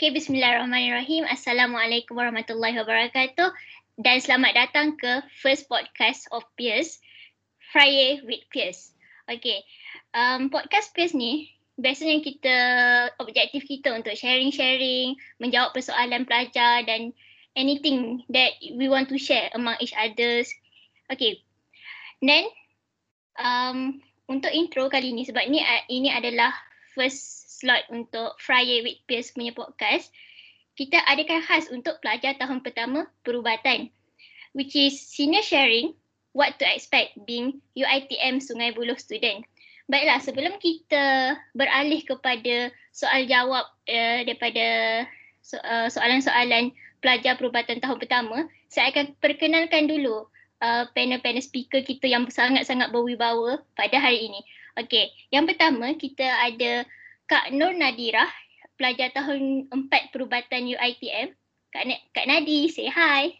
Okay, 0.00 0.16
bismillahirrahmanirrahim. 0.16 1.28
Assalamualaikum 1.28 2.16
warahmatullahi 2.16 2.72
wabarakatuh. 2.72 3.52
Dan 4.00 4.16
selamat 4.16 4.52
datang 4.56 4.96
ke 4.96 5.20
first 5.44 5.68
podcast 5.68 6.24
of 6.32 6.40
Pierce, 6.56 7.04
Friday 7.68 8.24
with 8.24 8.40
Pierce. 8.48 8.96
Okay, 9.28 9.60
um, 10.16 10.48
podcast 10.48 10.96
Pierce 10.96 11.12
ni 11.12 11.52
biasanya 11.76 12.24
kita, 12.24 12.56
objektif 13.20 13.68
kita 13.68 13.92
untuk 13.92 14.16
sharing-sharing, 14.16 15.20
menjawab 15.36 15.76
persoalan 15.76 16.24
pelajar 16.24 16.80
dan 16.88 17.12
anything 17.52 18.24
that 18.32 18.56
we 18.80 18.88
want 18.88 19.04
to 19.04 19.20
share 19.20 19.52
among 19.52 19.76
each 19.84 19.92
others. 20.00 20.48
Okay, 21.12 21.44
then 22.24 22.48
um, 23.36 24.00
untuk 24.32 24.48
intro 24.48 24.88
kali 24.88 25.12
ni 25.12 25.28
sebab 25.28 25.44
ni 25.52 25.60
ini 25.92 26.08
adalah 26.08 26.56
first 26.96 27.39
slot 27.60 27.84
untuk 27.92 28.40
Friday 28.40 28.80
with 28.80 28.96
Peers 29.04 29.36
punya 29.36 29.52
podcast, 29.52 30.08
kita 30.80 30.96
adakan 31.04 31.44
khas 31.44 31.68
untuk 31.68 32.00
pelajar 32.00 32.40
tahun 32.40 32.64
pertama 32.64 33.04
perubatan 33.20 33.92
which 34.52 34.74
is 34.74 34.98
senior 34.98 35.42
sharing 35.42 35.94
what 36.32 36.58
to 36.58 36.66
expect 36.66 37.14
being 37.26 37.58
UITM 37.74 38.38
Sungai 38.38 38.74
Buloh 38.74 38.98
student. 38.98 39.42
Baiklah, 39.90 40.22
sebelum 40.22 40.54
kita 40.62 41.34
beralih 41.50 42.06
kepada 42.06 42.70
soal 42.94 43.26
jawab 43.26 43.66
uh, 43.90 44.18
daripada 44.22 44.66
so, 45.42 45.58
uh, 45.66 45.90
soalan-soalan 45.90 46.70
pelajar 47.02 47.34
perubatan 47.34 47.82
tahun 47.82 47.98
pertama, 47.98 48.46
saya 48.70 48.94
akan 48.94 49.18
perkenalkan 49.18 49.90
dulu 49.90 50.30
uh, 50.62 50.86
panel-panel 50.94 51.42
speaker 51.42 51.82
kita 51.82 52.06
yang 52.06 52.22
sangat-sangat 52.30 52.94
berwibawa 52.94 53.58
pada 53.74 53.98
hari 53.98 54.30
ini. 54.30 54.40
Okey, 54.78 55.10
yang 55.34 55.50
pertama 55.50 55.90
kita 55.98 56.22
ada 56.22 56.86
Kak 57.30 57.54
Nur 57.54 57.70
Nadirah, 57.70 58.26
pelajar 58.74 59.14
tahun 59.14 59.70
4 59.70 60.10
perubatan 60.10 60.66
UITM. 60.66 61.30
Kak, 61.70 61.86
N- 61.86 62.02
Kak 62.10 62.26
Nadi, 62.26 62.66
say 62.66 62.90
hi. 62.90 63.38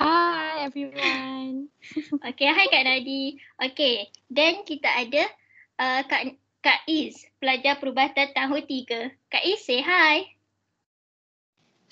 Hi 0.00 0.64
everyone. 0.64 1.68
Okay, 2.24 2.48
hi 2.48 2.64
Kak 2.72 2.88
Nadi. 2.88 3.36
Okay, 3.60 4.08
then 4.32 4.64
kita 4.64 4.88
ada 4.88 5.28
uh, 5.76 6.00
Kak, 6.08 6.40
Kak 6.64 6.88
Iz, 6.88 7.28
pelajar 7.36 7.76
perubatan 7.76 8.32
tahun 8.32 8.64
3. 8.64 9.12
Kak 9.28 9.44
Iz, 9.44 9.60
say 9.60 9.84
hi. 9.84 10.24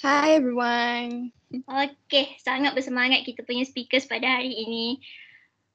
Hi 0.01 0.41
everyone. 0.41 1.37
Okay, 1.53 2.33
sangat 2.41 2.73
bersemangat 2.73 3.29
kita 3.29 3.45
punya 3.45 3.69
speakers 3.69 4.09
pada 4.09 4.41
hari 4.41 4.57
ini. 4.57 5.05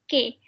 Okay, 0.10 0.42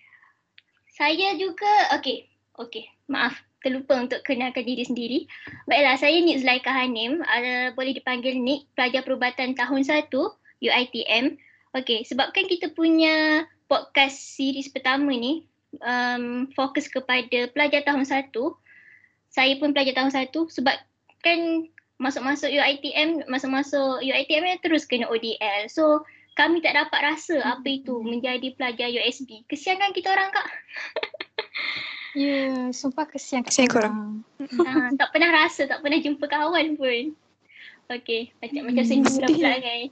saya 0.98 1.38
juga, 1.38 1.94
okay, 1.94 2.26
okay, 2.58 2.90
maaf 3.06 3.38
terlupa 3.60 4.00
untuk 4.00 4.24
kenalkan 4.24 4.64
diri 4.64 4.84
sendiri. 4.84 5.20
Baiklah, 5.68 6.00
saya 6.00 6.16
Nik 6.20 6.44
Zulaika 6.44 6.72
Hanim, 6.72 7.20
uh, 7.24 7.76
boleh 7.76 7.96
dipanggil 7.96 8.40
Nik, 8.40 8.72
pelajar 8.76 9.04
perubatan 9.04 9.56
tahun 9.56 9.82
1 9.84 10.12
UITM. 10.64 11.26
Okey, 11.76 12.08
sebabkan 12.08 12.50
kita 12.50 12.74
punya 12.74 13.46
podcast 13.70 14.18
series 14.36 14.72
pertama 14.74 15.14
ni 15.14 15.46
um, 15.86 16.50
fokus 16.58 16.90
kepada 16.90 17.48
pelajar 17.54 17.86
tahun 17.86 18.04
1, 18.08 18.34
saya 19.30 19.54
pun 19.62 19.72
pelajar 19.72 19.94
tahun 19.94 20.12
1 20.12 20.34
sebab 20.34 20.76
kan 21.22 21.40
masuk-masuk 22.00 22.50
UITM, 22.50 23.28
masuk-masuk 23.28 24.02
UITM 24.02 24.58
terus 24.64 24.88
kena 24.88 25.06
ODL. 25.12 25.68
So, 25.70 26.08
kami 26.40 26.64
tak 26.64 26.80
dapat 26.80 27.00
rasa 27.04 27.44
apa 27.44 27.68
itu 27.68 28.00
menjadi 28.00 28.56
pelajar 28.56 28.88
USB. 28.88 29.44
Kesian 29.52 29.76
kan 29.76 29.92
kita 29.92 30.08
orang 30.08 30.32
kak? 30.32 30.48
Ya, 32.20 32.52
yeah, 32.52 32.60
sumpah 32.76 33.08
kesian 33.08 33.48
kesian 33.48 33.72
korang. 33.72 34.28
Ha, 34.44 34.92
tak 35.00 35.16
pernah 35.16 35.32
rasa, 35.32 35.72
tak 35.72 35.80
pernah 35.80 36.04
jumpa 36.04 36.28
kawan 36.28 36.76
pun. 36.76 37.16
Okay, 37.88 38.36
macam 38.44 38.68
macam 38.68 38.84
hmm, 38.84 38.92
senyum 38.92 39.16
lah 39.24 39.30
pula 39.32 39.56
kan. 39.64 39.84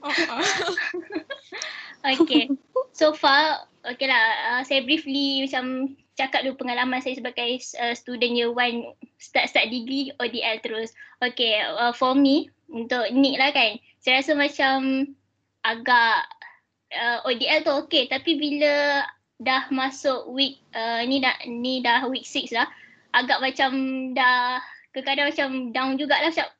okay, 2.20 2.52
so 2.92 3.16
far, 3.16 3.64
okay 3.80 4.04
lah, 4.04 4.24
uh, 4.52 4.62
saya 4.62 4.84
briefly 4.84 5.48
macam 5.48 5.96
cakap 6.20 6.44
dulu 6.44 6.60
pengalaman 6.60 7.00
saya 7.00 7.16
sebagai 7.16 7.64
uh, 7.80 7.96
student 7.96 8.36
year 8.36 8.52
one 8.52 8.92
start-start 9.16 9.72
degree 9.72 10.12
ODL 10.20 10.60
terus. 10.60 10.92
Okay, 11.24 11.64
uh, 11.64 11.96
for 11.96 12.12
me, 12.12 12.52
untuk 12.68 13.08
Nick 13.08 13.40
lah 13.40 13.56
kan, 13.56 13.80
saya 14.04 14.20
rasa 14.20 14.36
macam 14.36 14.76
agak 15.64 16.28
uh, 16.94 17.18
ODL 17.26 17.64
tu 17.64 17.72
okay 17.84 18.08
tapi 18.08 18.38
bila 18.38 19.04
dah 19.38 19.70
masuk 19.70 20.26
week 20.34 20.58
uh, 20.74 21.02
ni 21.06 21.22
dah 21.22 21.34
ni 21.46 21.78
dah 21.78 22.06
week 22.10 22.26
6 22.26 22.50
lah. 22.54 22.66
Agak 23.14 23.38
macam 23.38 23.70
dah 24.12 24.58
kadang 24.98 25.30
macam 25.30 25.70
down 25.70 25.94
jugalah 25.94 26.34
macam 26.34 26.50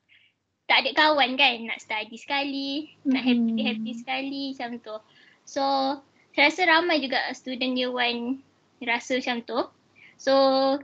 tak 0.69 0.77
ada 0.85 0.91
kawan 0.95 1.35
kan. 1.35 1.55
Nak 1.67 1.83
study 1.83 2.15
sekali 2.15 2.87
mm-hmm. 3.03 3.11
nak 3.11 3.23
happy 3.27 3.61
happy 3.67 3.91
sekali 3.99 4.43
macam 4.55 4.71
tu. 4.79 4.95
So 5.43 5.63
saya 6.37 6.47
rasa 6.47 6.61
ramai 6.71 7.03
juga 7.03 7.19
student 7.35 7.75
year 7.75 7.91
one 7.91 8.39
rasa 8.85 9.19
macam 9.19 9.43
tu. 9.43 9.59
So 10.15 10.33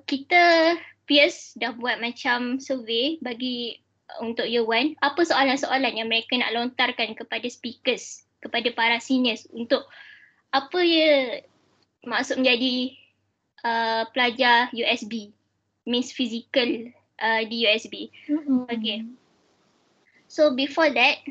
kita 0.04 0.76
peers 1.08 1.56
dah 1.56 1.72
buat 1.76 2.04
macam 2.04 2.60
survey 2.60 3.22
bagi 3.24 3.80
untuk 4.20 4.52
year 4.52 4.68
one. 4.68 5.00
Apa 5.00 5.24
soalan-soalan 5.24 5.96
yang 5.96 6.12
mereka 6.12 6.36
nak 6.36 6.52
lontarkan 6.52 7.16
kepada 7.16 7.48
speakers 7.48 8.28
kepada 8.44 8.70
para 8.76 9.00
seniors 9.02 9.48
untuk 9.50 9.88
apa 10.54 10.80
ya 10.86 11.42
maksud 12.06 12.42
menjadi 12.42 12.94
uh, 13.66 14.04
pelajar 14.14 14.70
USB 14.72 15.34
means 15.86 16.10
physical 16.14 16.90
uh, 17.22 17.42
di 17.46 17.66
USB. 17.66 18.10
Mm-hmm. 18.30 18.70
Okay. 18.70 19.00
So 20.26 20.58
before 20.58 20.90
that, 20.92 21.22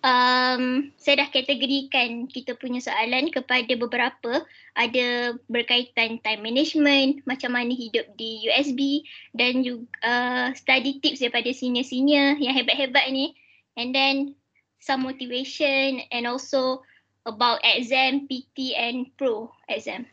um, 0.00 0.94
saya 0.96 1.24
dah 1.24 1.28
kategorikan 1.28 2.30
kita 2.30 2.56
punya 2.56 2.80
soalan 2.80 3.28
kepada 3.28 3.74
beberapa 3.76 4.44
ada 4.78 5.36
berkaitan 5.50 6.22
time 6.22 6.42
management, 6.42 7.26
macam 7.28 7.52
mana 7.52 7.74
hidup 7.74 8.06
di 8.16 8.48
USB 8.48 9.04
dan 9.36 9.60
juga 9.66 9.84
uh, 10.06 10.48
study 10.56 11.02
tips 11.02 11.20
daripada 11.20 11.50
senior-senior 11.52 12.38
yang 12.40 12.54
hebat-hebat 12.54 13.10
ni 13.12 13.36
and 13.76 13.92
then 13.92 14.32
some 14.80 15.04
motivation 15.04 16.00
and 16.08 16.24
also 16.24 16.80
about 17.26 17.60
exam, 17.64 18.28
PT 18.28 18.76
and 18.76 19.10
pro 19.16 19.52
exam. 19.68 20.06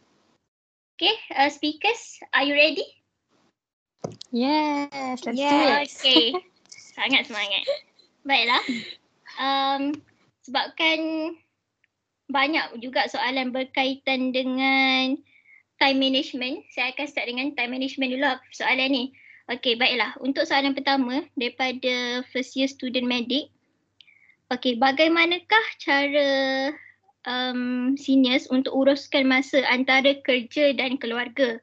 Okay, 0.98 1.14
uh, 1.38 1.50
speakers, 1.54 2.18
are 2.34 2.44
you 2.44 2.58
ready? 2.58 2.86
Yes, 4.34 5.22
let's 5.24 5.38
yes. 5.38 5.52
do 5.54 5.60
it. 5.62 5.78
Okay, 5.94 6.24
sangat 6.98 7.30
semangat. 7.30 7.64
Baiklah, 8.26 8.64
um, 9.40 9.94
sebabkan 10.42 11.00
banyak 12.28 12.84
juga 12.84 13.08
soalan 13.08 13.56
berkaitan 13.56 14.36
dengan 14.36 15.16
time 15.80 15.98
management. 16.02 16.66
Saya 16.74 16.92
akan 16.92 17.06
start 17.08 17.30
dengan 17.30 17.54
time 17.56 17.78
management 17.78 18.10
dulu 18.18 18.26
lah 18.26 18.42
soalan 18.52 18.90
ni. 18.90 19.04
Okay, 19.48 19.80
baiklah. 19.80 20.12
Untuk 20.20 20.44
soalan 20.44 20.76
pertama 20.76 21.24
daripada 21.40 22.26
first 22.36 22.58
year 22.60 22.68
student 22.68 23.08
medic. 23.08 23.48
Okay, 24.52 24.76
bagaimanakah 24.76 25.66
cara 25.80 26.28
um, 27.26 27.96
seniors 27.98 28.46
untuk 28.52 28.76
uruskan 28.76 29.26
masa 29.26 29.64
antara 29.66 30.20
kerja 30.22 30.76
dan 30.78 31.00
keluarga 31.00 31.58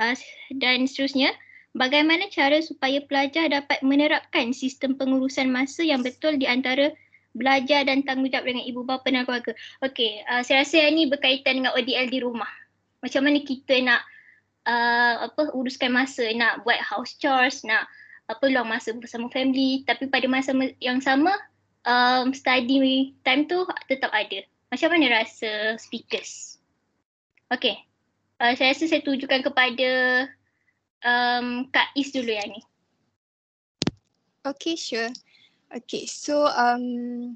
uh, 0.00 0.16
dan 0.56 0.88
seterusnya 0.88 1.34
bagaimana 1.76 2.30
cara 2.32 2.62
supaya 2.64 3.04
pelajar 3.04 3.52
dapat 3.52 3.82
menerapkan 3.84 4.56
sistem 4.56 4.96
pengurusan 4.96 5.52
masa 5.52 5.84
yang 5.84 6.00
betul 6.00 6.40
di 6.40 6.48
antara 6.48 6.94
belajar 7.36 7.84
dan 7.84 8.00
tanggungjawab 8.00 8.48
dengan 8.48 8.64
ibu 8.64 8.80
bapa 8.80 9.12
dan 9.12 9.28
keluarga. 9.28 9.52
Okey, 9.84 10.24
uh, 10.24 10.40
saya 10.40 10.64
rasa 10.64 10.88
ini 10.88 11.04
berkaitan 11.12 11.60
dengan 11.60 11.76
ODL 11.76 12.08
di 12.08 12.24
rumah. 12.24 12.48
Macam 13.04 13.28
mana 13.28 13.44
kita 13.44 13.76
nak 13.84 14.00
uh, 14.64 15.28
apa 15.28 15.52
uruskan 15.52 15.92
masa, 15.92 16.24
nak 16.32 16.64
buat 16.64 16.80
house 16.80 17.20
chores, 17.20 17.60
nak 17.68 17.84
apa 18.26 18.42
luang 18.50 18.66
masa 18.66 18.90
bersama 18.90 19.30
family 19.30 19.86
tapi 19.86 20.10
pada 20.10 20.26
masa 20.26 20.50
yang 20.82 20.98
sama 20.98 21.30
um, 21.86 22.34
study 22.34 23.14
time 23.22 23.46
tu 23.46 23.62
tetap 23.86 24.10
ada. 24.10 24.42
Macam 24.70 24.88
mana 24.90 25.22
rasa 25.22 25.78
speakers? 25.78 26.58
Okay. 27.52 27.78
Uh, 28.36 28.52
saya 28.58 28.74
rasa 28.74 28.84
saya 28.90 29.02
tujukan 29.06 29.40
kepada 29.46 29.90
um, 31.06 31.70
Kak 31.70 31.94
Is 31.94 32.12
dulu 32.12 32.34
yang 32.34 32.50
ni. 32.52 32.62
Okay, 34.46 34.78
sure. 34.78 35.10
Okay, 35.74 36.06
so 36.06 36.46
um, 36.46 37.34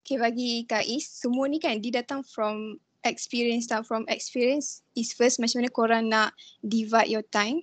okay, 0.00 0.16
bagi 0.16 0.64
Kak 0.64 0.88
Is, 0.88 1.04
semua 1.08 1.44
ni 1.48 1.60
kan 1.60 1.76
dia 1.80 2.00
datang 2.00 2.24
from 2.24 2.80
experience 3.04 3.68
tau. 3.68 3.84
From 3.84 4.08
experience 4.08 4.80
is 4.96 5.12
first 5.12 5.36
macam 5.36 5.60
mana 5.60 5.70
korang 5.72 6.04
nak 6.08 6.32
divide 6.64 7.12
your 7.12 7.24
time 7.28 7.60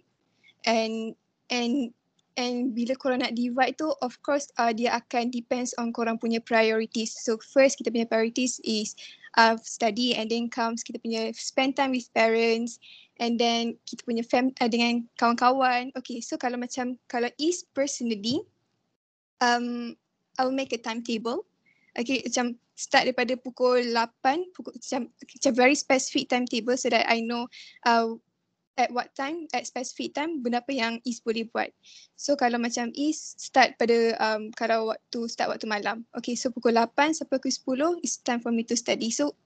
and 0.67 1.17
and 1.49 1.91
and 2.37 2.73
bila 2.73 2.97
korang 2.97 3.21
nak 3.21 3.37
divide 3.37 3.77
tu 3.77 3.89
of 4.01 4.17
course 4.25 4.49
uh, 4.57 4.73
dia 4.73 4.97
akan 4.97 5.29
depends 5.29 5.71
on 5.77 5.93
korang 5.93 6.17
punya 6.17 6.41
priorities 6.41 7.13
so 7.13 7.37
first 7.41 7.77
kita 7.77 7.93
punya 7.93 8.09
priorities 8.09 8.57
is 8.65 8.97
uh, 9.37 9.53
study 9.61 10.17
and 10.17 10.33
then 10.33 10.49
comes 10.49 10.81
kita 10.81 10.97
punya 11.01 11.29
spend 11.37 11.77
time 11.77 11.93
with 11.93 12.09
parents 12.17 12.81
and 13.21 13.37
then 13.37 13.77
kita 13.85 14.01
punya 14.05 14.25
fam 14.25 14.49
uh, 14.61 14.69
dengan 14.69 15.05
kawan-kawan 15.21 15.93
okay 15.93 16.17
so 16.19 16.33
kalau 16.35 16.57
macam 16.57 16.97
kalau 17.05 17.29
is 17.37 17.65
personally 17.77 18.41
um, 19.43 19.95
I 20.39 20.45
will 20.45 20.55
make 20.55 20.73
a 20.73 20.79
timetable. 20.79 21.45
Okay, 21.93 22.25
macam 22.25 22.57
start 22.73 23.05
daripada 23.05 23.37
pukul 23.37 23.93
8, 23.93 24.49
pukul, 24.57 24.73
macam, 24.73 25.01
macam 25.13 25.51
very 25.53 25.77
specific 25.77 26.31
timetable 26.31 26.73
so 26.73 26.89
that 26.89 27.05
I 27.05 27.21
know 27.21 27.45
uh, 27.85 28.17
at 28.77 28.89
what 28.89 29.13
time, 29.13 29.45
at 29.53 29.69
specific 29.69 30.17
time, 30.17 30.41
benda 30.41 30.61
apa 30.61 30.73
yang 30.73 30.97
Is 31.05 31.21
boleh 31.21 31.45
buat. 31.49 31.69
So 32.17 32.33
kalau 32.33 32.57
macam 32.57 32.89
Is 32.97 33.37
start 33.37 33.77
pada 33.77 34.17
um, 34.17 34.49
kalau 34.57 34.89
waktu 34.89 35.19
start 35.29 35.53
waktu 35.53 35.69
malam. 35.69 36.05
Okay, 36.17 36.33
so 36.33 36.49
pukul 36.49 36.73
8 36.73 37.13
sampai 37.13 37.37
pukul 37.37 37.99
10 37.99 38.05
is 38.05 38.17
time 38.21 38.41
for 38.41 38.49
me 38.49 38.65
to 38.65 38.73
study. 38.73 39.13
So 39.13 39.37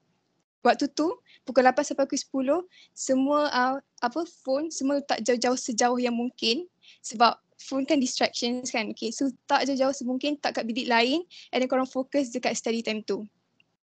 waktu 0.63 0.87
tu 0.95 1.11
pukul 1.43 1.67
8 1.67 1.83
sampai 1.83 2.07
pukul 2.07 2.63
10 2.63 2.95
semua 2.95 3.39
uh, 3.51 3.75
apa 3.99 4.21
phone 4.43 4.71
semua 4.71 5.03
tak 5.03 5.23
jauh-jauh 5.27 5.59
sejauh 5.59 5.99
yang 5.99 6.15
mungkin 6.15 6.67
sebab 7.03 7.35
phone 7.59 7.83
kan 7.83 7.99
distractions 7.99 8.71
kan. 8.71 8.95
Okay, 8.95 9.11
so 9.11 9.27
tak 9.49 9.67
jauh-jauh 9.67 9.93
semungkin 9.93 10.39
tak 10.39 10.61
kat 10.61 10.63
bilik 10.63 10.87
lain 10.87 11.25
and 11.51 11.59
then 11.59 11.67
korang 11.67 11.89
fokus 11.89 12.31
dekat 12.31 12.55
study 12.55 12.79
time 12.79 13.03
tu. 13.03 13.27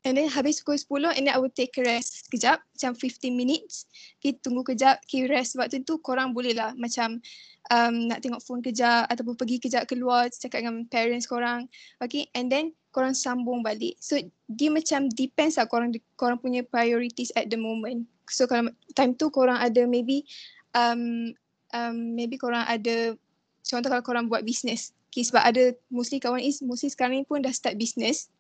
And 0.08 0.16
then 0.16 0.32
habis 0.32 0.64
pukul 0.64 0.80
10 1.04 1.20
and 1.20 1.28
then 1.28 1.36
I 1.36 1.40
will 1.44 1.52
take 1.52 1.76
a 1.76 1.84
rest 1.84 2.32
sekejap 2.32 2.64
macam 2.64 2.92
15 2.96 3.28
minutes. 3.36 3.92
Okay 4.24 4.40
tunggu 4.40 4.64
kejap, 4.64 5.04
okay 5.04 5.28
rest 5.28 5.60
waktu 5.60 5.84
tu 5.84 6.00
korang 6.00 6.32
boleh 6.32 6.56
lah 6.56 6.72
macam 6.80 7.20
um, 7.68 8.08
nak 8.08 8.24
tengok 8.24 8.40
phone 8.40 8.64
kejap 8.64 9.04
ataupun 9.12 9.36
pergi 9.36 9.60
kejap 9.60 9.84
keluar 9.84 10.32
cakap 10.32 10.64
dengan 10.64 10.88
parents 10.88 11.28
korang. 11.28 11.68
Okay 12.00 12.32
and 12.32 12.48
then 12.48 12.72
korang 12.96 13.12
sambung 13.12 13.60
balik. 13.60 14.00
So 14.00 14.16
dia 14.48 14.72
macam 14.72 15.12
depends 15.12 15.60
lah 15.60 15.68
korang, 15.68 15.92
korang 16.16 16.40
punya 16.40 16.64
priorities 16.64 17.36
at 17.36 17.52
the 17.52 17.60
moment. 17.60 18.08
So 18.32 18.48
kalau 18.48 18.72
time 18.96 19.12
tu 19.20 19.28
korang 19.28 19.60
ada 19.60 19.84
maybe 19.84 20.24
um, 20.72 21.36
um, 21.76 22.16
maybe 22.16 22.40
korang 22.40 22.64
ada 22.64 23.12
contoh 23.60 23.92
kalau 23.92 24.04
korang 24.08 24.32
buat 24.32 24.48
business. 24.48 24.96
Okay 25.12 25.28
sebab 25.28 25.44
ada 25.44 25.76
mostly 25.92 26.24
kawan 26.24 26.40
is 26.40 26.64
mostly 26.64 26.88
sekarang 26.88 27.20
ni 27.20 27.28
pun 27.28 27.44
dah 27.44 27.52
start 27.52 27.76
business. 27.76 28.32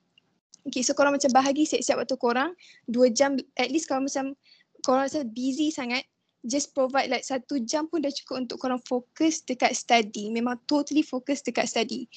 Okay, 0.67 0.83
so 0.83 0.91
korang 0.91 1.15
macam 1.15 1.31
bahagi 1.31 1.63
siap-siap 1.63 2.03
waktu 2.03 2.17
korang, 2.19 2.51
dua 2.91 3.07
jam, 3.07 3.39
at 3.55 3.71
least 3.71 3.87
kalau 3.87 4.03
macam 4.03 4.35
korang 4.83 5.07
rasa 5.07 5.23
busy 5.23 5.71
sangat, 5.71 6.03
just 6.43 6.75
provide 6.75 7.07
like 7.07 7.23
satu 7.23 7.63
jam 7.63 7.87
pun 7.87 8.03
dah 8.03 8.11
cukup 8.11 8.47
untuk 8.47 8.57
korang 8.59 8.81
fokus 8.83 9.43
dekat 9.47 9.71
study. 9.75 10.27
Memang 10.27 10.59
totally 10.67 11.03
fokus 11.03 11.39
dekat 11.39 11.71
study. 11.71 12.11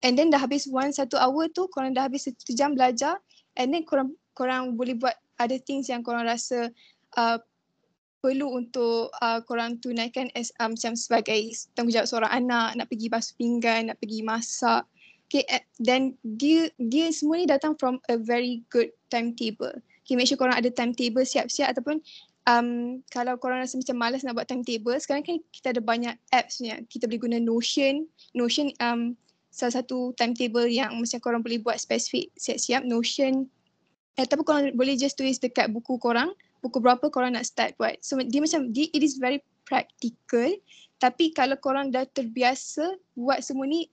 And 0.00 0.16
then 0.16 0.32
dah 0.32 0.40
habis 0.40 0.64
one, 0.64 0.96
satu 0.96 1.20
hour 1.20 1.50
tu, 1.52 1.68
korang 1.68 1.92
dah 1.92 2.08
habis 2.08 2.24
satu 2.28 2.56
jam 2.56 2.72
belajar 2.72 3.20
and 3.58 3.74
then 3.74 3.84
korang, 3.84 4.16
korang 4.32 4.78
boleh 4.78 4.96
buat 4.96 5.16
other 5.36 5.58
things 5.58 5.90
yang 5.90 6.00
korang 6.00 6.24
rasa 6.24 6.70
uh, 7.20 7.36
perlu 8.18 8.50
untuk 8.58 9.14
uh, 9.22 9.40
korang 9.46 9.78
tunaikan 9.78 10.26
as 10.34 10.50
um, 10.58 10.74
macam 10.74 10.98
sebagai 10.98 11.38
tanggungjawab 11.78 12.08
seorang 12.10 12.32
anak, 12.44 12.68
nak 12.78 12.86
pergi 12.90 13.06
basuh 13.06 13.34
pinggan, 13.38 13.90
nak 13.90 13.98
pergi 14.02 14.20
masak. 14.26 14.82
Okay, 15.28 15.44
then 15.76 16.16
dia 16.24 16.72
dia 16.80 17.12
semua 17.12 17.36
ni 17.36 17.44
datang 17.44 17.76
from 17.76 18.00
a 18.08 18.16
very 18.16 18.64
good 18.72 18.88
timetable. 19.12 19.76
Okay, 20.00 20.16
make 20.16 20.24
sure 20.24 20.40
korang 20.40 20.56
ada 20.56 20.72
timetable 20.72 21.20
siap-siap 21.20 21.76
ataupun 21.76 22.00
um, 22.48 22.98
kalau 23.12 23.36
korang 23.36 23.60
rasa 23.60 23.76
macam 23.76 23.96
malas 24.00 24.24
nak 24.24 24.40
buat 24.40 24.48
timetable, 24.48 24.96
sekarang 24.96 25.20
kan 25.20 25.36
kita 25.52 25.76
ada 25.76 25.84
banyak 25.84 26.16
apps 26.32 26.64
ni. 26.64 26.72
Kita 26.88 27.04
boleh 27.04 27.20
guna 27.20 27.38
Notion. 27.44 28.08
Notion 28.32 28.72
um, 28.80 29.12
salah 29.52 29.84
satu 29.84 30.16
timetable 30.16 30.64
yang 30.64 30.96
macam 30.96 31.20
korang 31.20 31.44
boleh 31.44 31.60
buat 31.60 31.76
spesifik 31.76 32.32
siap-siap. 32.40 32.88
Notion. 32.88 33.52
Ataupun 34.16 34.44
korang 34.48 34.64
boleh 34.80 34.96
just 34.96 35.20
tulis 35.20 35.36
dekat 35.36 35.68
buku 35.68 36.00
korang, 36.00 36.32
buku 36.64 36.80
berapa 36.80 37.04
korang 37.12 37.36
nak 37.36 37.44
start 37.44 37.76
buat. 37.76 38.00
So 38.00 38.16
dia 38.16 38.40
macam, 38.40 38.72
dia, 38.72 38.88
it 38.96 39.04
is 39.04 39.20
very 39.20 39.44
practical. 39.68 40.56
Tapi 40.98 41.30
kalau 41.36 41.54
korang 41.60 41.92
dah 41.92 42.08
terbiasa 42.10 42.96
buat 43.14 43.44
semua 43.44 43.68
ni, 43.68 43.86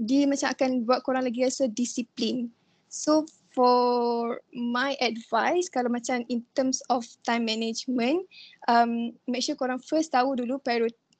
dia 0.00 0.24
macam 0.24 0.48
akan 0.48 0.70
buat 0.88 1.04
korang 1.04 1.28
lagi 1.28 1.44
rasa 1.44 1.68
disiplin. 1.68 2.48
So 2.88 3.28
for 3.52 4.40
my 4.50 4.96
advice 5.04 5.68
kalau 5.68 5.92
macam 5.92 6.24
in 6.32 6.40
terms 6.56 6.80
of 6.88 7.04
time 7.28 7.44
management, 7.44 8.24
um, 8.66 9.12
make 9.28 9.44
sure 9.44 9.54
korang 9.54 9.82
first 9.84 10.16
tahu 10.16 10.40
dulu 10.40 10.56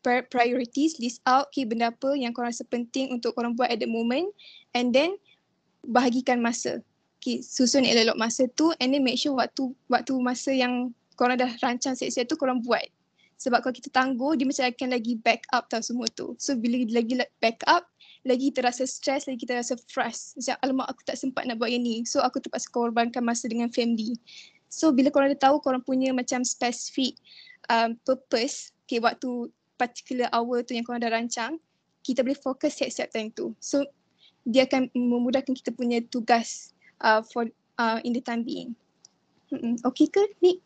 priorities, 0.03 0.97
list 0.97 1.21
out 1.29 1.53
okay, 1.53 1.69
benda 1.69 1.93
apa 1.93 2.17
yang 2.17 2.33
korang 2.33 2.51
rasa 2.51 2.65
penting 2.67 3.13
untuk 3.13 3.37
korang 3.37 3.53
buat 3.53 3.69
at 3.69 3.85
the 3.85 3.91
moment 3.91 4.33
and 4.73 4.97
then 4.97 5.13
bahagikan 5.85 6.41
masa. 6.41 6.81
Okay, 7.21 7.45
susun 7.45 7.85
elok-elok 7.85 8.17
masa 8.17 8.49
tu 8.57 8.73
and 8.81 8.97
then 8.97 9.05
make 9.05 9.21
sure 9.21 9.37
waktu 9.37 9.77
waktu 9.93 10.17
masa 10.25 10.57
yang 10.57 10.89
korang 11.21 11.37
dah 11.37 11.53
rancang 11.61 11.93
siap-siap 11.93 12.25
tu 12.25 12.41
korang 12.41 12.65
buat. 12.65 12.89
Sebab 13.41 13.61
kalau 13.61 13.77
kita 13.77 13.93
tangguh, 13.93 14.37
dia 14.41 14.49
macam 14.49 14.65
akan 14.69 14.89
lagi 14.93 15.17
back 15.21 15.45
up 15.53 15.69
tau 15.69 15.85
semua 15.85 16.09
tu. 16.13 16.33
So 16.41 16.57
bila 16.57 16.81
lagi 16.89 17.21
back 17.41 17.61
up, 17.69 17.89
lagi 18.25 18.53
kita 18.53 18.69
rasa 18.69 18.85
stres, 18.85 19.25
lagi 19.25 19.41
kita 19.41 19.57
rasa 19.57 19.75
frust. 19.89 20.37
Macam 20.37 20.57
alamak 20.61 20.87
aku 20.93 21.03
tak 21.09 21.17
sempat 21.17 21.49
nak 21.49 21.57
buat 21.57 21.73
yang 21.73 21.85
ni. 21.85 22.05
So 22.05 22.21
aku 22.21 22.41
terpaksa 22.41 22.69
korbankan 22.69 23.25
masa 23.25 23.49
dengan 23.49 23.73
family. 23.73 24.17
So 24.69 24.93
bila 24.93 25.09
korang 25.09 25.33
dah 25.33 25.51
tahu 25.51 25.59
korang 25.65 25.83
punya 25.83 26.13
macam 26.13 26.45
specific 26.45 27.17
um, 27.73 27.97
purpose, 28.05 28.77
okay, 28.85 29.01
waktu 29.01 29.49
particular 29.81 30.29
hour 30.37 30.61
tu 30.61 30.77
yang 30.77 30.85
korang 30.85 31.01
dah 31.01 31.11
rancang, 31.11 31.57
kita 32.05 32.21
boleh 32.21 32.37
fokus 32.37 32.77
siap-siap 32.77 33.09
time 33.11 33.33
tu. 33.33 33.57
So 33.59 33.83
dia 34.45 34.69
akan 34.69 34.93
memudahkan 34.93 35.53
kita 35.53 35.73
punya 35.73 36.01
tugas 36.09 36.73
uh, 37.01 37.25
for 37.25 37.49
uh, 37.81 37.99
in 38.05 38.13
the 38.13 38.23
time 38.23 38.45
being. 38.45 38.77
Mm-mm. 39.51 39.81
Okay 39.83 40.07
ke 40.07 40.23
Nick? 40.45 40.63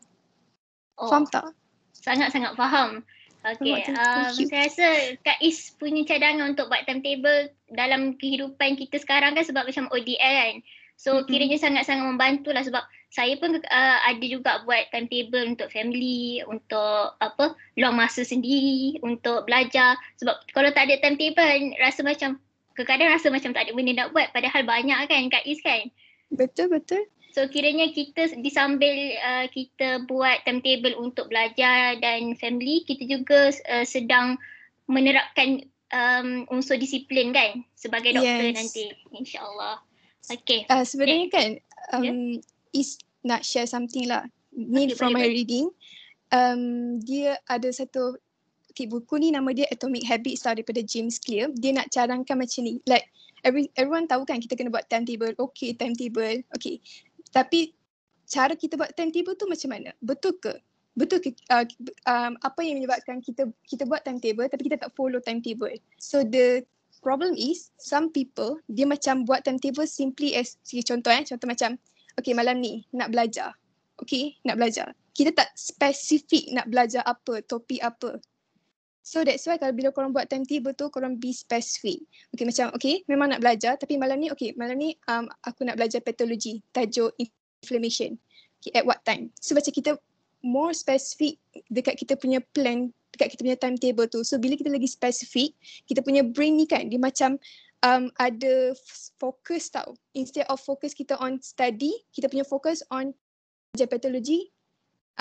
Oh, 0.95 1.09
faham 1.09 1.25
tak? 1.27 1.51
Sangat-sangat 1.95 2.53
faham. 2.55 3.03
Okay, 3.45 3.77
um, 3.93 4.33
saya 4.33 4.65
rasa 4.65 4.87
Kak 5.21 5.37
Is 5.37 5.69
punya 5.77 6.01
cadangan 6.01 6.57
untuk 6.57 6.65
buat 6.65 6.81
timetable 6.89 7.53
dalam 7.69 8.17
kehidupan 8.17 8.73
kita 8.73 8.97
sekarang 8.97 9.37
kan 9.37 9.45
sebab 9.45 9.69
macam 9.69 9.85
ODL 9.93 10.17
kan. 10.17 10.55
So 10.97 11.21
mm-hmm. 11.21 11.29
kiranya 11.29 11.57
sangat-sangat 11.61 12.05
membantu 12.09 12.49
lah 12.49 12.65
sebab 12.65 12.81
saya 13.13 13.37
pun 13.37 13.61
uh, 13.61 13.97
ada 14.01 14.25
juga 14.25 14.65
buat 14.65 14.89
timetable 14.89 15.45
untuk 15.45 15.69
family, 15.69 16.41
untuk 16.49 17.13
apa, 17.21 17.53
luang 17.77 17.93
masa 17.93 18.25
sendiri, 18.25 18.97
untuk 19.05 19.45
belajar. 19.45 19.93
Sebab 20.17 20.35
kalau 20.49 20.73
tak 20.73 20.89
ada 20.89 20.97
timetable 21.05 21.77
rasa 21.77 22.01
macam, 22.01 22.41
kadang-kadang 22.73 23.13
rasa 23.13 23.27
macam 23.29 23.53
tak 23.53 23.69
ada 23.69 23.71
benda 23.77 23.93
nak 23.93 24.09
buat 24.09 24.33
padahal 24.33 24.65
banyak 24.65 25.05
kan 25.05 25.29
Kak 25.29 25.45
Is 25.45 25.61
kan. 25.61 25.93
Betul, 26.33 26.73
betul. 26.73 27.05
So 27.35 27.51
kiranya 27.51 27.91
kita 27.91 28.31
disambil 28.39 29.19
uh, 29.19 29.51
kita 29.51 30.07
buat 30.07 30.47
timetable 30.47 30.95
untuk 30.95 31.27
belajar 31.27 31.99
dan 31.99 32.31
family, 32.39 32.87
kita 32.87 33.03
juga 33.03 33.51
uh, 33.75 33.83
sedang 33.83 34.39
menerapkan 34.87 35.67
um, 35.91 36.47
unsur 36.47 36.79
disiplin 36.79 37.35
kan 37.35 37.59
sebagai 37.75 38.15
doktor 38.15 38.39
yes. 38.39 38.55
nanti 38.55 38.83
insyaAllah. 39.11 39.83
Okay. 40.31 40.63
Uh, 40.71 40.87
sebenarnya 40.87 41.27
okay. 41.27 41.35
kan 41.35 41.49
um, 41.99 42.03
yeah. 42.07 42.79
is 42.79 42.95
nak 43.27 43.43
share 43.43 43.67
something 43.67 44.07
lah. 44.07 44.23
Ni 44.55 44.87
okay, 44.87 44.95
from 44.95 45.11
my 45.11 45.27
reading. 45.27 45.67
Um, 46.31 47.03
dia 47.03 47.35
ada 47.51 47.67
satu 47.67 48.15
okay, 48.71 48.87
buku 48.87 49.19
ni 49.19 49.35
nama 49.35 49.51
dia 49.51 49.67
Atomic 49.75 50.07
Habits 50.07 50.47
lah 50.47 50.55
daripada 50.55 50.79
James 50.87 51.19
Clear. 51.19 51.51
Dia 51.51 51.75
nak 51.75 51.91
cadangkan 51.91 52.39
macam 52.39 52.63
ni. 52.63 52.79
Like 52.87 53.11
every, 53.43 53.67
everyone 53.75 54.07
tahu 54.07 54.23
kan 54.23 54.39
kita 54.39 54.55
kena 54.55 54.71
buat 54.71 54.87
timetable. 54.87 55.35
Okay 55.51 55.75
timetable. 55.75 56.47
Okay 56.55 56.79
tapi 57.35 57.75
cara 58.23 58.55
kita 58.55 58.79
buat 58.79 58.95
timetable 58.95 59.35
tu 59.35 59.43
macam 59.51 59.75
mana? 59.75 59.91
Betul 59.99 60.39
ke? 60.39 60.55
Betul 60.95 61.19
ke 61.19 61.35
uh, 61.51 61.67
um, 62.07 62.39
apa 62.39 62.63
yang 62.63 62.79
menyebabkan 62.79 63.19
kita 63.19 63.51
kita 63.67 63.83
buat 63.83 64.07
timetable 64.07 64.47
tapi 64.47 64.71
kita 64.71 64.79
tak 64.79 64.95
follow 64.95 65.19
timetable? 65.19 65.75
So 65.99 66.23
the 66.23 66.63
problem 67.03 67.35
is 67.35 67.75
some 67.75 68.15
people 68.15 68.63
dia 68.71 68.87
macam 68.87 69.27
buat 69.27 69.43
timetable 69.43 69.83
simply 69.83 70.39
as 70.39 70.55
contoh 70.87 71.11
eh 71.11 71.27
contoh 71.27 71.51
macam 71.51 71.75
okay 72.15 72.31
malam 72.31 72.63
ni 72.63 72.87
nak 72.95 73.11
belajar. 73.11 73.51
Okay 73.99 74.39
nak 74.47 74.55
belajar. 74.55 74.95
Kita 75.11 75.35
tak 75.35 75.51
spesifik 75.59 76.55
nak 76.55 76.71
belajar 76.71 77.03
apa, 77.03 77.43
topik 77.43 77.83
apa. 77.83 78.19
So 79.05 79.21
that's 79.21 79.45
why 79.45 79.61
kalau 79.61 79.69
bila 79.77 79.93
korang 79.93 80.17
buat 80.17 80.25
timetable 80.33 80.73
tu 80.73 80.89
korang 80.89 81.21
be 81.21 81.29
specific. 81.29 82.01
Okay 82.33 82.41
macam 82.41 82.73
okay 82.73 83.05
memang 83.05 83.29
nak 83.29 83.45
belajar 83.45 83.77
tapi 83.77 84.01
malam 84.01 84.17
ni 84.17 84.33
okay 84.33 84.57
malam 84.57 84.81
ni 84.81 84.97
um, 85.05 85.29
aku 85.45 85.61
nak 85.61 85.77
belajar 85.77 86.01
patologi 86.01 86.65
tajuk 86.73 87.13
inflammation. 87.21 88.17
Okay 88.57 88.73
at 88.73 88.81
what 88.81 89.05
time? 89.05 89.29
So 89.37 89.53
macam 89.53 89.69
kita 89.77 90.01
more 90.41 90.73
specific 90.73 91.37
dekat 91.69 92.01
kita 92.01 92.17
punya 92.17 92.41
plan 92.57 92.89
dekat 93.13 93.37
kita 93.37 93.45
punya 93.45 93.59
timetable 93.61 94.09
tu. 94.09 94.25
So 94.25 94.41
bila 94.41 94.57
kita 94.57 94.73
lagi 94.73 94.89
specific 94.89 95.53
kita 95.85 96.01
punya 96.01 96.25
brain 96.25 96.57
ni 96.57 96.65
kan 96.65 96.89
dia 96.89 96.97
macam 96.97 97.37
um, 97.85 98.09
ada 98.17 98.73
fokus 99.21 99.69
tau. 99.69 99.93
Instead 100.17 100.49
of 100.49 100.57
fokus 100.57 100.97
kita 100.97 101.13
on 101.21 101.37
study 101.45 101.93
kita 102.09 102.25
punya 102.25 102.41
fokus 102.41 102.81
on 102.89 103.13
belajar 103.69 103.85
patologi 103.85 104.49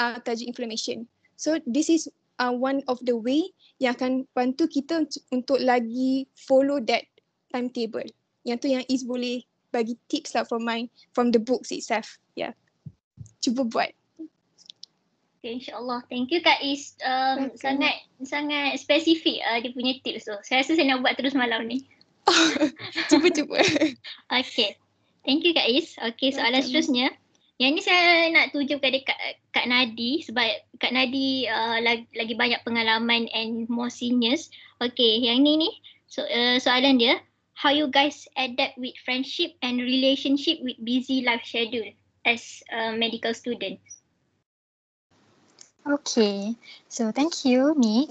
uh, 0.00 0.16
tajuk 0.24 0.48
inflammation. 0.48 1.04
So 1.36 1.60
this 1.68 1.92
is 1.92 2.08
uh, 2.38 2.54
one 2.54 2.82
of 2.90 2.98
the 3.04 3.14
way 3.14 3.42
yang 3.78 3.94
akan 3.94 4.26
bantu 4.34 4.66
kita 4.70 5.06
untuk, 5.30 5.58
lagi 5.62 6.26
follow 6.46 6.78
that 6.82 7.06
timetable. 7.50 8.06
Yang 8.44 8.58
tu 8.60 8.68
yang 8.70 8.84
Is 8.90 9.06
boleh 9.06 9.42
bagi 9.74 9.98
tips 10.06 10.38
lah 10.38 10.46
from 10.46 10.62
my 10.62 10.86
from 11.16 11.34
the 11.34 11.40
books 11.42 11.74
itself. 11.74 12.18
Yeah. 12.38 12.54
Cuba 13.42 13.66
buat. 13.66 13.90
Okay, 15.44 15.60
InsyaAllah. 15.60 16.08
Thank 16.08 16.32
you 16.32 16.40
Kak 16.40 16.62
Is. 16.64 16.96
Um, 17.04 17.52
okay. 17.52 17.60
Sangat 17.60 17.94
sangat 18.24 18.80
spesifik 18.80 19.44
uh, 19.44 19.60
dia 19.60 19.76
punya 19.76 19.92
tips 20.00 20.24
tu. 20.24 20.36
Saya 20.40 20.64
rasa 20.64 20.72
saya 20.78 20.86
nak 20.88 21.04
buat 21.04 21.14
terus 21.20 21.36
malam 21.36 21.68
ni. 21.68 21.84
Cuba-cuba. 23.12 23.60
Okay. 24.40 24.80
Thank 25.24 25.44
you 25.44 25.52
Kak 25.52 25.68
Is. 25.68 25.92
Okay 26.00 26.32
soalan 26.32 26.64
okay. 26.64 26.68
seterusnya. 26.72 27.12
Yang 27.62 27.70
ni 27.70 27.82
saya 27.86 28.34
nak 28.34 28.50
tujukan 28.50 28.90
dekat 28.90 29.14
Kak 29.54 29.70
Nadi 29.70 30.26
sebab 30.26 30.42
Kak 30.82 30.90
Nadi 30.90 31.46
uh, 31.46 31.78
lagi, 31.78 32.02
lagi 32.18 32.34
banyak 32.34 32.66
pengalaman 32.66 33.30
and 33.30 33.70
more 33.70 33.90
seniors. 33.94 34.50
Okay, 34.82 35.22
yang 35.22 35.46
ni 35.46 35.54
ni 35.62 35.70
so, 36.10 36.26
uh, 36.26 36.58
soalan 36.58 36.98
dia. 36.98 37.22
How 37.54 37.70
you 37.70 37.86
guys 37.86 38.26
adapt 38.34 38.74
with 38.74 38.98
friendship 39.06 39.54
and 39.62 39.78
relationship 39.78 40.58
with 40.66 40.74
busy 40.82 41.22
life 41.22 41.46
schedule 41.46 41.86
as 42.26 42.66
a 42.74 42.98
medical 42.98 43.30
student? 43.30 43.78
Okay, 45.86 46.58
so 46.90 47.14
thank 47.14 47.46
you, 47.46 47.78
Nick. 47.78 48.10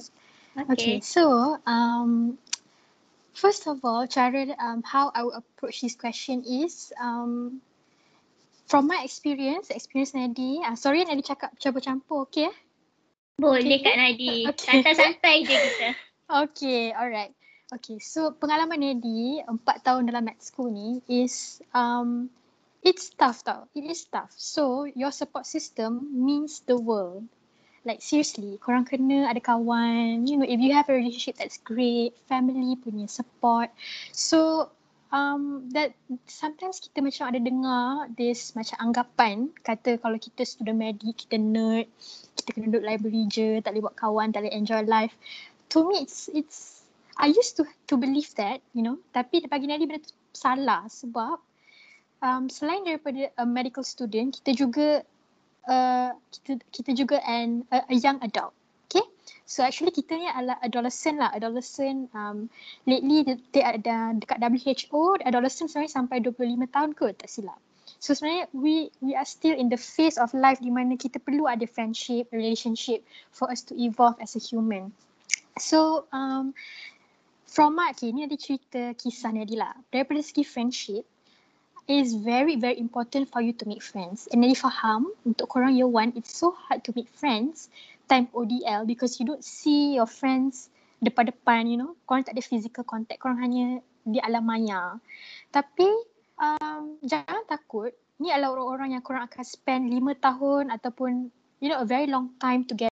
Okay. 0.55 0.71
okay, 0.71 0.95
so 1.03 1.59
um, 1.67 2.39
first 3.35 3.67
of 3.67 3.83
all, 3.83 4.07
cara 4.07 4.55
um, 4.55 4.79
how 4.87 5.11
I 5.11 5.27
would 5.27 5.35
approach 5.35 5.83
this 5.83 5.99
question 5.99 6.47
is 6.47 6.95
um, 6.95 7.59
from 8.67 8.87
my 8.87 9.01
experience, 9.03 9.69
experience 9.69 10.13
Nadi, 10.13 10.63
uh, 10.63 10.75
sorry 10.75 11.03
Nadi 11.05 11.23
cakap 11.23 11.55
campur-campur, 11.59 12.27
okay? 12.29 12.49
Boleh 13.37 13.65
okay. 13.65 13.79
Kak 13.81 13.95
Nadi, 13.97 14.45
okay. 14.49 14.81
santai-santai 14.81 15.35
je 15.45 15.57
kita. 15.57 15.89
Okay, 16.33 16.95
alright. 16.95 17.35
Okay, 17.69 17.99
so 17.99 18.31
pengalaman 18.31 18.79
Nadi 18.79 19.43
empat 19.43 19.83
tahun 19.83 20.07
dalam 20.07 20.25
med 20.25 20.39
school 20.39 20.71
ni 20.71 21.03
is 21.05 21.59
um, 21.75 22.31
it's 22.85 23.09
tough 23.11 23.43
tau. 23.43 23.65
It 23.75 23.85
is 23.85 24.05
tough. 24.07 24.31
So 24.33 24.85
your 24.85 25.11
support 25.11 25.45
system 25.45 26.05
means 26.13 26.61
the 26.69 26.77
world. 26.77 27.25
Like 27.83 27.99
seriously, 27.99 28.55
korang 28.63 28.87
kena 28.87 29.27
ada 29.27 29.43
kawan. 29.43 30.23
You 30.29 30.39
know, 30.39 30.47
if 30.47 30.61
you 30.61 30.71
have 30.71 30.87
a 30.87 30.95
relationship 30.95 31.41
that's 31.41 31.59
great, 31.59 32.15
family 32.31 32.79
punya 32.79 33.11
support. 33.11 33.73
So 34.15 34.71
um, 35.13 35.69
that 35.71 35.93
sometimes 36.25 36.81
kita 36.81 36.99
macam 37.05 37.29
ada 37.29 37.39
dengar 37.39 38.09
this 38.17 38.57
macam 38.57 38.75
anggapan 38.81 39.53
kata 39.61 40.01
kalau 40.01 40.17
kita 40.17 40.41
student 40.43 40.81
medik, 40.81 41.29
kita 41.29 41.37
nerd, 41.37 41.87
kita 42.35 42.57
kena 42.57 42.73
duduk 42.73 42.83
library 42.83 43.23
je, 43.29 43.61
tak 43.61 43.77
boleh 43.77 43.87
buat 43.87 43.95
kawan, 43.95 44.33
tak 44.33 44.43
boleh 44.43 44.57
enjoy 44.57 44.81
life. 44.89 45.13
To 45.71 45.85
me 45.85 46.01
it's 46.03 46.27
it's 46.33 46.83
I 47.13 47.29
used 47.29 47.53
to 47.61 47.69
to 47.93 47.95
believe 47.95 48.33
that, 48.41 48.65
you 48.73 48.81
know, 48.81 48.97
tapi 49.13 49.45
pagi 49.45 49.69
ni 49.69 49.85
benda 49.85 50.01
tu 50.01 50.17
salah 50.33 50.89
sebab 50.89 51.37
um, 52.25 52.49
selain 52.49 52.81
daripada 52.81 53.29
a 53.37 53.45
medical 53.45 53.85
student, 53.85 54.33
kita 54.41 54.57
juga 54.57 55.05
uh, 55.69 56.09
kita 56.33 56.57
kita 56.73 56.91
juga 56.97 57.21
an 57.21 57.69
a, 57.69 57.85
a 57.85 57.95
young 57.95 58.17
adult. 58.25 58.57
So 59.43 59.61
actually 59.61 59.91
kita 59.91 60.15
ni 60.17 60.27
adalah 60.27 60.57
adolescent 60.63 61.19
lah. 61.19 61.29
Adolescent 61.35 62.09
um, 62.15 62.49
lately 62.87 63.27
they 63.53 63.63
ada 63.63 64.15
dekat 64.17 64.39
WHO 64.39 65.21
adolescent 65.23 65.69
sebenarnya 65.69 65.93
sampai 65.93 66.17
25 66.23 66.73
tahun 66.73 66.91
ke 66.95 67.07
tak 67.19 67.29
silap. 67.29 67.59
So 68.03 68.11
sebenarnya 68.11 68.51
we 68.51 68.91
we 68.99 69.15
are 69.15 69.27
still 69.27 69.55
in 69.55 69.71
the 69.71 69.79
phase 69.79 70.19
of 70.19 70.35
life 70.35 70.59
di 70.59 70.71
mana 70.71 70.99
kita 70.99 71.23
perlu 71.23 71.47
ada 71.47 71.63
friendship, 71.63 72.27
relationship 72.35 73.03
for 73.31 73.47
us 73.47 73.63
to 73.67 73.77
evolve 73.79 74.19
as 74.19 74.35
a 74.35 74.41
human. 74.43 74.91
So 75.55 76.09
um, 76.11 76.51
from 77.47 77.77
Mak, 77.77 77.99
okay, 77.99 78.11
ni 78.11 78.27
ada 78.27 78.35
cerita 78.35 78.97
kisah 78.97 79.31
Nadi 79.31 79.55
lah. 79.55 79.71
Daripada 79.93 80.19
segi 80.19 80.43
friendship, 80.43 81.07
is 81.87 82.15
very 82.15 82.55
very 82.55 82.79
important 82.79 83.27
for 83.27 83.43
you 83.43 83.51
to 83.51 83.67
make 83.67 83.83
friends. 83.83 84.27
And 84.31 84.43
Nadi 84.43 84.55
faham 84.55 85.11
untuk 85.27 85.51
korang 85.51 85.75
year 85.75 85.87
one, 85.87 86.15
it's 86.15 86.31
so 86.31 86.55
hard 86.55 86.83
to 86.87 86.91
make 86.95 87.11
friends 87.11 87.67
time 88.07 88.27
ODL 88.31 88.87
because 88.87 89.19
you 89.19 89.25
don't 89.25 89.43
see 89.43 89.95
your 89.95 90.07
friends 90.07 90.69
depan-depan, 91.03 91.67
you 91.67 91.75
know. 91.75 91.99
Korang 92.07 92.23
tak 92.23 92.39
ada 92.39 92.43
physical 92.43 92.87
contact, 92.87 93.19
korang 93.19 93.43
hanya 93.43 93.83
di 94.03 94.19
alam 94.23 94.47
maya. 94.47 94.95
Tapi 95.51 95.87
um, 96.39 96.99
jangan 97.03 97.43
takut, 97.47 97.91
ni 98.23 98.31
adalah 98.31 98.55
orang-orang 98.55 98.95
yang 98.99 99.03
korang 99.03 99.27
akan 99.27 99.43
spend 99.43 99.91
lima 99.91 100.15
tahun 100.15 100.71
ataupun 100.71 101.27
you 101.59 101.67
know 101.67 101.79
a 101.83 101.87
very 101.87 102.07
long 102.07 102.31
time 102.39 102.63
together. 102.63 102.91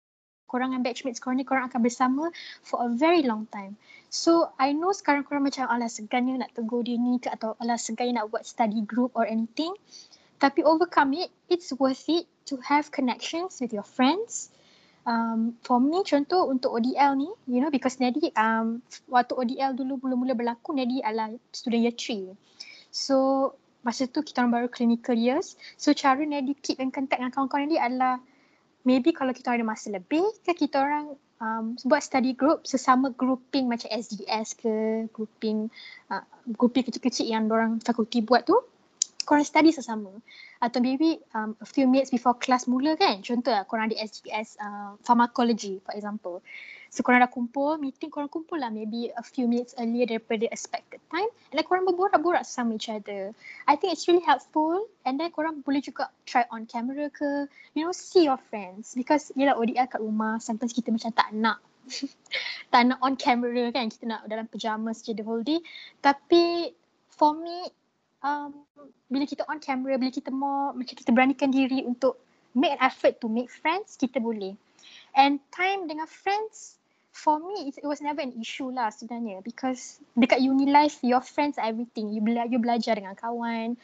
Korang 0.49 0.73
dengan 0.73 0.81
batchmates 0.81 1.21
korang 1.21 1.37
ni 1.37 1.45
korang 1.45 1.69
akan 1.69 1.85
bersama 1.85 2.33
for 2.65 2.81
a 2.81 2.89
very 2.89 3.21
long 3.21 3.45
time. 3.53 3.77
So 4.09 4.49
I 4.57 4.73
know 4.73 4.97
sekarang 4.97 5.29
korang 5.29 5.45
macam 5.45 5.69
alah 5.69 5.93
segannya 5.93 6.41
nak 6.41 6.57
tegur 6.57 6.89
dia 6.89 6.97
ni 6.97 7.21
ke 7.21 7.29
atau 7.29 7.53
alah 7.61 7.77
segannya 7.77 8.17
nak 8.17 8.33
buat 8.33 8.49
study 8.49 8.81
group 8.89 9.13
or 9.13 9.29
anything. 9.29 9.77
Tapi 10.41 10.65
overcome 10.65 11.13
it, 11.21 11.29
it's 11.53 11.69
worth 11.77 12.09
it 12.09 12.25
to 12.49 12.57
have 12.65 12.89
connections 12.89 13.61
with 13.61 13.77
your 13.77 13.85
friends 13.85 14.49
um, 15.09 15.57
for 15.65 15.81
me 15.81 16.05
contoh 16.05 16.53
untuk 16.53 16.77
ODL 16.77 17.17
ni, 17.17 17.33
you 17.49 17.65
know 17.65 17.73
because 17.73 17.97
Nadi 17.97 18.29
um, 18.37 18.85
waktu 19.09 19.33
ODL 19.33 19.73
dulu 19.73 19.97
mula-mula 20.05 20.37
berlaku 20.37 20.77
Nadi 20.77 21.01
adalah 21.01 21.33
student 21.51 21.83
year 21.89 21.97
3. 21.97 22.37
So 22.93 23.17
masa 23.81 24.05
tu 24.05 24.21
kita 24.21 24.45
baru 24.45 24.69
clinical 24.69 25.17
years. 25.17 25.57
So 25.81 25.97
cara 25.97 26.21
Nadi 26.21 26.53
keep 26.61 26.77
in 26.79 26.93
contact 26.93 27.25
dengan 27.25 27.33
kawan-kawan 27.33 27.73
Nadi 27.73 27.81
adalah 27.81 28.21
maybe 28.85 29.17
kalau 29.17 29.33
kita 29.33 29.57
ada 29.57 29.65
masa 29.65 29.89
lebih 29.89 30.23
ke 30.45 30.53
kita 30.53 30.77
orang 30.85 31.17
um, 31.41 31.75
buat 31.89 32.05
study 32.05 32.37
group 32.37 32.69
sesama 32.69 33.11
grouping 33.17 33.67
macam 33.67 33.89
SDS 33.89 34.61
ke 34.61 34.75
grouping 35.11 35.73
uh, 36.13 36.23
grouping 36.55 36.85
kecil-kecil 36.85 37.27
yang 37.27 37.49
orang 37.49 37.81
fakulti 37.81 38.21
buat 38.21 38.45
tu 38.45 38.61
korang 39.29 39.45
study 39.45 39.69
sesama. 39.77 40.09
Atau 40.65 40.81
maybe 40.81 41.21
um, 41.37 41.53
a 41.61 41.69
few 41.69 41.85
minutes 41.85 42.09
before 42.09 42.33
class 42.33 42.65
mula 42.65 42.97
kan. 42.97 43.21
Contoh 43.21 43.53
lah 43.53 43.69
korang 43.69 43.93
ada 43.93 44.01
SGS 44.01 44.57
uh, 44.57 44.97
pharmacology 45.05 45.85
for 45.85 45.93
example. 45.93 46.41
So 46.89 47.05
korang 47.05 47.21
dah 47.21 47.29
kumpul 47.29 47.77
meeting 47.77 48.09
korang 48.09 48.33
kumpul 48.33 48.57
lah. 48.57 48.73
Maybe 48.73 49.13
a 49.13 49.21
few 49.21 49.45
minutes 49.45 49.77
earlier 49.77 50.09
daripada 50.09 50.49
expected 50.49 51.05
time. 51.13 51.29
And 51.53 51.61
then 51.61 51.69
korang 51.69 51.85
berborak-borak 51.85 52.49
sesama 52.49 52.81
each 52.81 52.89
other. 52.89 53.37
I 53.69 53.77
think 53.77 53.93
it's 53.93 54.09
really 54.09 54.25
helpful. 54.25 54.89
And 55.05 55.21
then 55.21 55.29
korang 55.29 55.61
boleh 55.61 55.85
juga 55.85 56.09
try 56.25 56.49
on 56.49 56.65
camera 56.65 57.13
ke. 57.13 57.45
You 57.77 57.85
know 57.85 57.93
see 57.93 58.25
your 58.25 58.41
friends. 58.49 58.97
Because 58.97 59.29
yelah 59.37 59.61
ODL 59.61 59.93
kat 59.93 60.01
rumah 60.01 60.41
sometimes 60.41 60.73
kita 60.73 60.89
macam 60.89 61.13
tak 61.13 61.29
nak. 61.37 61.61
Tak 62.69 62.85
nak 62.85 63.01
on 63.01 63.17
camera 63.17 63.73
kan. 63.73 63.89
Kita 63.89 64.05
nak 64.05 64.29
dalam 64.29 64.45
pyjamas 64.49 65.01
je 65.05 65.17
the 65.17 65.25
whole 65.25 65.41
day. 65.41 65.61
Tapi 66.05 66.73
for 67.09 67.33
me 67.33 67.69
um, 68.23 68.55
bila 69.09 69.25
kita 69.25 69.47
on 69.47 69.59
camera, 69.63 69.99
bila 69.99 70.11
kita 70.11 70.31
more 70.33 70.75
macam 70.75 70.95
kita 70.95 71.11
beranikan 71.15 71.51
diri 71.51 71.85
untuk 71.87 72.19
make 72.57 72.75
an 72.75 72.81
effort 72.83 73.21
to 73.23 73.31
make 73.31 73.51
friends, 73.51 73.95
kita 73.95 74.19
boleh. 74.19 74.55
And 75.15 75.43
time 75.55 75.87
dengan 75.91 76.07
friends, 76.07 76.79
for 77.19 77.43
me 77.43 77.71
it, 77.71 77.83
it 77.83 77.89
was 77.89 77.99
never 77.99 78.23
an 78.23 78.35
issue 78.39 78.71
lah 78.71 78.95
sebenarnya 78.95 79.43
because 79.43 79.99
dekat 80.15 80.39
uni 80.39 80.71
life, 80.71 81.03
your 81.03 81.23
friends 81.23 81.59
are 81.59 81.71
everything. 81.71 82.15
You, 82.15 82.23
bela- 82.23 82.47
you 82.47 82.63
belajar 82.63 82.95
dengan 82.95 83.19
kawan, 83.19 83.75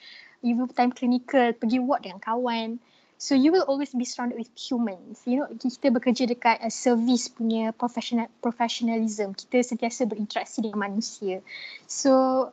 you 0.44 0.54
time 0.74 0.94
clinical, 0.94 1.50
pergi 1.56 1.82
ward 1.82 2.06
dengan 2.06 2.22
kawan. 2.22 2.78
So 3.14 3.32
you 3.32 3.54
will 3.54 3.64
always 3.64 3.94
be 3.94 4.04
surrounded 4.04 4.36
with 4.36 4.50
humans. 4.52 5.22
You 5.24 5.40
know, 5.40 5.48
kita 5.48 5.88
bekerja 5.88 6.28
dekat 6.28 6.60
a 6.60 6.68
service 6.68 7.30
punya 7.30 7.72
professional 7.72 8.28
professionalism. 8.42 9.32
Kita 9.32 9.64
sentiasa 9.64 10.04
berinteraksi 10.04 10.60
dengan 10.60 10.90
manusia. 10.90 11.40
So 11.88 12.50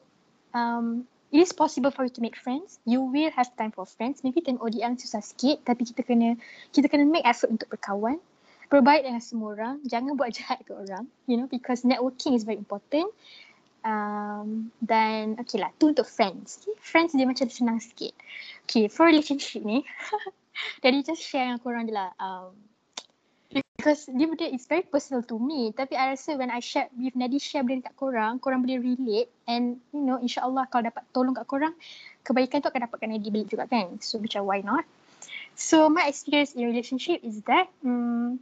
um, 0.55 1.03
it 1.31 1.39
is 1.39 1.55
possible 1.55 1.91
for 1.91 2.03
you 2.03 2.11
to 2.11 2.21
make 2.21 2.35
friends. 2.35 2.79
You 2.85 3.01
will 3.01 3.31
have 3.31 3.55
time 3.55 3.71
for 3.71 3.87
friends. 3.87 4.23
Maybe 4.23 4.43
time 4.43 4.59
ODM 4.59 4.99
susah 4.99 5.23
sikit 5.23 5.63
tapi 5.63 5.87
kita 5.87 6.03
kena 6.03 6.35
kita 6.75 6.91
kena 6.91 7.07
make 7.07 7.23
effort 7.23 7.55
untuk 7.55 7.71
berkawan. 7.71 8.19
Berbaik 8.71 9.03
dengan 9.03 9.23
semua 9.23 9.55
orang. 9.55 9.75
Jangan 9.87 10.15
buat 10.19 10.31
jahat 10.37 10.63
ke 10.67 10.75
orang. 10.75 11.07
You 11.27 11.39
know 11.39 11.47
because 11.47 11.87
networking 11.87 12.35
is 12.35 12.43
very 12.43 12.59
important. 12.59 13.07
Um, 13.81 14.69
dan 14.85 15.41
okay 15.41 15.57
lah 15.57 15.73
tu 15.81 15.89
untuk 15.89 16.05
friends. 16.05 16.61
Okay? 16.61 16.77
Friends 16.83 17.15
dia 17.15 17.25
macam 17.25 17.47
senang 17.47 17.79
sikit. 17.79 18.11
Okay 18.67 18.91
for 18.91 19.07
relationship 19.07 19.63
ni. 19.63 19.87
Jadi 20.83 21.07
just 21.07 21.23
share 21.23 21.47
dengan 21.47 21.63
korang 21.63 21.87
je 21.87 21.95
lah. 21.95 22.11
Um, 22.19 22.70
because 23.81 24.05
dia 24.05 24.29
benda 24.29 24.45
it's 24.45 24.69
very 24.69 24.85
personal 24.85 25.25
to 25.25 25.41
me. 25.41 25.73
Tapi 25.73 25.97
I 25.97 26.13
rasa 26.13 26.37
when 26.37 26.53
I 26.53 26.61
share 26.61 26.85
with 26.93 27.17
Nadi 27.17 27.41
share 27.41 27.65
benda 27.65 27.89
kat 27.89 27.97
korang 27.97 28.37
korang 28.37 28.61
boleh 28.61 28.77
relate. 28.77 29.33
And 29.49 29.81
you 29.89 30.05
know 30.05 30.21
insyaAllah 30.21 30.69
kalau 30.69 30.85
dapat 30.85 31.01
tolong 31.09 31.33
kat 31.33 31.49
korang 31.49 31.73
kebaikan 32.21 32.61
tu 32.61 32.69
akan 32.69 32.85
dapatkan 32.85 33.09
Nadi 33.09 33.33
balik 33.33 33.49
juga 33.49 33.65
kan? 33.65 33.97
So 33.97 34.21
macam 34.21 34.45
why 34.45 34.61
not? 34.61 34.85
So 35.57 35.89
my 35.89 36.05
experience 36.05 36.53
in 36.53 36.69
relationship 36.69 37.25
is 37.25 37.41
that 37.49 37.73
um, 37.81 38.37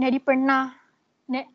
Nadi 0.00 0.16
pernah 0.16 0.72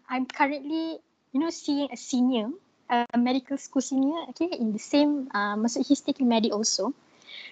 I'm 0.05 0.29
currently 0.29 1.01
you 1.34 1.39
know 1.41 1.50
seeing 1.50 1.89
a 1.89 1.98
senior 1.98 2.53
a 2.94 3.17
medical 3.17 3.58
school 3.58 3.82
senior 3.82 4.29
okay 4.29 4.53
in 4.53 4.70
the 4.70 4.79
same 4.79 5.34
uh, 5.34 5.58
maksud 5.58 5.82
he's 5.82 6.05
taking 6.05 6.29
Medi 6.29 6.53
also. 6.53 6.94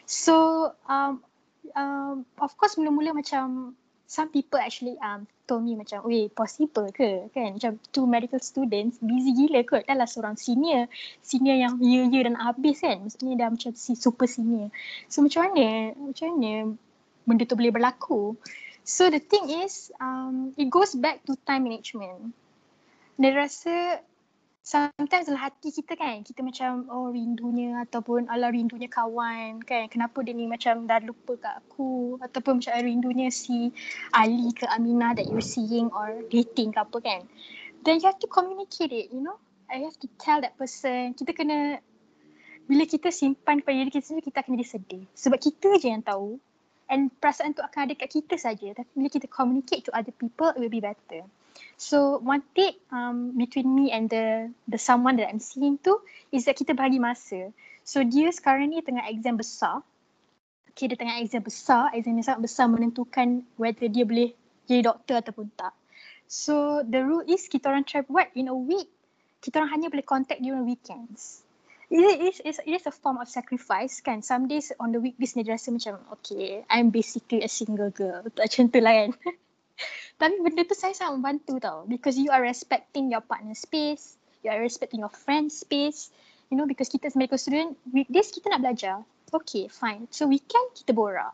So 0.06 0.70
um, 0.86 1.26
um, 1.74 2.30
of 2.38 2.54
course 2.62 2.78
mula-mula 2.78 3.18
macam 3.18 3.74
some 4.14 4.30
people 4.30 4.62
actually 4.62 4.94
um 5.02 5.26
told 5.50 5.66
me 5.66 5.74
macam, 5.74 6.06
weh 6.06 6.30
possible 6.30 6.86
ke? 6.94 7.34
Kan? 7.34 7.58
Macam 7.58 7.82
two 7.90 8.06
medical 8.06 8.38
students 8.38 9.02
busy 9.02 9.34
gila 9.34 9.66
kot. 9.66 9.90
Dah 9.90 9.98
lah 9.98 10.06
seorang 10.06 10.38
senior. 10.38 10.86
Senior 11.26 11.58
yang 11.58 11.74
year-year 11.82 12.30
dan 12.30 12.38
habis 12.38 12.86
kan? 12.86 13.02
Maksudnya 13.02 13.42
dah 13.42 13.50
macam 13.50 13.74
si 13.74 13.98
super 13.98 14.30
senior. 14.30 14.70
So 15.10 15.26
macam 15.26 15.50
mana 15.50 15.98
macam 15.98 16.28
mana 16.38 16.54
benda 17.26 17.44
tu 17.50 17.58
boleh 17.58 17.74
berlaku? 17.74 18.38
So 18.86 19.10
the 19.10 19.18
thing 19.18 19.50
is 19.66 19.90
um 19.98 20.54
it 20.62 20.70
goes 20.70 20.94
back 20.94 21.26
to 21.26 21.34
time 21.50 21.66
management. 21.66 22.38
Dia 23.18 23.34
rasa 23.34 24.06
sometimes 24.64 25.28
dalam 25.28 25.44
hati 25.44 25.76
kita 25.76 26.00
kan 26.00 26.24
kita 26.24 26.40
macam 26.40 26.88
oh 26.88 27.12
rindunya 27.12 27.84
ataupun 27.84 28.32
ala 28.32 28.48
rindunya 28.48 28.88
kawan 28.88 29.60
kan. 29.68 29.92
Kenapa 29.92 30.24
dia 30.24 30.32
ni 30.32 30.48
macam 30.48 30.88
dah 30.88 31.04
lupa 31.04 31.36
kat 31.36 31.54
aku? 31.60 32.16
Ataupun 32.24 32.64
macam 32.64 32.72
rindunya 32.80 33.28
si 33.28 33.76
Ali 34.16 34.56
ke 34.56 34.64
Aminah 34.72 35.20
that 35.20 35.28
you 35.28 35.44
seeing 35.44 35.92
or 35.92 36.24
dating 36.32 36.72
ke 36.72 36.80
apa 36.80 36.98
kan. 37.04 37.22
Then 37.84 38.00
you 38.00 38.08
have 38.08 38.24
to 38.24 38.32
communicate 38.32 38.96
it 38.96 39.12
you 39.12 39.20
know. 39.20 39.36
I 39.68 39.84
have 39.84 40.00
to 40.00 40.08
tell 40.16 40.40
that 40.40 40.56
person. 40.56 41.12
Kita 41.20 41.36
kena 41.36 41.84
bila 42.64 42.88
kita 42.88 43.12
simpan 43.12 43.60
pada 43.60 43.76
diri 43.76 43.92
kita 43.92 44.16
sendiri 44.16 44.32
kita 44.32 44.48
akan 44.48 44.56
jadi 44.56 44.68
sedih. 44.80 45.04
Sebab 45.12 45.38
kita 45.44 45.76
je 45.84 45.92
yang 45.92 46.08
tahu. 46.08 46.40
And 46.88 47.12
perasaan 47.20 47.56
tu 47.56 47.64
akan 47.64 47.92
ada 47.92 47.94
kat 48.00 48.16
kita 48.16 48.40
saja. 48.40 48.72
Tapi 48.72 48.92
bila 48.96 49.12
kita 49.12 49.28
communicate 49.28 49.84
to 49.88 49.92
other 49.92 50.16
people 50.16 50.56
it 50.56 50.60
will 50.64 50.72
be 50.72 50.80
better 50.80 51.28
So 51.78 52.18
one 52.24 52.42
tip 52.56 52.80
um, 52.90 53.36
between 53.38 53.76
me 53.76 53.92
and 53.92 54.10
the 54.10 54.50
the 54.70 54.80
someone 54.80 55.20
that 55.20 55.28
I'm 55.30 55.44
seeing 55.44 55.78
tu 55.82 56.00
is 56.32 56.46
that 56.46 56.56
kita 56.56 56.78
bagi 56.78 56.98
masa. 57.02 57.52
So 57.84 58.02
dia 58.08 58.32
sekarang 58.32 58.72
ni 58.72 58.80
tengah 58.80 59.04
exam 59.12 59.36
besar. 59.36 59.84
Okay, 60.74 60.90
dia 60.90 60.98
tengah 60.98 61.20
exam 61.20 61.44
besar. 61.44 61.92
Exam 61.92 62.16
yang 62.18 62.26
sangat 62.26 62.42
besar 62.48 62.66
menentukan 62.72 63.44
whether 63.60 63.86
dia 63.92 64.08
boleh 64.08 64.32
jadi 64.66 64.88
doktor 64.88 65.20
ataupun 65.20 65.52
tak. 65.54 65.76
So 66.26 66.82
the 66.82 67.04
rule 67.04 67.28
is 67.28 67.46
kita 67.52 67.70
orang 67.70 67.86
try 67.86 68.02
buat 68.08 68.32
in 68.34 68.50
a 68.50 68.56
week. 68.56 68.90
Kita 69.44 69.60
orang 69.60 69.76
hanya 69.76 69.88
boleh 69.92 70.08
contact 70.08 70.40
during 70.40 70.64
weekends. 70.64 71.44
It 71.94 72.02
is, 72.02 72.42
it 72.42 72.48
is, 72.48 72.58
it 72.66 72.74
is 72.74 72.86
a 72.90 72.96
form 72.96 73.22
of 73.22 73.30
sacrifice 73.30 74.02
kan. 74.02 74.26
Some 74.26 74.50
days 74.50 74.74
on 74.82 74.96
the 74.96 75.04
weekdays 75.04 75.38
dia 75.38 75.46
rasa 75.54 75.70
macam 75.70 76.02
okay, 76.18 76.66
I'm 76.72 76.90
basically 76.90 77.46
a 77.46 77.52
single 77.52 77.94
girl. 77.94 78.26
Macam 78.34 78.72
tu 78.72 78.80
lah 78.82 79.06
kan. 79.06 79.12
Tapi 80.22 80.40
benda 80.40 80.64
tu 80.64 80.78
saya 80.78 80.96
sangat 80.96 81.20
membantu 81.20 81.60
tau 81.60 81.84
because 81.84 82.16
you 82.16 82.32
are 82.32 82.40
respecting 82.40 83.12
your 83.12 83.20
partner 83.20 83.58
space, 83.58 84.16
you 84.40 84.48
are 84.48 84.62
respecting 84.62 85.04
your 85.04 85.12
friend 85.12 85.52
space. 85.52 86.14
You 86.48 86.56
know 86.56 86.70
because 86.70 86.88
kita 86.88 87.10
sebagai 87.10 87.42
student, 87.42 87.74
weekdays 87.90 88.30
kita 88.30 88.48
nak 88.54 88.62
belajar. 88.62 89.02
Okay, 89.34 89.66
fine. 89.68 90.06
So 90.14 90.30
weekend 90.30 90.78
kita 90.78 90.94
borak. 90.94 91.34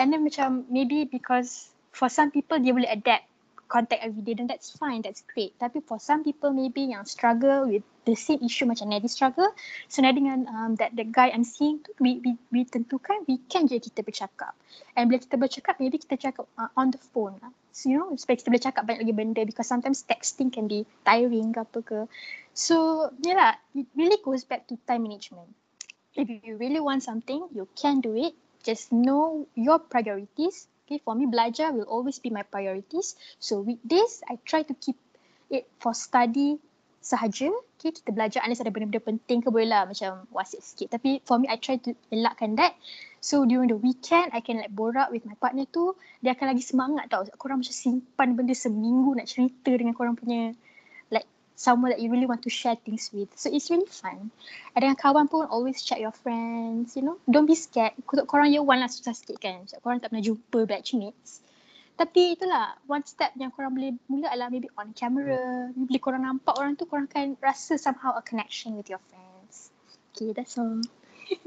And 0.00 0.10
then 0.10 0.24
macam 0.24 0.64
maybe 0.72 1.04
because 1.04 1.68
for 1.92 2.08
some 2.08 2.32
people 2.32 2.56
dia 2.58 2.72
boleh 2.72 2.88
adapt 2.88 3.28
contact 3.68 4.00
every 4.02 4.22
day 4.24 4.34
then 4.34 4.48
that's 4.48 4.72
fine, 4.72 5.04
that's 5.04 5.22
great. 5.30 5.52
Tapi 5.60 5.84
for 5.84 6.00
some 6.00 6.24
people 6.24 6.50
maybe 6.50 6.90
yang 6.90 7.04
struggle 7.04 7.68
with 7.68 7.84
the 8.08 8.16
same 8.16 8.40
issue 8.44 8.68
macam 8.68 8.92
Nadi 8.92 9.08
struggle, 9.08 9.52
so 9.88 10.00
Nadi 10.00 10.20
dengan 10.20 10.48
um, 10.48 10.72
that 10.76 10.92
the 10.96 11.04
guy 11.04 11.32
I'm 11.32 11.44
seeing 11.44 11.80
tu, 11.84 11.92
we, 12.00 12.20
we, 12.24 12.36
we 12.52 12.60
tentukan 12.68 13.24
weekend 13.28 13.72
je 13.72 13.80
kita 13.80 14.04
bercakap. 14.04 14.52
And 14.96 15.08
bila 15.08 15.20
kita 15.20 15.36
bercakap, 15.40 15.80
maybe 15.80 16.00
kita 16.00 16.20
cakap 16.20 16.48
uh, 16.56 16.70
on 16.76 16.92
the 16.92 17.00
phone 17.12 17.36
lah. 17.40 17.52
You 17.82 17.98
know, 17.98 18.14
supaya 18.14 18.38
kita 18.38 18.54
boleh 18.54 18.62
cakap 18.62 18.82
banyak 18.86 19.02
lagi 19.02 19.14
benda 19.18 19.42
because 19.42 19.66
sometimes 19.66 20.06
texting 20.06 20.54
can 20.54 20.70
be 20.70 20.86
tiring 21.02 21.50
ke 21.50 21.58
apa 21.58 21.78
ke. 21.82 22.00
So, 22.54 23.10
yeah 23.26 23.34
lah, 23.34 23.54
it 23.74 23.90
really 23.98 24.22
goes 24.22 24.46
back 24.46 24.70
to 24.70 24.78
time 24.86 25.10
management. 25.10 25.50
If 26.14 26.30
you 26.30 26.54
really 26.54 26.78
want 26.78 27.02
something, 27.02 27.50
you 27.50 27.66
can 27.74 27.98
do 27.98 28.14
it. 28.14 28.38
Just 28.62 28.94
know 28.94 29.50
your 29.58 29.82
priorities 29.82 30.70
Okay, 30.84 31.00
for 31.00 31.16
me 31.16 31.24
belajar 31.24 31.72
will 31.72 31.88
always 31.88 32.20
be 32.20 32.28
my 32.28 32.44
priorities. 32.44 33.16
So 33.40 33.64
weekdays, 33.64 34.20
I 34.28 34.36
try 34.44 34.68
to 34.68 34.74
keep 34.76 35.00
it 35.48 35.64
for 35.80 35.96
study 35.96 36.60
sahaja. 37.00 37.48
Okay, 37.84 38.00
kita 38.00 38.16
belajar 38.16 38.40
unless 38.48 38.64
ada 38.64 38.72
benda-benda 38.72 38.96
penting 38.96 39.44
ke 39.44 39.52
boleh 39.52 39.68
lah 39.68 39.84
macam 39.84 40.24
wasit 40.32 40.64
sikit. 40.64 40.96
Tapi 40.96 41.20
for 41.28 41.36
me, 41.36 41.52
I 41.52 41.60
try 41.60 41.76
to 41.84 41.92
elakkan 42.08 42.56
that. 42.56 42.80
So 43.20 43.44
during 43.44 43.68
the 43.68 43.76
weekend, 43.76 44.32
I 44.32 44.40
can 44.40 44.56
like 44.56 44.72
borak 44.72 45.12
with 45.12 45.28
my 45.28 45.36
partner 45.36 45.68
tu. 45.68 45.92
Dia 46.24 46.32
akan 46.32 46.56
lagi 46.56 46.64
semangat 46.64 47.12
tau. 47.12 47.28
Korang 47.36 47.60
macam 47.60 47.76
simpan 47.76 48.40
benda 48.40 48.56
seminggu 48.56 49.12
nak 49.12 49.28
cerita 49.28 49.68
dengan 49.76 49.92
korang 49.92 50.16
punya 50.16 50.56
someone 51.60 51.92
that 51.92 52.00
you 52.00 52.08
really 52.08 52.24
want 52.24 52.40
to 52.42 52.50
share 52.50 52.74
things 52.88 53.12
with. 53.12 53.28
So 53.36 53.52
it's 53.52 53.68
really 53.68 53.86
fun. 53.86 54.32
Ada 54.74 54.88
dengan 54.88 54.98
kawan 54.98 55.28
pun 55.28 55.46
always 55.46 55.84
check 55.84 56.00
your 56.00 56.16
friends, 56.16 56.96
you 56.96 57.04
know. 57.04 57.20
Don't 57.28 57.44
be 57.44 57.54
scared. 57.54 57.92
Korang 58.08 58.48
year 58.48 58.64
one 58.64 58.80
lah 58.80 58.88
susah 58.88 59.12
sikit 59.12 59.38
kan. 59.44 59.68
Korang 59.84 60.00
tak 60.00 60.08
pernah 60.08 60.24
jumpa 60.24 60.66
batchmates. 60.66 61.44
Tapi 61.94 62.34
itulah 62.34 62.74
one 62.90 63.06
step 63.06 63.30
yang 63.38 63.54
korang 63.54 63.70
boleh 63.70 63.94
mula 64.10 64.26
adalah 64.26 64.50
maybe 64.50 64.66
on 64.74 64.90
camera. 64.98 65.70
Bila 65.78 65.98
korang 66.02 66.26
nampak 66.26 66.58
orang 66.58 66.74
tu 66.74 66.90
korang 66.90 67.06
akan 67.06 67.38
rasa 67.38 67.78
somehow 67.78 68.18
a 68.18 68.22
connection 68.26 68.74
with 68.74 68.90
your 68.90 68.98
friends. 69.06 69.70
Okay, 70.10 70.34
that's 70.34 70.58
all. 70.58 70.82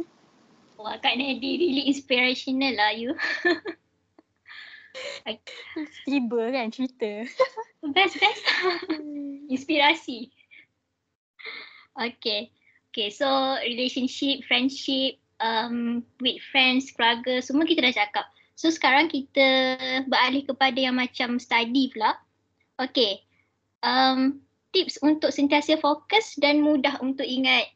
Wah, 0.79 0.95
Kak 1.03 1.19
Nadi 1.19 1.59
really 1.59 1.91
inspirational 1.91 2.79
lah 2.79 2.95
you. 2.95 3.11
Tiba 6.07 6.41
kan 6.55 6.71
cerita. 6.71 7.27
Best, 7.95 8.19
best. 8.19 8.43
Inspirasi. 9.47 10.31
Okay. 11.95 12.51
Okay, 12.91 13.09
so 13.13 13.27
relationship, 13.61 14.43
friendship, 14.49 15.21
um, 15.39 16.01
with 16.19 16.41
friends, 16.49 16.89
keluarga, 16.91 17.39
semua 17.45 17.63
kita 17.69 17.85
dah 17.85 17.93
cakap. 17.93 18.25
So 18.57 18.73
sekarang 18.73 19.13
kita 19.13 19.77
beralih 20.09 20.49
kepada 20.49 20.81
yang 20.81 20.97
macam 20.97 21.37
study 21.37 21.93
pula. 21.93 22.17
Okay. 22.81 23.21
Um, 23.85 24.41
tips 24.73 24.97
untuk 25.05 25.29
sentiasa 25.29 25.77
fokus 25.77 26.33
dan 26.41 26.65
mudah 26.65 26.97
untuk 26.99 27.23
ingat 27.23 27.69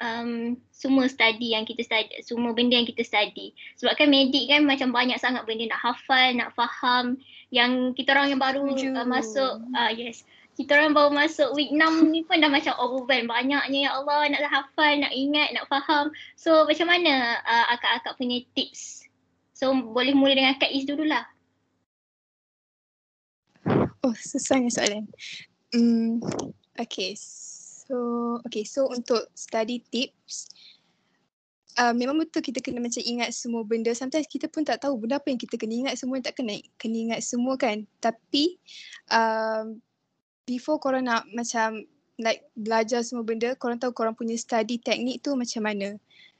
um, 0.00 0.56
semua 0.72 1.06
study 1.06 1.54
yang 1.54 1.68
kita 1.68 1.84
study, 1.86 2.10
semua 2.24 2.56
benda 2.56 2.80
yang 2.80 2.88
kita 2.88 3.04
study. 3.04 3.52
Sebab 3.78 3.94
kan 3.94 4.08
medik 4.08 4.48
kan 4.48 4.64
macam 4.64 4.90
banyak 4.90 5.20
sangat 5.20 5.44
benda 5.44 5.70
nak 5.70 5.80
hafal, 5.84 6.34
nak 6.34 6.50
faham. 6.56 7.20
Yang 7.52 7.94
kita 8.00 8.16
orang 8.16 8.32
yang 8.32 8.40
baru 8.40 8.66
uh, 8.72 9.06
masuk, 9.06 9.62
uh, 9.76 9.92
yes. 9.92 10.24
Kita 10.52 10.76
orang 10.76 10.92
baru 10.92 11.12
masuk 11.12 11.56
week 11.56 11.72
6 11.72 12.12
ni 12.12 12.24
pun 12.28 12.40
dah 12.40 12.48
macam 12.48 12.76
overwhelmed. 12.76 13.28
Banyaknya 13.28 13.88
ya 13.88 13.90
Allah 13.96 14.28
nak 14.32 14.48
hafal, 14.48 15.00
nak 15.00 15.12
ingat, 15.12 15.52
nak 15.56 15.64
faham. 15.68 16.12
So 16.36 16.68
macam 16.68 16.92
mana 16.92 17.40
uh, 17.44 17.64
akak-akak 17.76 18.16
punya 18.20 18.44
tips? 18.52 19.01
So 19.62 19.70
boleh 19.70 20.10
mula 20.10 20.34
dengan 20.34 20.58
Kak 20.58 20.74
Is 20.74 20.82
dululah. 20.82 21.22
Oh 24.02 24.10
susahnya 24.18 24.74
soalan. 24.74 25.06
Hmm, 25.70 26.18
okay, 26.74 27.14
So, 27.86 28.40
okay, 28.48 28.66
so 28.66 28.90
untuk 28.90 29.28
study 29.36 29.84
tips, 29.86 30.50
uh, 31.76 31.94
memang 31.94 32.18
betul 32.18 32.40
kita 32.42 32.58
kena 32.64 32.82
macam 32.82 33.04
ingat 33.04 33.30
semua 33.36 33.62
benda. 33.62 33.92
Sometimes 33.92 34.26
kita 34.26 34.50
pun 34.50 34.64
tak 34.64 34.80
tahu 34.80 34.96
benda 34.96 35.20
apa 35.20 35.28
yang 35.28 35.36
kita 35.36 35.54
kena 35.60 35.86
ingat 35.86 35.94
semua 36.00 36.18
tak 36.24 36.40
kena, 36.40 36.56
kena 36.80 36.96
ingat 37.10 37.20
semua 37.20 37.54
kan. 37.60 37.84
Tapi, 38.00 38.56
um, 39.12 39.76
before 40.48 40.80
korang 40.80 41.04
nak 41.04 41.28
macam 41.36 41.84
like 42.16 42.48
belajar 42.56 43.04
semua 43.04 43.28
benda, 43.28 43.52
korang 43.60 43.76
tahu 43.76 43.92
korang 43.92 44.16
punya 44.16 44.40
study 44.40 44.80
teknik 44.80 45.20
tu 45.20 45.36
macam 45.36 45.62
mana. 45.68 45.94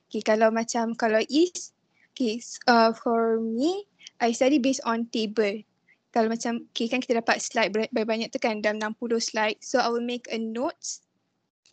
Okay, 0.08 0.24
kalau 0.24 0.48
macam, 0.48 0.96
kalau 0.96 1.20
is, 1.28 1.76
okay, 2.12 2.38
uh, 2.68 2.92
for 2.92 3.40
me, 3.40 3.88
I 4.20 4.36
study 4.36 4.60
based 4.60 4.84
on 4.84 5.08
table. 5.08 5.64
Kalau 6.12 6.28
macam, 6.28 6.68
okay 6.70 6.92
kan 6.92 7.00
kita 7.00 7.24
dapat 7.24 7.40
slide 7.40 7.72
banyak-banyak 7.72 8.28
tu 8.28 8.36
kan 8.36 8.60
dalam 8.60 8.92
60 8.92 9.16
slide. 9.18 9.58
So, 9.64 9.80
I 9.80 9.88
will 9.88 10.04
make 10.04 10.28
a 10.28 10.36
notes 10.36 11.00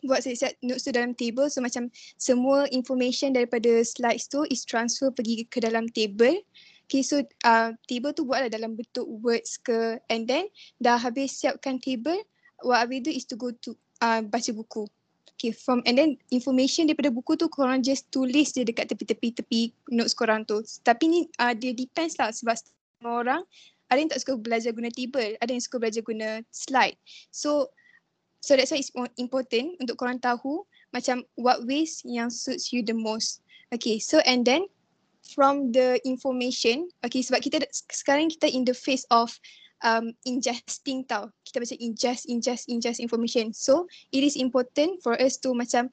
buat 0.00 0.24
saya 0.24 0.32
set 0.32 0.56
notes 0.64 0.88
tu 0.88 0.96
dalam 0.96 1.12
table 1.12 1.52
so 1.52 1.60
macam 1.60 1.92
semua 2.16 2.64
information 2.72 3.36
daripada 3.36 3.84
slides 3.84 4.32
tu 4.32 4.48
is 4.48 4.64
transfer 4.64 5.12
pergi 5.12 5.44
ke 5.48 5.60
dalam 5.60 5.84
table 5.92 6.40
Okay 6.90 7.06
so 7.06 7.22
uh, 7.46 7.70
table 7.86 8.10
tu 8.10 8.26
buatlah 8.26 8.50
dalam 8.50 8.74
bentuk 8.74 9.06
words 9.22 9.62
ke 9.62 10.02
and 10.10 10.26
then 10.26 10.50
dah 10.82 10.98
habis 10.98 11.38
siapkan 11.38 11.78
table 11.78 12.18
what 12.66 12.82
I 12.82 12.90
will 12.90 13.04
do 13.04 13.14
is 13.14 13.22
to 13.30 13.38
go 13.38 13.54
to 13.62 13.78
uh, 14.02 14.26
baca 14.26 14.50
buku 14.50 14.90
Okay 15.40 15.56
from 15.56 15.80
and 15.88 15.96
then 15.96 16.20
information 16.28 16.84
daripada 16.84 17.08
buku 17.08 17.32
tu 17.40 17.48
korang 17.48 17.80
just 17.80 18.12
tulis 18.12 18.52
je 18.52 18.60
dekat 18.60 18.92
tepi-tepi 18.92 19.28
tepi 19.40 19.60
notes 19.88 20.12
korang 20.12 20.44
tu 20.44 20.60
tapi 20.84 21.08
ni 21.08 21.20
uh, 21.40 21.56
dia 21.56 21.72
depends 21.72 22.20
lah 22.20 22.28
sebab 22.28 22.60
semua 22.60 23.24
orang 23.24 23.42
ada 23.88 23.98
yang 24.04 24.12
tak 24.12 24.20
suka 24.20 24.36
belajar 24.36 24.76
guna 24.76 24.92
table 24.92 25.40
ada 25.40 25.48
yang 25.48 25.64
suka 25.64 25.80
belajar 25.80 26.04
guna 26.04 26.44
slide 26.52 27.00
so 27.32 27.72
So 28.40 28.56
that's 28.56 28.72
why 28.72 28.80
it's 28.80 28.92
important 29.20 29.76
untuk 29.84 30.00
korang 30.00 30.20
tahu 30.20 30.64
macam 30.96 31.28
what 31.36 31.68
ways 31.68 32.00
yang 32.08 32.32
suits 32.32 32.72
you 32.72 32.80
the 32.80 32.96
most. 32.96 33.44
Okay, 33.70 34.00
so 34.00 34.24
and 34.24 34.42
then 34.42 34.64
from 35.36 35.70
the 35.76 36.00
information, 36.08 36.88
okay 37.04 37.20
sebab 37.20 37.44
kita 37.44 37.62
sekarang 37.92 38.32
kita 38.32 38.48
in 38.48 38.64
the 38.64 38.74
phase 38.74 39.04
of 39.12 39.30
um, 39.82 40.12
ingesting 40.26 41.04
tau. 41.06 41.28
Kita 41.44 41.60
macam 41.60 41.78
ingest, 41.80 42.28
ingest, 42.28 42.68
ingest 42.68 42.98
information. 43.00 43.52
So 43.52 43.86
it 44.12 44.22
is 44.24 44.36
important 44.36 45.02
for 45.02 45.16
us 45.20 45.36
to 45.44 45.52
macam 45.52 45.90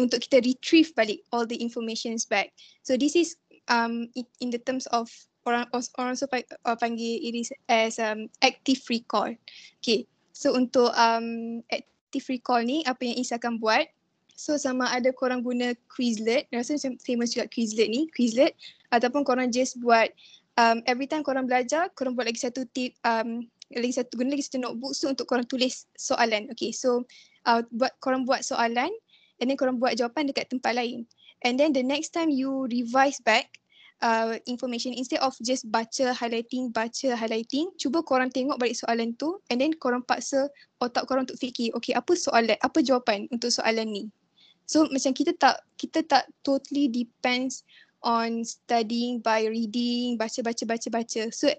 untuk 0.00 0.24
kita 0.24 0.40
retrieve 0.42 0.90
balik 0.96 1.20
all 1.30 1.44
the 1.44 1.58
informations 1.60 2.24
back. 2.24 2.52
So 2.82 2.96
this 2.96 3.12
is 3.14 3.36
um, 3.68 4.08
in 4.40 4.48
the 4.50 4.60
terms 4.62 4.88
of 4.90 5.10
orang 5.42 5.66
orang 5.98 6.14
so 6.14 6.30
panggil 6.30 7.18
it 7.18 7.34
is 7.34 7.50
as 7.68 7.98
um, 7.98 8.30
active 8.40 8.80
recall. 8.88 9.34
Okay, 9.82 10.06
So 10.32 10.56
untuk 10.56 10.90
um, 10.96 11.60
active 11.68 12.26
recall 12.32 12.64
ni 12.64 12.82
apa 12.88 13.04
yang 13.04 13.20
Isa 13.20 13.36
akan 13.36 13.60
buat 13.60 13.84
So 14.32 14.56
sama 14.56 14.88
ada 14.90 15.12
korang 15.12 15.44
guna 15.44 15.76
Quizlet, 15.92 16.48
rasa 16.50 16.74
macam 16.74 16.98
famous 17.04 17.36
juga 17.36 17.46
Quizlet 17.52 17.86
ni, 17.86 18.08
Quizlet 18.10 18.56
ataupun 18.90 19.22
korang 19.22 19.52
just 19.52 19.78
buat 19.78 20.10
um, 20.58 20.82
every 20.84 21.08
time 21.08 21.24
korang 21.24 21.48
belajar, 21.48 21.88
korang 21.96 22.16
buat 22.16 22.28
lagi 22.28 22.40
satu 22.40 22.66
tip, 22.72 22.96
um, 23.06 23.44
lagi 23.72 23.94
satu, 23.96 24.20
guna 24.20 24.36
lagi 24.36 24.44
satu 24.44 24.60
notebook 24.60 24.92
so 24.92 25.08
untuk 25.08 25.24
korang 25.28 25.46
tulis 25.48 25.88
soalan. 25.96 26.48
Okay, 26.52 26.72
so 26.74 27.04
uh, 27.48 27.64
buat 27.72 27.92
korang 28.04 28.28
buat 28.28 28.44
soalan 28.44 28.90
and 29.40 29.46
then 29.48 29.56
korang 29.56 29.80
buat 29.80 29.96
jawapan 29.96 30.28
dekat 30.28 30.52
tempat 30.52 30.76
lain. 30.76 31.08
And 31.42 31.58
then 31.58 31.74
the 31.74 31.82
next 31.82 32.14
time 32.14 32.30
you 32.30 32.70
revise 32.70 33.18
back 33.24 33.50
uh, 34.04 34.38
information 34.46 34.94
instead 34.94 35.18
of 35.24 35.34
just 35.42 35.66
baca 35.70 36.14
highlighting 36.14 36.70
baca 36.70 37.18
highlighting 37.18 37.70
cuba 37.78 38.02
korang 38.06 38.30
tengok 38.30 38.58
balik 38.62 38.78
soalan 38.78 39.18
tu 39.18 39.42
and 39.50 39.58
then 39.58 39.74
korang 39.78 40.06
paksa 40.06 40.46
otak 40.78 41.06
korang 41.10 41.26
untuk 41.26 41.38
fikir 41.38 41.74
okay 41.74 41.94
apa 41.98 42.14
soalan 42.14 42.54
apa 42.62 42.78
jawapan 42.82 43.26
untuk 43.34 43.50
soalan 43.50 43.88
ni. 43.90 44.04
So 44.70 44.86
macam 44.86 45.10
kita 45.10 45.34
tak 45.34 45.58
kita 45.74 46.06
tak 46.06 46.30
totally 46.46 46.86
depends 46.86 47.66
on 48.02 48.42
studying 48.42 49.22
by 49.22 49.46
reading 49.46 50.18
baca 50.18 50.42
baca 50.42 50.64
baca 50.66 50.88
baca. 50.90 51.22
So 51.30 51.50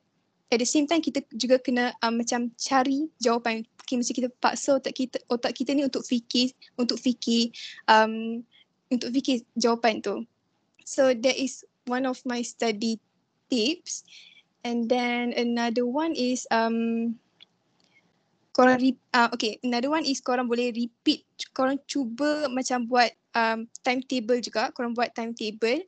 at 0.54 0.60
the 0.62 0.70
same 0.70 0.86
time 0.86 1.02
kita 1.02 1.26
juga 1.34 1.58
kena 1.58 1.96
um, 2.06 2.22
macam 2.22 2.54
cari 2.60 3.10
jawapan. 3.18 3.66
Okay, 3.84 3.98
mesti 3.98 4.14
kita 4.14 4.30
paksa 4.38 4.78
otak 4.78 4.96
kita 4.96 5.18
otak 5.28 5.58
kita 5.58 5.74
ni 5.74 5.84
untuk 5.84 6.06
fikir 6.06 6.54
untuk 6.78 7.02
fikir 7.02 7.52
um, 7.90 8.46
untuk 8.92 9.10
fikir 9.12 9.42
jawapan 9.58 10.04
tu. 10.04 10.24
So 10.86 11.16
that 11.16 11.36
is 11.36 11.66
one 11.90 12.06
of 12.06 12.22
my 12.28 12.44
study 12.44 13.00
tips. 13.50 14.06
And 14.64 14.88
then 14.88 15.36
another 15.36 15.84
one 15.84 16.16
is 16.16 16.48
um 16.48 17.20
korang 18.54 18.80
re- 18.80 19.04
uh, 19.12 19.34
okay 19.34 19.58
another 19.66 19.90
one 19.90 20.06
is 20.06 20.22
korang 20.22 20.46
boleh 20.46 20.70
repeat 20.70 21.26
korang 21.58 21.82
cuba 21.90 22.46
macam 22.48 22.86
buat 22.88 23.12
um, 23.36 23.68
timetable 23.84 24.40
juga. 24.40 24.72
Korang 24.72 24.96
buat 24.96 25.12
timetable 25.12 25.84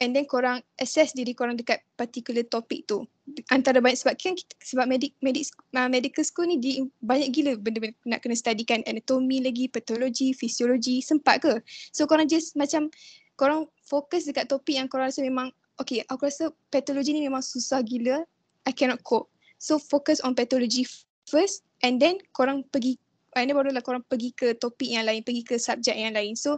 and 0.00 0.16
then 0.16 0.24
korang 0.24 0.64
assess 0.80 1.12
diri 1.12 1.36
korang 1.36 1.60
dekat 1.60 1.84
particular 1.94 2.40
topik 2.48 2.88
tu. 2.88 3.04
Antara 3.52 3.78
banyak 3.78 4.00
sebab 4.00 4.16
kan 4.16 4.34
kita, 4.34 4.56
sebab 4.64 4.88
medik 4.88 5.12
medik 5.20 5.46
uh, 5.76 5.86
medical 5.86 6.24
school 6.24 6.48
ni 6.48 6.56
di, 6.56 6.82
banyak 7.04 7.30
gila 7.30 7.54
benda-benda 7.60 7.94
nak 8.08 8.24
kena 8.24 8.34
studykan. 8.34 8.80
Anatomi 8.88 9.44
lagi 9.44 9.68
patologi 9.68 10.32
fisiologi 10.32 11.04
sempat 11.04 11.44
ke? 11.44 11.60
So 11.92 12.08
korang 12.08 12.26
just 12.26 12.56
macam 12.56 12.88
korang 13.36 13.68
fokus 13.84 14.26
dekat 14.26 14.48
topik 14.48 14.80
yang 14.80 14.88
korang 14.88 15.12
rasa 15.12 15.20
memang 15.20 15.52
okay 15.76 16.02
aku 16.08 16.26
rasa 16.26 16.48
patologi 16.72 17.12
ni 17.12 17.28
memang 17.28 17.44
susah 17.44 17.84
gila. 17.84 18.24
I 18.64 18.72
cannot 18.72 19.04
cope. 19.04 19.28
So 19.60 19.76
focus 19.76 20.24
on 20.24 20.32
pathology 20.32 20.88
first 21.28 21.62
and 21.84 22.00
then 22.00 22.16
korang 22.32 22.64
pergi 22.72 22.96
and 23.36 23.52
then 23.52 23.54
barulah 23.54 23.84
korang 23.84 24.02
pergi 24.08 24.32
ke 24.32 24.56
topik 24.56 24.88
yang 24.88 25.04
lain 25.04 25.20
pergi 25.20 25.44
ke 25.44 25.60
subjek 25.60 25.94
yang 25.94 26.16
lain. 26.16 26.34
So 26.34 26.56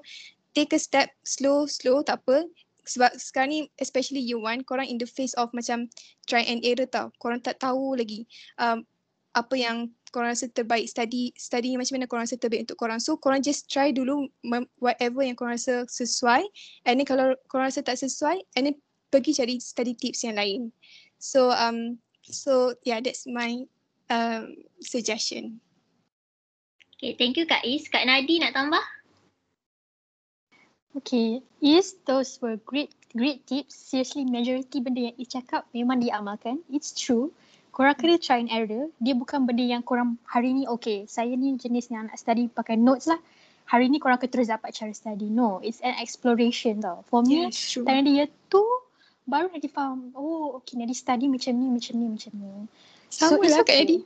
take 0.55 0.73
a 0.73 0.81
step 0.81 1.11
slow 1.25 1.67
slow 1.67 2.05
tak 2.05 2.23
apa 2.23 2.45
sebab 2.83 3.15
sekarang 3.15 3.51
ni 3.51 3.61
especially 3.79 4.23
you 4.23 4.43
one 4.43 4.67
korang 4.67 4.87
in 4.87 4.99
the 4.99 5.07
face 5.07 5.35
of 5.39 5.51
macam 5.55 5.87
try 6.27 6.43
and 6.47 6.63
error 6.67 6.87
tau. 6.87 7.15
Korang 7.23 7.43
tak 7.43 7.63
tahu 7.63 7.95
lagi 7.95 8.27
um, 8.59 8.83
apa 9.33 9.55
yang 9.57 9.89
korang 10.13 10.35
rasa 10.35 10.51
terbaik. 10.51 10.91
Study 10.91 11.33
study 11.39 11.79
macam 11.79 11.99
mana 11.99 12.07
korang 12.11 12.25
rasa 12.27 12.37
terbaik 12.37 12.67
untuk 12.69 12.79
korang. 12.79 12.99
So 12.99 13.17
korang 13.17 13.41
just 13.41 13.71
try 13.71 13.95
dulu 13.95 14.29
whatever 14.83 15.23
yang 15.23 15.39
korang 15.39 15.57
rasa 15.57 15.87
sesuai. 15.87 16.43
And 16.85 16.99
then 16.99 17.07
kalau 17.07 17.39
korang 17.49 17.71
rasa 17.71 17.87
tak 17.87 18.03
sesuai 18.03 18.43
and 18.59 18.71
then 18.71 18.77
pergi 19.15 19.37
cari 19.39 19.57
study 19.63 19.95
tips 19.95 20.27
yang 20.27 20.37
lain. 20.37 20.75
So 21.23 21.55
um 21.55 22.03
so 22.27 22.75
yeah 22.83 22.99
that's 22.99 23.25
my 23.31 23.63
um, 24.11 24.59
suggestion. 24.83 25.63
Okay, 26.99 27.19
thank 27.19 27.35
you 27.35 27.47
Kak 27.51 27.67
Is. 27.67 27.91
Kak 27.91 28.07
Nadi 28.07 28.39
nak 28.39 28.55
tambah? 28.55 28.83
Okay, 30.93 31.41
yes, 31.65 31.97
those 32.05 32.37
were 32.45 32.61
great 32.69 32.93
great 33.17 33.49
tips. 33.49 33.73
Seriously, 33.73 34.29
majority 34.29 34.81
benda 34.85 35.09
yang 35.09 35.17
Is 35.17 35.33
cakap 35.33 35.65
memang 35.73 36.05
diamalkan. 36.05 36.61
It's 36.69 36.93
true. 36.93 37.33
Korang 37.73 37.97
kena 37.97 38.21
try 38.21 38.45
and 38.45 38.53
error. 38.53 38.93
Dia 39.01 39.17
bukan 39.17 39.49
benda 39.49 39.65
yang 39.65 39.81
korang 39.81 40.21
hari 40.29 40.53
ni, 40.53 40.69
okay, 40.69 41.09
saya 41.09 41.33
ni 41.33 41.57
jenis 41.57 41.89
yang 41.89 42.13
nak 42.13 42.21
study 42.21 42.45
pakai 42.53 42.77
notes 42.77 43.09
lah. 43.09 43.17
Hari 43.65 43.89
ni 43.89 43.97
korang 43.97 44.21
akan 44.21 44.29
terus 44.29 44.53
dapat 44.53 44.77
cara 44.77 44.93
study. 44.93 45.33
No, 45.33 45.65
it's 45.65 45.81
an 45.81 45.97
exploration 45.97 46.85
tau. 46.85 47.01
For 47.09 47.25
me, 47.25 47.49
yes, 47.49 47.81
time 47.81 48.05
dia 48.05 48.29
tu, 48.53 48.61
baru 49.25 49.49
Nadi 49.49 49.73
faham, 49.73 50.13
oh 50.13 50.61
okay, 50.61 50.77
Nadi 50.77 50.93
study 50.93 51.25
macam 51.33 51.57
ni, 51.57 51.73
macam 51.73 51.95
ni, 51.97 52.07
macam 52.13 52.33
ni. 52.37 52.69
Sama 53.09 53.41
so, 53.41 53.49
lah 53.49 53.65
okay. 53.65 53.65
Kak 53.65 53.77
Nadi. 53.89 53.99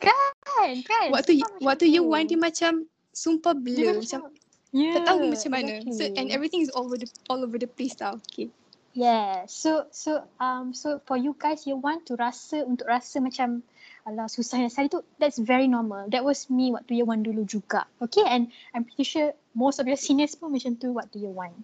Kan, 0.00 0.74
kan. 0.80 1.08
Waktu, 1.12 1.44
waktu 1.60 1.84
you 1.92 2.08
one 2.08 2.24
dia 2.24 2.40
macam 2.40 2.88
sumpah 3.12 3.52
blur. 3.52 4.00
Macam, 4.00 4.32
yeah, 4.72 4.98
tak 4.98 5.12
tahu 5.12 5.30
macam 5.30 5.50
mana. 5.52 5.72
Exactly. 5.84 5.94
So 5.94 6.02
and 6.16 6.26
everything 6.32 6.60
is 6.64 6.72
all 6.72 6.88
over 6.88 6.98
the 6.98 7.08
all 7.28 7.44
over 7.44 7.60
the 7.60 7.68
place 7.68 7.94
tau. 7.94 8.18
Okay. 8.26 8.48
Yeah. 8.92 9.48
So 9.48 9.88
so 9.92 10.24
um 10.40 10.76
so 10.76 11.00
for 11.04 11.16
you 11.16 11.36
guys 11.36 11.64
you 11.64 11.76
want 11.76 12.08
to 12.08 12.16
rasa 12.16 12.64
untuk 12.64 12.88
rasa 12.88 13.20
macam 13.20 13.64
alah 14.02 14.26
susah 14.26 14.58
nak 14.58 14.74
study 14.74 14.90
tu 14.90 15.00
that's 15.16 15.38
very 15.38 15.68
normal. 15.70 16.08
That 16.10 16.26
was 16.26 16.50
me 16.50 16.72
waktu 16.74 17.00
year 17.00 17.08
one 17.08 17.22
dulu 17.24 17.44
juga. 17.46 17.88
Okay 18.02 18.24
and 18.24 18.52
I'm 18.76 18.84
pretty 18.84 19.06
sure 19.06 19.32
most 19.56 19.80
of 19.80 19.88
your 19.88 20.00
seniors 20.00 20.36
pun 20.36 20.52
macam 20.52 20.76
tu 20.76 20.92
waktu 20.92 21.24
year 21.24 21.32
one. 21.32 21.54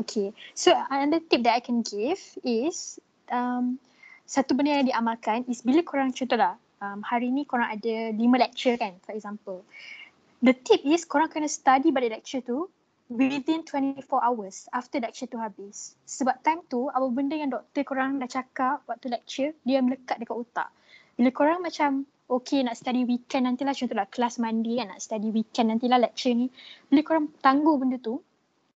Okay. 0.00 0.36
So 0.52 0.72
another 0.72 1.22
tip 1.22 1.44
that 1.46 1.56
I 1.56 1.62
can 1.62 1.80
give 1.84 2.20
is 2.44 3.00
um 3.32 3.80
satu 4.26 4.58
benda 4.58 4.82
yang 4.82 4.90
diamalkan 4.90 5.46
is 5.46 5.62
bila 5.62 5.86
korang 5.86 6.10
contohlah 6.10 6.58
um, 6.82 7.00
hari 7.06 7.30
ni 7.30 7.46
korang 7.46 7.70
ada 7.70 8.10
lima 8.12 8.42
lecture 8.42 8.74
kan 8.74 8.98
for 9.06 9.14
example 9.14 9.62
the 10.42 10.52
tip 10.52 10.84
is 10.84 11.08
korang 11.08 11.32
kena 11.32 11.48
study 11.48 11.92
balik 11.92 12.20
lecture 12.20 12.44
tu 12.44 12.68
within 13.08 13.62
24 13.62 14.02
hours 14.18 14.66
after 14.74 14.98
lecture 14.98 15.30
tu 15.30 15.38
habis. 15.38 15.94
Sebab 16.10 16.42
time 16.42 16.60
tu 16.66 16.90
apa 16.90 17.06
benda 17.08 17.38
yang 17.38 17.54
doktor 17.54 17.86
korang 17.86 18.18
dah 18.18 18.26
cakap 18.26 18.82
waktu 18.90 19.14
lecture 19.14 19.50
dia 19.62 19.78
melekat 19.78 20.18
dekat 20.18 20.34
otak. 20.34 20.68
Bila 21.14 21.30
korang 21.30 21.60
macam 21.62 22.04
okay 22.26 22.66
nak 22.66 22.74
study 22.74 23.06
weekend 23.06 23.46
nantilah 23.46 23.72
contohlah 23.72 24.08
kelas 24.10 24.42
mandi 24.42 24.82
kan 24.82 24.90
nak 24.90 25.00
study 25.00 25.30
weekend 25.30 25.70
nantilah 25.70 26.02
lecture 26.02 26.34
ni. 26.34 26.50
Bila 26.90 27.00
korang 27.06 27.30
tangguh 27.38 27.78
benda 27.78 27.96
tu 28.02 28.18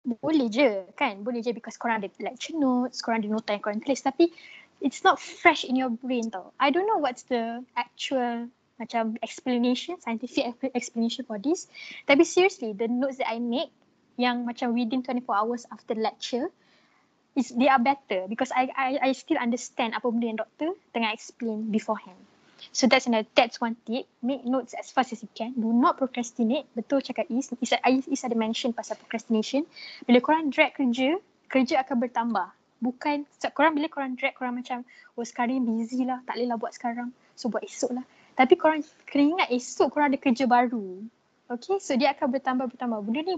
boleh 0.08 0.48
je 0.48 0.88
kan 0.96 1.20
boleh 1.20 1.44
je 1.44 1.52
because 1.52 1.76
korang 1.76 2.04
ada 2.04 2.12
lecture 2.20 2.56
notes, 2.56 3.04
korang 3.04 3.24
ada 3.24 3.32
nota 3.32 3.52
yang 3.56 3.64
korang 3.64 3.80
tulis 3.84 4.04
tapi 4.04 4.32
it's 4.80 5.04
not 5.04 5.20
fresh 5.20 5.64
in 5.64 5.76
your 5.76 5.90
brain 5.90 6.28
tau. 6.32 6.52
I 6.60 6.70
don't 6.70 6.88
know 6.88 7.00
what's 7.00 7.24
the 7.28 7.64
actual 7.80 8.52
macam 8.78 9.18
explanation, 9.26 9.98
scientific 10.02 10.56
explanation 10.74 11.26
for 11.26 11.42
this. 11.42 11.70
Tapi 12.06 12.22
seriously, 12.24 12.74
the 12.78 12.90
notes 12.90 13.18
that 13.18 13.30
I 13.30 13.42
make 13.42 13.74
yang 14.18 14.46
macam 14.46 14.74
within 14.74 15.06
24 15.06 15.30
hours 15.30 15.66
after 15.70 15.94
lecture, 15.94 16.50
is 17.38 17.54
they 17.54 17.70
are 17.70 17.78
better 17.78 18.26
because 18.26 18.50
I 18.50 18.74
I 18.74 18.90
I 18.98 19.10
still 19.14 19.38
understand 19.38 19.94
apa 19.94 20.10
benda 20.10 20.26
yang 20.26 20.42
doktor 20.42 20.74
tengah 20.90 21.14
explain 21.14 21.70
beforehand. 21.70 22.18
So 22.74 22.90
that's 22.90 23.06
another, 23.06 23.30
that's 23.38 23.62
one 23.62 23.78
tip. 23.86 24.10
Make 24.26 24.42
notes 24.42 24.74
as 24.74 24.90
fast 24.90 25.14
as 25.14 25.22
you 25.22 25.30
can. 25.38 25.54
Do 25.54 25.70
not 25.70 26.02
procrastinate. 26.02 26.66
Betul 26.74 27.06
cakap 27.06 27.30
Is. 27.30 27.54
Is, 27.62 27.78
Is 28.10 28.26
ada 28.26 28.34
mention 28.34 28.74
pasal 28.74 28.98
procrastination. 28.98 29.70
Bila 30.10 30.18
korang 30.26 30.50
drag 30.50 30.74
kerja, 30.74 31.22
kerja 31.54 31.86
akan 31.86 31.96
bertambah. 32.02 32.50
Bukan, 32.82 33.26
korang 33.54 33.74
bila 33.78 33.90
korang 33.90 34.14
drag, 34.18 34.38
korang 34.38 34.58
macam, 34.58 34.86
oh 35.18 35.26
sekarang 35.26 35.66
busy 35.66 36.06
lah, 36.06 36.22
tak 36.26 36.38
boleh 36.38 36.50
lah 36.50 36.58
buat 36.58 36.74
sekarang. 36.74 37.10
So 37.38 37.50
buat 37.50 37.66
esok 37.66 37.94
lah. 37.98 38.06
Tapi 38.38 38.54
korang 38.54 38.86
kena 39.10 39.24
ingat 39.34 39.50
esok 39.50 39.98
korang 39.98 40.14
ada 40.14 40.22
kerja 40.22 40.46
baru. 40.46 41.02
Okay, 41.50 41.82
so 41.82 41.98
dia 41.98 42.14
akan 42.14 42.38
bertambah-bertambah. 42.38 43.02
Benda 43.02 43.34
ni, 43.34 43.36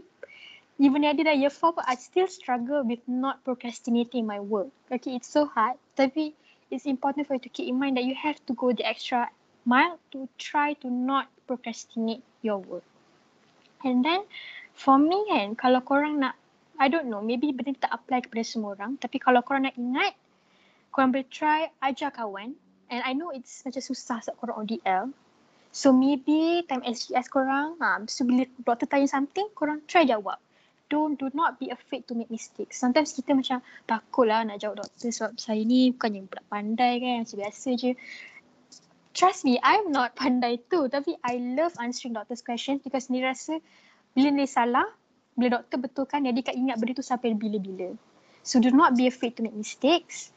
even 0.76 1.08
ada 1.08 1.24
dah 1.24 1.32
year 1.32 1.54
4 1.54 1.72
pun, 1.72 1.86
I 1.88 1.96
still 1.96 2.28
struggle 2.28 2.84
with 2.84 3.00
not 3.08 3.40
procrastinating 3.48 4.28
my 4.28 4.44
work. 4.44 4.68
Okay, 4.92 5.16
it's 5.16 5.32
so 5.32 5.48
hard. 5.48 5.80
Tapi 5.96 6.36
it's 6.68 6.84
important 6.84 7.32
for 7.32 7.40
you 7.40 7.44
to 7.48 7.52
keep 7.54 7.72
in 7.72 7.80
mind 7.80 7.96
that 7.96 8.04
you 8.04 8.12
have 8.12 8.36
to 8.44 8.52
go 8.60 8.76
the 8.76 8.84
extra 8.84 9.32
mile 9.64 9.96
to 10.12 10.28
try 10.36 10.76
to 10.84 10.92
not 10.92 11.32
procrastinate 11.48 12.26
your 12.44 12.60
work. 12.60 12.84
And 13.88 14.04
then, 14.04 14.28
for 14.76 15.00
me 15.00 15.16
kan, 15.32 15.56
kalau 15.56 15.80
korang 15.80 16.20
nak, 16.20 16.36
I 16.76 16.92
don't 16.92 17.08
know, 17.08 17.24
maybe 17.24 17.56
benda 17.56 17.88
tak 17.88 17.96
apply 17.96 18.28
kepada 18.28 18.44
semua 18.44 18.76
orang. 18.76 19.00
Tapi 19.00 19.16
kalau 19.16 19.40
korang 19.48 19.64
nak 19.64 19.80
ingat, 19.80 20.12
korang 20.92 21.16
boleh 21.16 21.30
try 21.32 21.72
ajar 21.80 22.12
kawan 22.12 22.60
And 22.89 23.06
I 23.06 23.13
know 23.13 23.30
it's 23.30 23.62
macam 23.62 23.86
susah 23.86 24.25
sebab 24.25 24.36
korang 24.41 24.58
ODL. 24.65 25.13
So 25.69 25.93
maybe 25.93 26.65
time 26.65 26.82
SGS 26.82 27.30
korang, 27.30 27.78
ha, 27.78 28.02
so 28.10 28.25
bila 28.25 28.49
doktor 28.65 28.89
tanya 28.89 29.06
something, 29.06 29.45
korang 29.54 29.86
try 29.86 30.02
jawab. 30.02 30.41
Don't, 30.89 31.13
do 31.21 31.30
not 31.38 31.62
be 31.62 31.69
afraid 31.69 32.10
to 32.10 32.17
make 32.17 32.34
mistakes. 32.34 32.82
Sometimes 32.82 33.13
kita 33.13 33.38
macam 33.38 33.62
takut 33.86 34.25
lah 34.25 34.41
nak 34.41 34.58
jawab 34.58 34.82
doktor 34.82 35.13
sebab 35.13 35.38
saya 35.38 35.62
ni 35.62 35.93
bukannya 35.93 36.25
budak 36.25 36.45
pandai 36.49 36.97
kan, 36.97 37.15
macam 37.21 37.38
biasa 37.45 37.69
je. 37.78 37.91
Trust 39.13 39.45
me, 39.45 39.62
I'm 39.62 39.93
not 39.93 40.17
pandai 40.21 40.58
tu. 40.65 40.89
Tapi 40.89 41.13
I 41.21 41.38
love 41.54 41.78
answering 41.78 42.17
doctor's 42.17 42.41
questions 42.41 42.82
because 42.82 43.13
ni 43.13 43.21
rasa 43.21 43.62
bila 44.17 44.34
dia 44.34 44.49
salah, 44.49 44.89
bila 45.38 45.62
doktor 45.62 45.78
betulkan, 45.86 46.25
dia 46.25 46.34
akan 46.34 46.56
ingat 46.58 46.75
benda 46.82 46.97
tu 46.97 47.06
sampai 47.06 47.38
bila-bila. 47.38 47.93
So 48.41 48.58
do 48.58 48.73
not 48.73 48.97
be 48.97 49.06
afraid 49.06 49.38
to 49.38 49.45
make 49.45 49.54
mistakes 49.54 50.34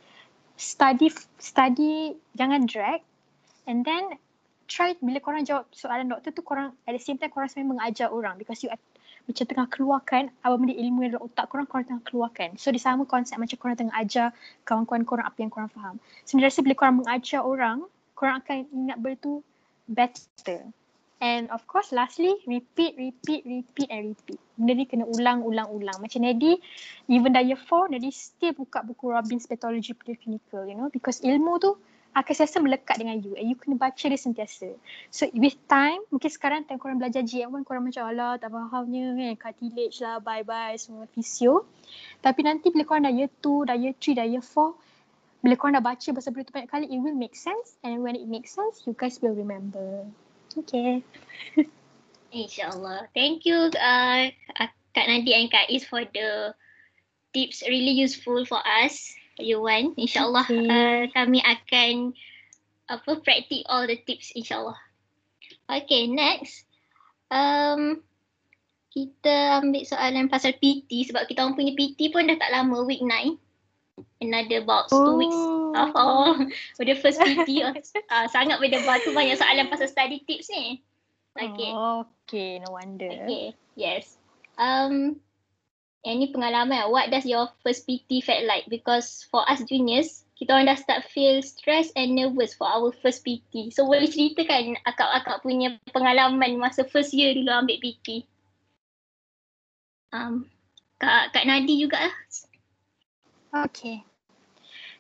study 0.62 1.10
study 1.42 2.14
jangan 2.38 2.70
drag. 2.70 3.02
And 3.66 3.82
then 3.82 4.14
try 4.70 4.94
bila 5.02 5.18
korang 5.18 5.42
jawab 5.42 5.66
soalan 5.74 6.14
doktor 6.14 6.30
tu 6.30 6.46
korang 6.46 6.70
at 6.86 6.94
the 6.94 7.02
same 7.02 7.18
time 7.18 7.34
korang 7.34 7.50
sebenarnya 7.50 7.70
mengajar 7.74 8.08
orang. 8.14 8.38
Because 8.38 8.62
you 8.62 8.70
are, 8.70 8.78
macam 9.26 9.44
tengah 9.46 9.68
keluarkan 9.70 10.22
apa 10.42 10.54
benda 10.58 10.74
ilmu 10.74 10.98
yang 11.06 11.18
dalam 11.18 11.26
otak 11.26 11.46
korang 11.50 11.66
korang 11.66 11.86
tengah 11.86 12.04
keluarkan. 12.06 12.54
So 12.58 12.70
di 12.70 12.78
sama 12.78 13.06
konsep 13.06 13.38
macam 13.38 13.58
korang 13.58 13.78
tengah 13.78 13.94
ajar 13.98 14.30
kawan-kawan 14.62 15.02
korang 15.02 15.26
apa 15.26 15.38
yang 15.42 15.50
korang 15.50 15.70
faham. 15.70 15.98
Sebenarnya 16.26 16.54
so, 16.54 16.62
bila 16.62 16.74
korang 16.78 17.02
mengajar 17.02 17.42
orang 17.42 17.86
korang 18.14 18.38
akan 18.38 18.70
ingat 18.70 18.96
benda 19.02 19.18
tu 19.18 19.42
better 19.90 20.62
And 21.22 21.46
of 21.54 21.62
course 21.70 21.94
lastly, 21.94 22.34
repeat, 22.50 22.98
repeat, 22.98 23.46
repeat 23.46 23.88
and 23.94 24.10
repeat. 24.10 24.42
Benda 24.58 24.72
ni 24.74 24.84
kena 24.90 25.06
ulang, 25.06 25.46
ulang, 25.46 25.70
ulang. 25.70 26.02
Macam 26.02 26.26
Nadi, 26.26 26.58
even 27.06 27.30
dah 27.30 27.46
year 27.46 27.54
4, 27.54 27.94
Nadi 27.94 28.10
still 28.10 28.58
buka 28.58 28.82
buku 28.82 29.14
Robbins 29.14 29.46
Pathology 29.46 29.94
Preclinical, 29.94 30.66
you 30.66 30.74
know. 30.74 30.90
Because 30.90 31.22
ilmu 31.22 31.62
tu 31.62 31.78
akan 32.12 32.32
sentiasa 32.34 32.58
melekat 32.60 33.00
dengan 33.00 33.22
you 33.22 33.32
and 33.38 33.48
you 33.48 33.56
kena 33.56 33.78
baca 33.78 34.02
dia 34.02 34.18
sentiasa. 34.18 34.74
So 35.08 35.30
with 35.32 35.56
time, 35.70 36.02
mungkin 36.10 36.28
sekarang 36.28 36.66
time 36.66 36.82
korang 36.82 36.98
belajar 36.98 37.22
GM1, 37.24 37.64
korang 37.64 37.86
macam 37.86 38.04
Allah 38.04 38.36
tak 38.36 38.52
fahamnya 38.52 39.14
kan, 39.14 39.48
cartilage 39.48 40.02
lah, 40.02 40.18
bye-bye 40.20 40.76
semua 40.76 41.06
physio. 41.14 41.64
Tapi 42.18 42.44
nanti 42.44 42.68
bila 42.68 42.84
korang 42.84 43.06
dah 43.06 43.14
year 43.14 43.30
2, 43.40 43.70
dah 43.70 43.78
year 43.78 43.94
3, 43.94 44.18
dah 44.18 44.26
year 44.26 44.44
4, 44.44 45.46
bila 45.46 45.54
korang 45.54 45.74
dah 45.78 45.84
baca 45.86 46.08
pasal 46.12 46.30
benda 46.34 46.44
tu 46.50 46.52
banyak 46.52 46.70
kali, 46.70 46.84
it 46.90 46.98
will 47.00 47.16
make 47.16 47.38
sense 47.38 47.80
and 47.80 48.02
when 48.04 48.18
it 48.18 48.28
makes 48.28 48.52
sense, 48.52 48.84
you 48.84 48.92
guys 48.92 49.16
will 49.24 49.32
remember. 49.32 50.04
Okay. 50.52 51.00
InsyaAllah. 52.32 53.08
Thank 53.16 53.44
you 53.44 53.72
uh, 53.72 54.22
Kak 54.92 55.06
Nadia 55.08 55.40
and 55.40 55.52
Kak 55.52 55.68
Is 55.72 55.84
for 55.84 56.04
the 56.04 56.52
tips 57.32 57.64
really 57.64 57.96
useful 57.96 58.44
for 58.44 58.60
us. 58.60 59.12
You 59.40 59.64
want. 59.64 59.96
InsyaAllah 59.96 60.46
okay. 60.48 60.68
uh, 60.68 61.02
kami 61.16 61.40
akan 61.40 62.12
apa 62.92 63.10
practice 63.24 63.64
all 63.68 63.88
the 63.88 63.96
tips 64.04 64.32
insyaAllah. 64.36 64.76
Okay 65.68 66.08
next. 66.08 66.68
Um, 67.32 68.04
kita 68.92 69.64
ambil 69.64 69.88
soalan 69.88 70.28
pasal 70.28 70.52
PT 70.60 71.08
sebab 71.08 71.24
kita 71.24 71.40
orang 71.40 71.56
punya 71.56 71.72
PT 71.72 72.12
pun 72.12 72.28
dah 72.28 72.36
tak 72.36 72.52
lama 72.52 72.84
week 72.84 73.00
9. 73.00 73.40
Another 74.20 74.64
about 74.64 74.88
oh. 74.92 75.04
two 75.04 75.16
weeks. 75.18 75.36
Oh, 75.36 75.90
oh. 75.94 76.32
for 76.76 76.84
the 76.84 76.96
first 76.96 77.20
PT 77.20 77.60
uh, 77.64 78.26
sangat 78.28 78.56
berdebar 78.60 79.02
tu 79.04 79.12
banyak 79.12 79.36
soalan 79.36 79.68
pasal 79.68 79.88
study 79.88 80.24
tips 80.24 80.48
ni. 80.48 80.80
Okay. 81.32 81.72
Oh, 81.72 82.04
okay, 82.24 82.60
no 82.60 82.76
wonder. 82.76 83.08
Okay, 83.08 83.56
yes. 83.72 84.20
Um, 84.60 85.16
any 86.04 86.28
pengalaman, 86.28 86.92
what 86.92 87.08
does 87.08 87.24
your 87.24 87.48
first 87.64 87.88
PT 87.88 88.20
felt 88.20 88.44
like? 88.44 88.68
Because 88.68 89.24
for 89.32 89.40
us 89.48 89.64
juniors, 89.64 90.28
kita 90.36 90.52
orang 90.52 90.68
dah 90.68 90.76
start 90.76 91.08
feel 91.08 91.40
stress 91.40 91.88
and 91.96 92.12
nervous 92.12 92.52
for 92.52 92.68
our 92.68 92.92
first 93.00 93.24
PT. 93.24 93.72
So 93.72 93.88
boleh 93.88 94.12
ceritakan 94.12 94.76
akak-akak 94.84 95.40
punya 95.40 95.80
pengalaman 95.94 96.60
masa 96.60 96.84
first 96.84 97.16
year 97.16 97.32
dulu 97.32 97.48
ambil 97.48 97.80
PT? 97.80 98.28
Um, 100.12 100.44
Kak, 101.00 101.32
Kak 101.32 101.48
Nadi 101.48 101.80
juga 101.80 102.10
lah. 102.10 102.14
Okay. 103.52 104.00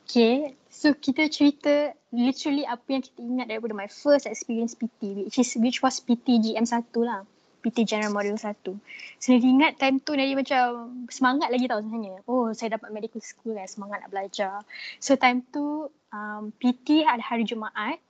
Okay, 0.04 0.52
so 0.68 0.92
kita 0.92 1.32
cerita 1.32 1.96
literally 2.12 2.68
apa 2.68 2.84
yang 2.84 3.00
kita 3.00 3.20
ingat 3.24 3.46
daripada 3.48 3.72
my 3.72 3.88
first 3.88 4.28
experience 4.28 4.76
PT 4.76 5.24
which 5.24 5.40
is 5.40 5.56
which 5.56 5.80
was 5.80 6.04
PT 6.04 6.36
GM1 6.36 6.84
lah. 7.00 7.24
PT 7.62 7.88
General 7.88 8.12
Module 8.12 8.36
1. 8.36 8.76
So 9.22 9.26
Nadi 9.32 9.48
ingat 9.48 9.80
time 9.80 10.02
tu 10.04 10.12
Nadi 10.12 10.36
macam 10.36 10.92
semangat 11.08 11.48
lagi 11.48 11.64
tau 11.70 11.80
sebenarnya. 11.80 12.20
Oh 12.28 12.52
saya 12.52 12.76
dapat 12.76 12.92
medical 12.92 13.22
school 13.24 13.56
kan 13.56 13.64
semangat 13.64 14.04
nak 14.04 14.10
belajar. 14.12 14.60
So 15.00 15.16
time 15.16 15.46
tu 15.48 15.88
um, 16.12 16.52
PT 16.60 17.08
ada 17.08 17.24
hari 17.24 17.48
Jumaat. 17.48 18.02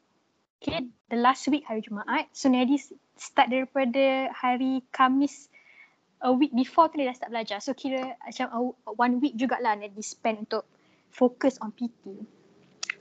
Okay, 0.59 0.90
the 1.07 1.22
last 1.22 1.46
week 1.52 1.68
hari 1.68 1.87
Jumaat. 1.87 2.26
So 2.35 2.50
Nadi 2.50 2.83
start 3.14 3.52
daripada 3.52 4.33
hari 4.35 4.83
Kamis 4.90 5.52
a 6.23 6.31
week 6.31 6.55
before 6.55 6.87
tu 6.89 6.97
Nadi 6.97 7.11
dah 7.11 7.17
start 7.19 7.31
belajar. 7.35 7.59
So 7.59 7.75
kira 7.75 8.15
macam 8.23 8.47
uh, 8.55 8.95
one 8.95 9.19
week 9.19 9.35
jugalah 9.35 9.75
Nadi 9.75 10.01
spend 10.01 10.47
untuk 10.47 10.63
fokus 11.11 11.59
on 11.59 11.75
PT. 11.75 12.23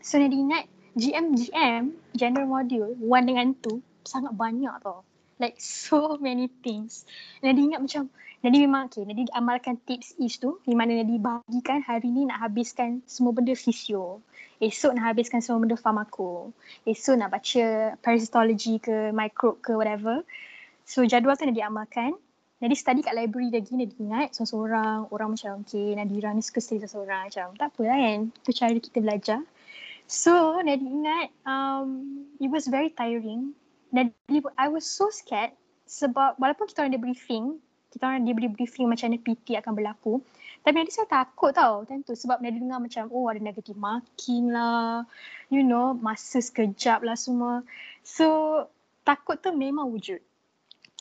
So 0.02 0.18
Nadi 0.18 0.42
ingat 0.42 0.66
GM 0.98 1.38
GM 1.38 1.96
general 2.18 2.50
module 2.50 2.98
one 3.00 3.30
dengan 3.30 3.54
two 3.62 3.80
sangat 4.04 4.34
banyak 4.34 4.74
tau. 4.82 5.06
Like 5.38 5.62
so 5.62 6.18
many 6.18 6.50
things. 6.66 7.06
Nadi 7.46 7.62
ingat 7.72 7.82
macam 7.86 8.10
Nadi 8.42 8.58
memang 8.66 8.90
okay. 8.90 9.06
Nadi 9.06 9.30
amalkan 9.38 9.78
tips 9.86 10.18
is 10.18 10.42
tu 10.42 10.58
di 10.66 10.74
mana 10.74 10.98
Nadi 10.98 11.22
bagikan 11.22 11.86
hari 11.86 12.10
ni 12.10 12.26
nak 12.26 12.42
habiskan 12.42 13.06
semua 13.06 13.38
benda 13.38 13.54
fisio. 13.54 14.26
Esok 14.58 14.98
nak 14.98 15.14
habiskan 15.14 15.46
semua 15.46 15.62
benda 15.62 15.78
farmako. 15.78 16.50
Esok 16.90 17.22
nak 17.22 17.30
baca 17.30 17.94
parasitology 18.02 18.82
ke 18.82 19.14
microbe 19.14 19.62
ke 19.62 19.72
whatever. 19.78 20.26
So 20.90 21.06
jadual 21.06 21.38
tu 21.38 21.46
Nadi 21.46 21.62
amalkan. 21.62 22.18
Jadi 22.62 22.76
study 22.78 23.02
kat 23.02 23.18
library 23.18 23.50
lagi 23.50 23.74
Nadi 23.74 23.98
ingat 23.98 24.38
seorang-seorang 24.38 25.10
orang 25.10 25.34
macam 25.34 25.66
okay 25.66 25.98
Nadira 25.98 26.30
ni 26.30 26.46
suka 26.46 26.62
study 26.62 26.86
seorang-seorang 26.86 27.34
macam 27.34 27.48
tak 27.58 27.68
apa 27.74 27.82
kan 27.90 28.18
tu 28.46 28.50
cara 28.54 28.78
kita 28.78 28.98
belajar. 29.02 29.42
So 30.06 30.62
Nadi 30.62 30.86
ingat 30.86 31.34
um, 31.42 32.22
it 32.38 32.54
was 32.54 32.70
very 32.70 32.94
tiring. 32.94 33.58
Nadi 33.90 34.46
I 34.62 34.70
was 34.70 34.86
so 34.86 35.10
scared 35.10 35.58
sebab 35.90 36.38
walaupun 36.38 36.70
kita 36.70 36.86
orang 36.86 36.94
ada 36.94 37.02
briefing 37.02 37.58
kita 37.92 38.08
orang 38.08 38.24
dia 38.24 38.32
beri 38.32 38.48
briefing 38.48 38.88
macam 38.88 39.12
mana 39.12 39.20
PT 39.20 39.60
akan 39.60 39.74
berlaku 39.76 40.14
tapi 40.62 40.86
Nadi 40.86 40.94
saya 40.94 41.10
takut 41.10 41.58
tau 41.58 41.82
tentu 41.90 42.14
sebab 42.14 42.46
Nadi 42.46 42.62
dengar 42.62 42.78
macam 42.78 43.10
oh 43.10 43.26
ada 43.26 43.42
negative 43.42 43.76
marking 43.76 44.54
lah 44.54 45.02
you 45.50 45.66
know 45.66 45.98
masa 45.98 46.38
sekejap 46.38 47.02
lah 47.02 47.18
semua. 47.18 47.66
So 48.06 48.70
takut 49.02 49.42
tu 49.42 49.50
memang 49.50 49.90
wujud 49.90 50.22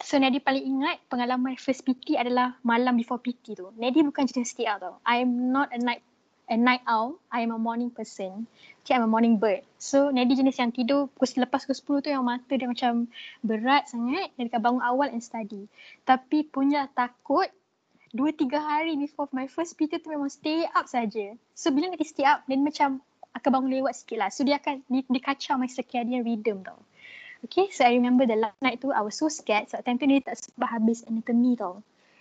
So 0.00 0.16
Nadi 0.16 0.40
paling 0.40 0.64
ingat 0.64 0.96
pengalaman 1.12 1.60
first 1.60 1.84
PT 1.84 2.16
adalah 2.16 2.56
malam 2.64 2.96
before 2.96 3.20
PT 3.20 3.52
tu. 3.52 3.68
Nadi 3.76 4.00
bukan 4.00 4.24
jenis 4.24 4.56
out 4.64 4.80
tau. 4.80 4.94
I'm 5.04 5.52
not 5.52 5.68
a 5.76 5.78
night 5.78 6.00
a 6.48 6.56
night 6.56 6.80
owl. 6.88 7.20
I 7.28 7.44
am 7.44 7.52
a 7.52 7.60
morning 7.60 7.92
person. 7.92 8.48
Okay, 8.80 8.96
I'm 8.96 9.04
a 9.04 9.10
morning 9.12 9.36
bird. 9.36 9.60
So 9.76 10.08
Nadi 10.08 10.40
jenis 10.40 10.56
yang 10.56 10.72
tidur 10.72 11.12
pukul 11.12 11.44
lepas 11.44 11.68
pukul 11.68 12.00
10 12.00 12.04
tu 12.04 12.08
yang 12.16 12.24
mata 12.24 12.52
dia 12.56 12.64
macam 12.64 13.12
berat 13.44 13.92
sangat. 13.92 14.32
Dia 14.40 14.48
akan 14.48 14.60
bangun 14.60 14.82
awal 14.82 15.08
and 15.12 15.20
study. 15.20 15.68
Tapi 16.08 16.48
punya 16.48 16.88
takut 16.96 17.52
dua 18.10 18.34
tiga 18.34 18.58
hari 18.58 18.98
before 18.98 19.30
my 19.30 19.46
first 19.46 19.78
PT 19.78 20.02
tu 20.02 20.10
memang 20.10 20.32
stay 20.32 20.66
up 20.74 20.88
saja. 20.88 21.36
So 21.52 21.70
bila 21.70 21.92
Nadi 21.92 22.08
stay 22.08 22.24
up, 22.24 22.42
dia 22.48 22.56
macam 22.56 23.04
akan 23.36 23.50
bangun 23.52 23.70
lewat 23.78 23.94
sikit 23.94 24.18
lah. 24.18 24.30
So 24.34 24.42
dia 24.42 24.58
akan, 24.58 24.82
dia, 24.90 25.06
dia 25.06 25.22
kacau 25.22 25.54
my 25.54 25.70
circadian 25.70 26.26
rhythm 26.26 26.66
tau. 26.66 26.80
Okay, 27.40 27.72
so 27.72 27.88
I 27.88 27.96
remember 27.96 28.28
the 28.28 28.36
last 28.36 28.60
night 28.60 28.84
tu 28.84 28.92
I 28.92 29.00
was 29.00 29.16
so 29.16 29.32
scared 29.32 29.64
sebab 29.72 29.80
time 29.88 29.96
tu 29.96 30.04
dia 30.04 30.20
tak 30.20 30.36
sempat 30.36 30.76
habis 30.76 31.00
anatomy 31.08 31.56
tau. 31.56 31.80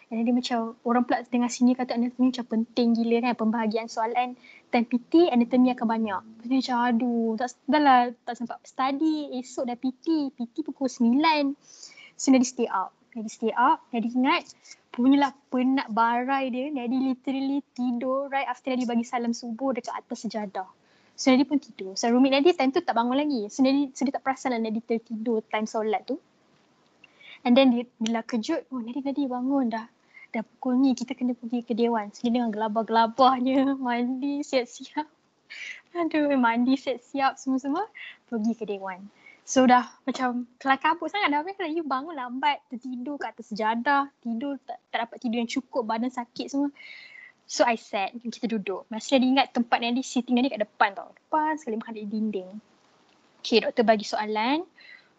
And 0.10 0.24
dia 0.24 0.32
macam 0.32 0.80
orang 0.88 1.04
pula 1.04 1.28
dengar 1.28 1.52
sini 1.52 1.76
kata 1.76 1.92
anatomy 1.92 2.32
macam 2.32 2.48
penting 2.48 2.96
gila 2.96 3.28
kan 3.28 3.36
pembahagian 3.36 3.92
soalan 3.92 4.40
time 4.72 4.86
PT 4.88 5.28
anatomy 5.28 5.76
akan 5.76 5.88
banyak. 5.92 6.22
Tu 6.40 6.48
macam 6.48 6.78
aduh 6.88 7.36
tak, 7.36 7.52
dah 7.68 7.82
lah 7.84 8.00
tak 8.24 8.40
sempat 8.40 8.64
study 8.64 9.36
esok 9.44 9.68
dah 9.68 9.76
PT. 9.76 10.32
PT 10.40 10.56
pukul 10.64 10.88
9. 10.88 11.20
So 12.16 12.32
dia 12.32 12.40
stay 12.48 12.72
up. 12.72 12.96
Dia 13.12 13.28
stay 13.28 13.52
up. 13.52 13.84
Dia 13.92 14.00
ingat 14.00 14.56
punyalah 14.96 15.36
penat 15.52 15.92
barai 15.92 16.48
dia. 16.48 16.72
Dia 16.72 16.88
literally 16.88 17.60
tidur 17.76 18.32
right 18.32 18.48
after 18.48 18.72
dia 18.72 18.88
bagi 18.88 19.04
salam 19.04 19.36
subuh 19.36 19.76
dekat 19.76 20.00
atas 20.00 20.24
sejadah. 20.24 20.79
So 21.20 21.36
Nadi 21.36 21.44
pun 21.44 21.60
tidur. 21.60 22.00
So 22.00 22.08
roommate 22.08 22.40
Nadi 22.40 22.56
time 22.56 22.72
tu 22.72 22.80
tak 22.80 22.96
bangun 22.96 23.20
lagi. 23.20 23.52
So 23.52 23.60
Nadi, 23.60 23.92
so 23.92 24.08
dia 24.08 24.16
tak 24.16 24.24
perasan 24.24 24.56
lah 24.56 24.64
Nadi 24.64 24.80
tertidur 24.80 25.44
time 25.52 25.68
solat 25.68 26.08
tu. 26.08 26.16
And 27.44 27.60
then 27.60 27.76
dia, 27.76 27.84
bila 28.00 28.24
kejut, 28.24 28.72
oh 28.72 28.80
Nadi 28.80 29.04
Nadi 29.04 29.28
bangun 29.28 29.68
dah. 29.68 29.84
Dah 30.32 30.44
pukul 30.48 30.80
ni 30.80 30.96
kita 30.96 31.20
kena 31.20 31.36
pergi 31.36 31.68
ke 31.68 31.76
Dewan. 31.76 32.16
So 32.16 32.24
dia 32.24 32.40
dengan 32.40 32.56
gelabah-gelabahnya 32.56 33.76
mandi 33.84 34.48
siap-siap. 34.48 35.04
Aduh 36.00 36.32
mandi 36.40 36.80
siap-siap 36.80 37.36
semua-semua 37.36 37.84
pergi 38.32 38.56
ke 38.56 38.64
Dewan. 38.64 39.04
So 39.44 39.68
dah 39.68 39.92
macam 40.08 40.48
kelar 40.56 40.80
kabut 40.80 41.12
sangat 41.12 41.36
dah. 41.36 41.44
Kalau 41.44 41.68
you 41.68 41.84
bangun 41.84 42.16
lambat, 42.16 42.64
tertidur 42.72 43.20
kat 43.20 43.36
atas 43.36 43.52
sejadah, 43.52 44.08
tidur 44.24 44.56
tak, 44.64 44.80
tak 44.88 45.04
dapat 45.04 45.18
tidur 45.20 45.42
yang 45.44 45.52
cukup, 45.52 45.84
badan 45.84 46.14
sakit 46.14 46.48
semua. 46.48 46.72
So 47.50 47.66
I 47.66 47.82
sat, 47.82 48.14
kita 48.14 48.46
duduk. 48.46 48.86
Masih 48.94 49.18
ada 49.18 49.26
ingat 49.26 49.48
tempat 49.58 49.82
Nadi 49.82 50.06
sitting 50.06 50.38
Nadi 50.38 50.54
kat 50.54 50.62
depan 50.62 50.94
tau. 50.94 51.10
Depan 51.18 51.58
sekali 51.58 51.82
menghadap 51.82 52.06
dinding. 52.06 52.50
Okay, 53.42 53.66
doktor 53.66 53.82
bagi 53.90 54.06
soalan. 54.06 54.70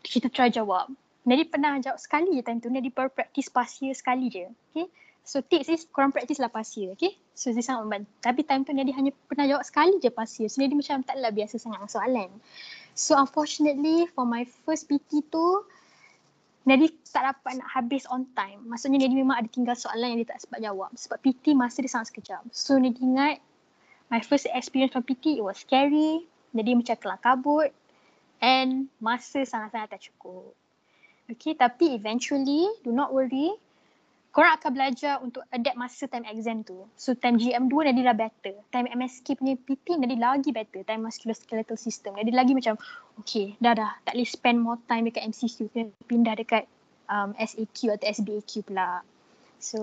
Kita 0.07 0.31
try 0.31 0.47
jawab. 0.47 0.95
Nadi 1.27 1.43
pernah 1.51 1.75
jawab 1.83 1.99
sekali 1.99 2.39
je 2.39 2.47
time 2.47 2.63
tu. 2.63 2.71
Nadi 2.71 2.87
baru 2.87 3.11
practice 3.11 3.51
past 3.51 3.83
year 3.83 3.99
sekali 3.99 4.31
je. 4.31 4.47
Okay. 4.71 4.87
So 5.27 5.43
tips 5.43 5.67
is 5.75 5.83
korang 5.91 6.15
practice 6.15 6.39
lah 6.39 6.55
past 6.55 6.79
year. 6.79 6.95
Okay. 6.95 7.19
So 7.35 7.51
dia 7.51 7.67
sangat 7.67 7.91
membantu. 7.91 8.09
Tapi 8.23 8.47
time 8.47 8.63
tu 8.63 8.79
Nadi 8.79 8.95
hanya 8.95 9.11
pernah 9.27 9.51
jawab 9.51 9.67
sekali 9.67 9.99
je 9.99 10.15
past 10.15 10.39
year. 10.39 10.47
So 10.47 10.63
Nadi 10.63 10.79
macam 10.79 11.03
taklah 11.03 11.35
biasa 11.35 11.59
sangat 11.59 11.91
soalan. 11.91 12.31
So 12.95 13.19
unfortunately 13.19 14.07
for 14.15 14.23
my 14.23 14.47
first 14.63 14.87
PT 14.87 15.27
tu, 15.35 15.67
Nadi 16.69 16.93
tak 17.09 17.25
dapat 17.25 17.57
nak 17.57 17.69
habis 17.73 18.05
on 18.13 18.29
time. 18.37 18.61
Maksudnya 18.69 19.01
Nadi 19.01 19.17
memang 19.17 19.41
ada 19.41 19.49
tinggal 19.49 19.73
soalan 19.73 20.13
yang 20.13 20.21
dia 20.21 20.37
tak 20.37 20.45
sempat 20.45 20.61
jawab. 20.61 20.93
Sebab 20.93 21.19
PT 21.25 21.57
masa 21.57 21.81
dia 21.81 21.89
sangat 21.89 22.13
sekejap. 22.13 22.43
So 22.53 22.77
Nadi 22.77 23.01
ingat 23.01 23.41
my 24.13 24.21
first 24.21 24.45
experience 24.53 24.93
from 24.93 25.07
PT 25.07 25.41
it 25.41 25.45
was 25.45 25.65
scary. 25.65 26.29
Jadi 26.53 26.71
macam 26.77 26.97
kelang 27.01 27.23
kabut. 27.23 27.71
And 28.41 28.89
masa 29.01 29.45
sangat-sangat 29.45 29.89
tak 29.97 30.03
cukup. 30.13 30.53
Okay 31.33 31.57
tapi 31.57 31.97
eventually 31.97 32.69
do 32.85 32.93
not 32.93 33.13
worry. 33.15 33.57
Korang 34.31 34.55
akan 34.55 34.71
belajar 34.75 35.19
untuk 35.23 35.43
adapt 35.51 35.75
masa 35.75 36.07
time 36.07 36.27
exam 36.31 36.63
tu. 36.63 36.87
So 36.95 37.19
time 37.19 37.39
GM2 37.39 37.75
jadi 37.91 38.01
lah 38.07 38.17
better. 38.17 38.55
Time 38.71 38.87
MSK 38.91 39.39
punya 39.39 39.59
PT 39.59 39.99
jadi 39.99 40.17
lagi 40.17 40.51
better. 40.55 40.87
Time 40.87 41.03
musculoskeletal 41.07 41.79
system 41.79 42.15
jadi 42.15 42.31
lagi 42.31 42.55
macam 42.55 42.79
okay 43.19 43.59
dah 43.59 43.75
dah 43.75 43.93
tak 44.07 44.15
boleh 44.15 44.29
spend 44.31 44.59
more 44.63 44.79
time 44.87 45.11
dekat 45.11 45.27
MCQ 45.35 45.59
kena 45.75 45.91
pindah 46.07 46.35
dekat 46.39 46.65
um, 47.11 47.35
SAQ 47.39 47.99
atau 47.99 48.07
SBAQ 48.07 48.71
pula. 48.71 49.03
So 49.59 49.79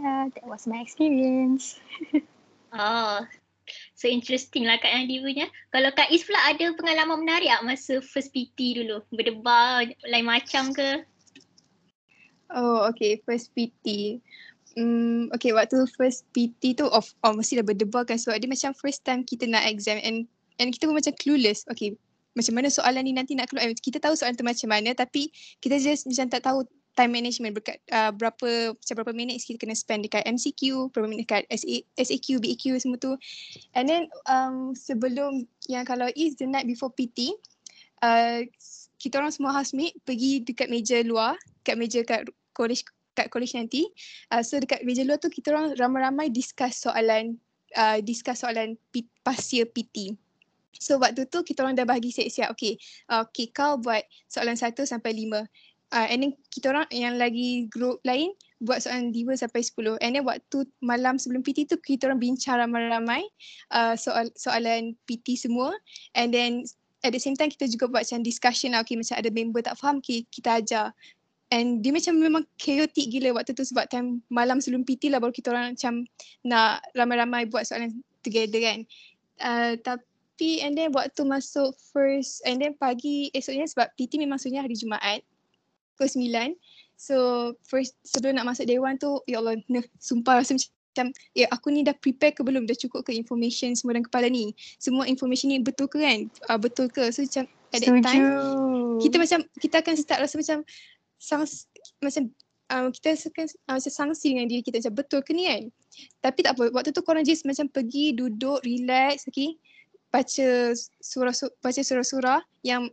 yeah 0.00 0.32
that 0.32 0.44
was 0.48 0.64
my 0.64 0.80
experience. 0.80 1.76
Oh, 2.70 3.26
so 3.98 4.06
interesting 4.06 4.62
lah 4.62 4.78
Kak 4.78 4.94
Nadi 4.94 5.18
punya. 5.18 5.50
Kalau 5.74 5.90
Kak 5.90 6.14
Is 6.14 6.22
pula 6.22 6.38
ada 6.46 6.70
pengalaman 6.78 7.26
menarik 7.26 7.50
tak 7.50 7.66
masa 7.66 7.94
first 7.98 8.30
PT 8.30 8.78
dulu? 8.78 9.02
Berdebar 9.10 9.90
lain 10.06 10.26
macam 10.26 10.70
ke? 10.70 11.02
Oh, 12.50 12.86
okay. 12.90 13.22
First 13.22 13.54
PT. 13.54 14.18
Um, 14.78 15.26
okay, 15.34 15.50
waktu 15.50 15.82
first 15.98 16.22
PT 16.30 16.78
tu 16.78 16.86
of 16.94 17.10
oh, 17.26 17.34
mesti 17.34 17.58
dah 17.58 17.66
berdebar 17.66 18.06
kan 18.06 18.14
sebab 18.14 18.38
dia 18.38 18.46
macam 18.46 18.70
first 18.70 19.02
time 19.02 19.26
kita 19.26 19.42
nak 19.50 19.66
exam 19.66 19.98
and 19.98 20.30
and 20.62 20.70
kita 20.70 20.86
pun 20.86 20.94
macam 20.94 21.14
clueless. 21.18 21.66
Okay, 21.66 21.98
macam 22.38 22.54
mana 22.54 22.70
soalan 22.70 23.02
ni 23.02 23.12
nanti 23.14 23.34
nak 23.34 23.50
keluar. 23.50 23.66
Kita 23.74 23.98
tahu 23.98 24.14
soalan 24.14 24.38
tu 24.38 24.46
macam 24.46 24.70
mana 24.70 24.94
tapi 24.94 25.34
kita 25.58 25.82
just 25.82 26.06
macam 26.06 26.26
tak 26.30 26.46
tahu 26.46 26.62
time 26.94 27.12
management 27.14 27.54
berkat 27.54 27.78
uh, 27.90 28.10
berapa 28.14 28.74
macam 28.74 28.94
berapa 29.02 29.12
minit 29.14 29.42
kita 29.42 29.58
kena 29.62 29.74
spend 29.74 30.06
dekat 30.06 30.26
MCQ, 30.26 30.90
berapa 30.94 31.06
minit 31.06 31.26
dekat 31.26 31.46
SA, 31.50 31.82
SAQ, 31.98 32.38
BAQ 32.42 32.78
semua 32.78 32.98
tu. 32.98 33.14
And 33.74 33.90
then 33.90 34.06
um, 34.30 34.74
sebelum 34.78 35.50
yang 35.66 35.86
kalau 35.86 36.10
is 36.14 36.38
the 36.38 36.46
night 36.46 36.66
before 36.66 36.94
PT, 36.94 37.34
uh, 38.02 38.46
kita 39.00 39.18
orang 39.18 39.32
semua 39.32 39.54
housemate 39.54 39.96
pergi 40.04 40.44
dekat 40.44 40.68
meja 40.68 41.02
luar, 41.02 41.34
dekat 41.62 41.76
meja 41.78 42.00
kat 42.04 42.26
college 42.60 42.84
kat 43.16 43.32
college 43.32 43.56
nanti. 43.56 43.88
Uh, 44.28 44.44
so 44.44 44.60
dekat 44.60 44.84
meja 44.84 45.02
luar 45.02 45.16
tu 45.16 45.32
kita 45.32 45.56
orang 45.56 45.72
ramai-ramai 45.80 46.28
discuss 46.28 46.84
soalan 46.84 47.40
uh, 47.80 47.98
discuss 48.04 48.44
soalan 48.44 48.76
P, 48.92 49.08
pasir 49.24 49.64
PT. 49.72 50.14
So 50.76 50.96
waktu 50.96 51.28
tu 51.28 51.44
kita 51.44 51.64
orang 51.64 51.76
dah 51.76 51.88
bagi 51.88 52.12
siap-siap. 52.12 52.56
Okay, 52.56 52.80
uh, 53.12 53.26
okay 53.26 53.50
kau 53.50 53.80
buat 53.80 54.04
soalan 54.30 54.56
satu 54.56 54.84
sampai 54.84 55.16
lima. 55.16 55.44
Uh, 55.90 56.06
and 56.06 56.22
then 56.22 56.32
kita 56.54 56.70
orang 56.70 56.86
yang 56.94 57.18
lagi 57.18 57.66
group 57.66 57.98
lain 58.06 58.30
buat 58.62 58.78
soalan 58.84 59.10
dua 59.10 59.34
sampai 59.34 59.60
sepuluh. 59.66 59.98
And 59.98 60.14
then 60.14 60.24
waktu 60.24 60.68
malam 60.80 61.18
sebelum 61.18 61.42
PT 61.42 61.66
tu 61.66 61.76
kita 61.80 62.08
orang 62.08 62.22
bincang 62.22 62.62
ramai-ramai 62.62 63.26
uh, 63.74 63.98
soal 63.98 64.30
soalan 64.38 64.94
PT 65.10 65.34
semua. 65.36 65.74
And 66.14 66.30
then 66.30 66.64
at 67.02 67.10
the 67.16 67.20
same 67.20 67.34
time 67.34 67.50
kita 67.50 67.66
juga 67.68 67.90
buat 67.90 68.06
macam 68.06 68.22
discussion 68.22 68.72
lah. 68.72 68.86
Okay 68.86 68.96
macam 68.96 69.16
ada 69.18 69.30
member 69.32 69.60
tak 69.66 69.76
faham 69.76 69.98
okay, 69.98 70.24
kita 70.30 70.62
ajar. 70.62 70.94
And 71.50 71.82
dia 71.82 71.90
macam 71.90 72.14
memang 72.22 72.46
chaotic 72.54 73.10
gila 73.10 73.34
waktu 73.42 73.58
tu 73.58 73.66
sebab 73.66 73.90
time 73.90 74.22
malam 74.30 74.62
sebelum 74.62 74.86
PT 74.86 75.10
lah 75.10 75.18
baru 75.18 75.34
kita 75.34 75.50
orang 75.50 75.74
macam 75.74 76.06
nak 76.46 76.78
ramai-ramai 76.94 77.50
buat 77.50 77.66
soalan 77.66 78.06
together 78.22 78.62
kan. 78.62 78.86
Uh, 79.42 79.74
tapi 79.82 80.62
and 80.62 80.78
then 80.78 80.94
waktu 80.94 81.26
masuk 81.26 81.74
first 81.90 82.46
and 82.46 82.62
then 82.62 82.78
pagi 82.78 83.34
esoknya 83.34 83.66
sebab 83.66 83.90
PT 83.98 84.22
memang 84.22 84.38
sebenarnya 84.38 84.70
hari 84.70 84.78
Jumaat 84.78 85.20
pukul 85.98 86.08
9. 86.08 86.56
So 86.94 87.16
first 87.66 87.98
sebelum 88.06 88.38
nak 88.38 88.48
masuk 88.48 88.70
dewan 88.70 88.96
tu 88.96 89.20
ya 89.26 89.42
Allah 89.42 89.58
ne, 89.66 89.82
sumpah 89.98 90.40
rasa 90.40 90.54
macam 90.56 91.12
ya 91.36 91.50
aku 91.52 91.68
ni 91.74 91.84
dah 91.84 91.98
prepare 91.98 92.32
ke 92.32 92.40
belum 92.46 92.64
dah 92.64 92.78
cukup 92.78 93.04
ke 93.04 93.12
information 93.12 93.76
semua 93.76 93.98
dalam 93.98 94.06
kepala 94.06 94.30
ni. 94.30 94.56
Semua 94.80 95.04
information 95.04 95.52
ni 95.52 95.58
betul 95.58 95.90
ke 95.90 95.98
kan? 95.98 96.30
Uh, 96.46 96.62
betul 96.62 96.88
ke? 96.88 97.10
So 97.10 97.26
macam 97.26 97.44
at 97.70 97.80
that 97.82 97.96
time 98.02 98.24
kita 99.00 99.16
macam 99.16 99.40
kita 99.60 99.76
akan 99.80 99.94
start 99.96 100.20
rasa 100.24 100.36
macam 100.40 100.58
sang, 101.20 101.44
macam 102.00 102.32
um, 102.72 102.88
kita 102.88 103.12
akan 103.12 103.46
uh, 103.68 103.76
macam 103.76 103.92
sangsi 103.92 104.32
dengan 104.32 104.48
diri 104.48 104.64
kita. 104.64 104.80
Macam 104.80 104.96
betul 104.96 105.20
ke 105.20 105.36
ni 105.36 105.44
kan? 105.46 105.62
Tapi 106.24 106.40
tak 106.40 106.56
apa. 106.56 106.72
Waktu 106.72 106.90
tu 106.96 107.04
korang 107.04 107.22
just 107.22 107.44
macam 107.44 107.68
pergi 107.68 108.16
duduk 108.16 108.64
relax 108.64 109.28
okay? 109.28 109.60
Baca 110.10 110.74
surah 111.04 111.34
baca 111.60 111.80
surah-surah 111.84 112.40
yang 112.64 112.88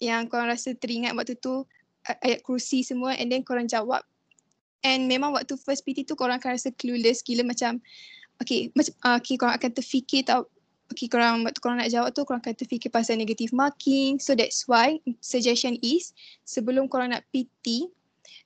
yang 0.00 0.26
korang 0.26 0.50
rasa 0.50 0.74
teringat 0.74 1.14
waktu 1.14 1.36
tu 1.38 1.68
ayat 2.24 2.40
kursi 2.40 2.80
semua. 2.80 3.14
And 3.20 3.28
then 3.28 3.44
korang 3.44 3.68
jawab. 3.68 4.02
And 4.86 5.10
memang 5.10 5.34
waktu 5.34 5.58
first 5.60 5.84
PT 5.84 6.08
tu 6.08 6.14
korang 6.16 6.40
akan 6.40 6.56
rasa 6.56 6.70
clueless 6.72 7.20
gila 7.20 7.42
macam 7.42 7.82
okay 8.38 8.70
macam 8.72 8.94
uh, 9.04 9.18
okay 9.18 9.34
korang 9.34 9.54
akan 9.58 9.70
terfikir 9.74 10.22
tau 10.22 10.46
okay 10.92 11.06
korang 11.06 11.44
waktu 11.44 11.60
korang 11.60 11.78
nak 11.78 11.92
jawab 11.92 12.10
tu 12.16 12.24
korang 12.24 12.40
akan 12.40 12.56
terfikir 12.56 12.88
pasal 12.88 13.20
negative 13.20 13.52
marking. 13.52 14.16
So 14.18 14.32
that's 14.32 14.64
why 14.66 14.98
suggestion 15.20 15.76
is 15.84 16.16
sebelum 16.48 16.88
korang 16.88 17.12
nak 17.12 17.24
PT 17.32 17.88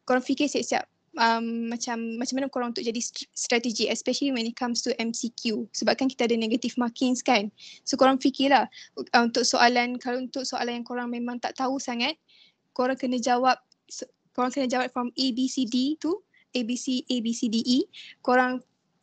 korang 0.03 0.23
fikir 0.23 0.51
siap-siap 0.51 0.85
um, 1.19 1.71
macam 1.71 2.19
macam 2.19 2.35
mana 2.39 2.47
korang 2.49 2.69
untuk 2.73 2.85
jadi 2.85 3.01
strategi 3.33 3.89
especially 3.89 4.33
when 4.33 4.49
it 4.49 4.57
comes 4.57 4.81
to 4.83 4.95
MCQ 4.99 5.69
sebab 5.73 5.99
kan 5.99 6.09
kita 6.09 6.27
ada 6.29 6.37
negative 6.37 6.75
markings 6.81 7.21
kan. 7.21 7.53
So 7.87 7.95
korang 7.95 8.19
fikirlah 8.19 8.67
uh, 8.99 9.23
untuk 9.23 9.45
soalan 9.45 9.99
kalau 10.01 10.23
untuk 10.25 10.45
soalan 10.47 10.83
yang 10.83 10.87
korang 10.87 11.09
memang 11.13 11.41
tak 11.41 11.57
tahu 11.57 11.77
sangat 11.79 12.17
korang 12.73 12.97
kena 12.97 13.21
jawab 13.21 13.59
korang 14.33 14.53
kena 14.53 14.69
jawab 14.69 14.89
from 14.91 15.13
A 15.15 15.27
B 15.33 15.47
C 15.47 15.69
D 15.69 15.97
tu 16.01 16.17
A 16.53 16.61
B 16.65 16.77
C 16.77 17.05
A 17.09 17.17
B 17.21 17.33
C 17.33 17.49
D 17.49 17.61
E. 17.65 17.79
Korang 18.25 18.61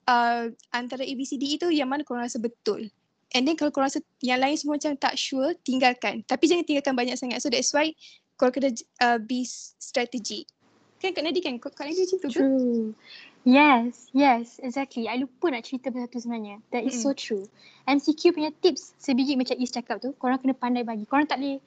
uh, 0.09 0.43
antara 0.73 1.03
A 1.05 1.13
B 1.13 1.21
C 1.25 1.37
D 1.37 1.53
E 1.53 1.55
tu 1.61 1.69
yang 1.69 1.89
mana 1.89 2.01
korang 2.01 2.25
rasa 2.25 2.41
betul 2.41 2.89
And 3.37 3.45
then 3.45 3.53
kalau 3.53 3.69
korang 3.69 3.93
rasa 3.93 4.01
yang 4.25 4.41
lain 4.41 4.57
semua 4.57 4.81
macam 4.81 4.97
tak 4.97 5.13
sure, 5.13 5.53
tinggalkan. 5.61 6.25
Tapi 6.25 6.49
jangan 6.49 6.65
tinggalkan 6.65 6.97
banyak 6.97 7.13
sangat. 7.13 7.45
So 7.45 7.53
that's 7.53 7.69
why 7.69 7.93
korang 8.41 8.53
kena 8.57 8.73
uh, 9.05 9.21
be 9.21 9.45
strategy. 9.77 10.49
Kan 10.99 11.15
Kak 11.15 11.23
Nadi 11.23 11.39
kan? 11.39 11.55
Kak 11.61 11.77
Nadi 11.79 12.03
macam 12.03 12.17
tu 12.19 12.27
ke? 12.27 12.27
True. 12.33 12.91
Yes, 13.47 14.11
yes, 14.11 14.59
exactly. 14.59 15.07
I 15.07 15.15
lupa 15.23 15.47
nak 15.47 15.63
cerita 15.63 15.87
pasal 15.95 16.11
tu 16.11 16.19
sebenarnya. 16.19 16.59
That 16.75 16.83
is 16.83 16.99
mm-hmm. 16.99 17.07
so 17.07 17.15
true. 17.15 17.45
MCQ 17.87 18.35
punya 18.35 18.51
tips 18.59 18.99
sebiji 18.99 19.39
macam 19.39 19.55
Is 19.63 19.71
cakap 19.71 20.03
tu, 20.03 20.11
korang 20.19 20.43
kena 20.43 20.51
pandai 20.51 20.83
bagi. 20.83 21.07
Korang 21.07 21.23
tak 21.23 21.39
boleh 21.39 21.63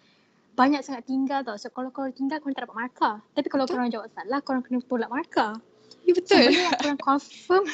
banyak 0.52 0.84
sangat 0.84 1.08
tinggal 1.08 1.40
tau. 1.40 1.56
So 1.56 1.72
kalau 1.72 1.88
korang 1.88 2.12
tinggal, 2.12 2.44
korang 2.44 2.52
tak 2.52 2.68
dapat 2.68 2.76
markah. 2.76 3.16
Tapi 3.32 3.48
kalau 3.48 3.64
betul. 3.64 3.74
korang 3.80 3.88
jawab 3.88 4.08
salah, 4.12 4.40
korang 4.44 4.62
kena 4.62 4.78
tolak 4.84 5.08
markah. 5.08 5.56
Ya 6.04 6.12
betul. 6.12 6.44
So 6.44 6.52
benda 6.52 6.60
yang 6.60 6.76
korang 6.76 7.00
confirm, 7.00 7.64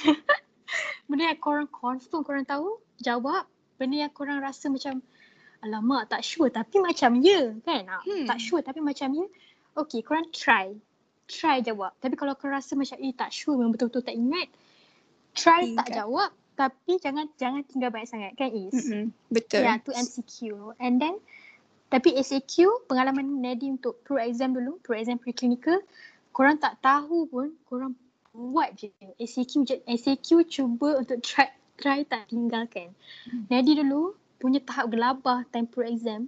benda 1.11 1.24
yang 1.27 1.40
korang 1.42 1.68
confirm 1.68 2.20
korang 2.22 2.46
tahu, 2.46 2.79
jawab 3.03 3.51
benda 3.78 4.04
yang 4.04 4.12
korang 4.12 4.42
rasa 4.42 4.68
macam 4.68 5.00
alamak 5.62 6.10
tak 6.10 6.22
sure 6.22 6.50
tapi 6.50 6.82
macam 6.82 7.18
ya 7.22 7.54
kan? 7.62 7.82
Ah, 7.86 8.02
hmm. 8.02 8.26
tak 8.26 8.38
sure 8.42 8.60
tapi 8.60 8.82
macam 8.82 9.14
ya. 9.14 9.26
Okay 9.78 10.02
korang 10.02 10.26
try. 10.34 10.74
Try 11.30 11.62
jawab. 11.62 11.94
Tapi 12.02 12.18
kalau 12.18 12.34
korang 12.34 12.58
rasa 12.58 12.74
macam 12.74 12.98
eh 12.98 13.14
tak 13.14 13.30
sure 13.30 13.54
memang 13.54 13.78
betul-betul 13.78 14.02
tak 14.02 14.18
ingat 14.18 14.50
try 15.38 15.62
Tinggal. 15.64 15.78
tak 15.86 15.88
jawab 15.94 16.30
tapi 16.58 16.98
jangan 16.98 17.30
jangan 17.38 17.62
tinggal 17.62 17.94
banyak 17.94 18.10
sangat 18.10 18.32
kan 18.34 18.50
is? 18.50 18.74
Mm-hmm. 18.74 19.04
betul. 19.30 19.62
Ya 19.62 19.66
yeah, 19.70 19.76
tu 19.78 19.94
MCQ 19.94 20.36
and 20.82 20.98
then 20.98 21.14
tapi 21.88 22.18
SAQ 22.20 22.84
pengalaman 22.90 23.40
Nadi 23.40 23.72
untuk 23.72 24.02
pro 24.04 24.20
exam 24.20 24.52
dulu 24.52 24.76
pro 24.82 24.98
exam 24.98 25.16
preclinical 25.16 25.80
korang 26.34 26.58
tak 26.58 26.76
tahu 26.82 27.30
pun 27.30 27.54
korang 27.70 27.94
buat 28.34 28.74
je. 28.74 28.90
SAQ 29.22 29.64
je 29.64 29.76
SAQ 29.86 30.44
cuba 30.50 30.98
untuk 30.98 31.22
try 31.22 31.46
try 31.78 32.02
tak 32.02 32.28
tinggalkan. 32.28 32.92
Hmm. 33.30 33.46
Nadi 33.48 33.78
dulu 33.78 34.18
punya 34.42 34.58
tahap 34.62 34.90
gelabah 34.90 35.46
time 35.50 35.70
pro 35.70 35.86
exam. 35.86 36.26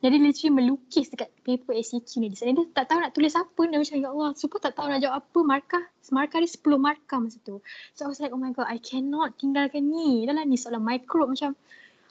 Jadi 0.00 0.16
literally 0.16 0.52
melukis 0.64 1.12
dekat 1.12 1.28
paper 1.44 1.76
ACQ 1.76 2.24
ni. 2.24 2.32
Dia 2.32 2.56
tak 2.72 2.88
tahu 2.88 3.04
nak 3.04 3.12
tulis 3.12 3.36
apa. 3.36 3.60
Dia 3.68 3.76
macam, 3.76 3.96
ya 4.00 4.08
Allah, 4.08 4.30
super 4.32 4.56
tak 4.56 4.72
tahu 4.72 4.88
nak 4.88 5.04
jawab 5.04 5.20
apa. 5.20 5.38
Markah, 5.44 5.84
markah 6.08 6.40
dia 6.40 6.48
10 6.48 6.80
markah 6.80 7.18
masa 7.20 7.36
tu. 7.44 7.60
So 7.92 8.04
I 8.04 8.08
was 8.08 8.16
like, 8.16 8.32
oh 8.32 8.40
my 8.40 8.56
god, 8.56 8.72
I 8.72 8.80
cannot 8.80 9.36
tinggalkan 9.36 9.92
ni. 9.92 10.24
Dah 10.24 10.32
lah 10.32 10.48
ni 10.48 10.56
soalan 10.56 10.80
micro 10.80 11.28
macam 11.28 11.52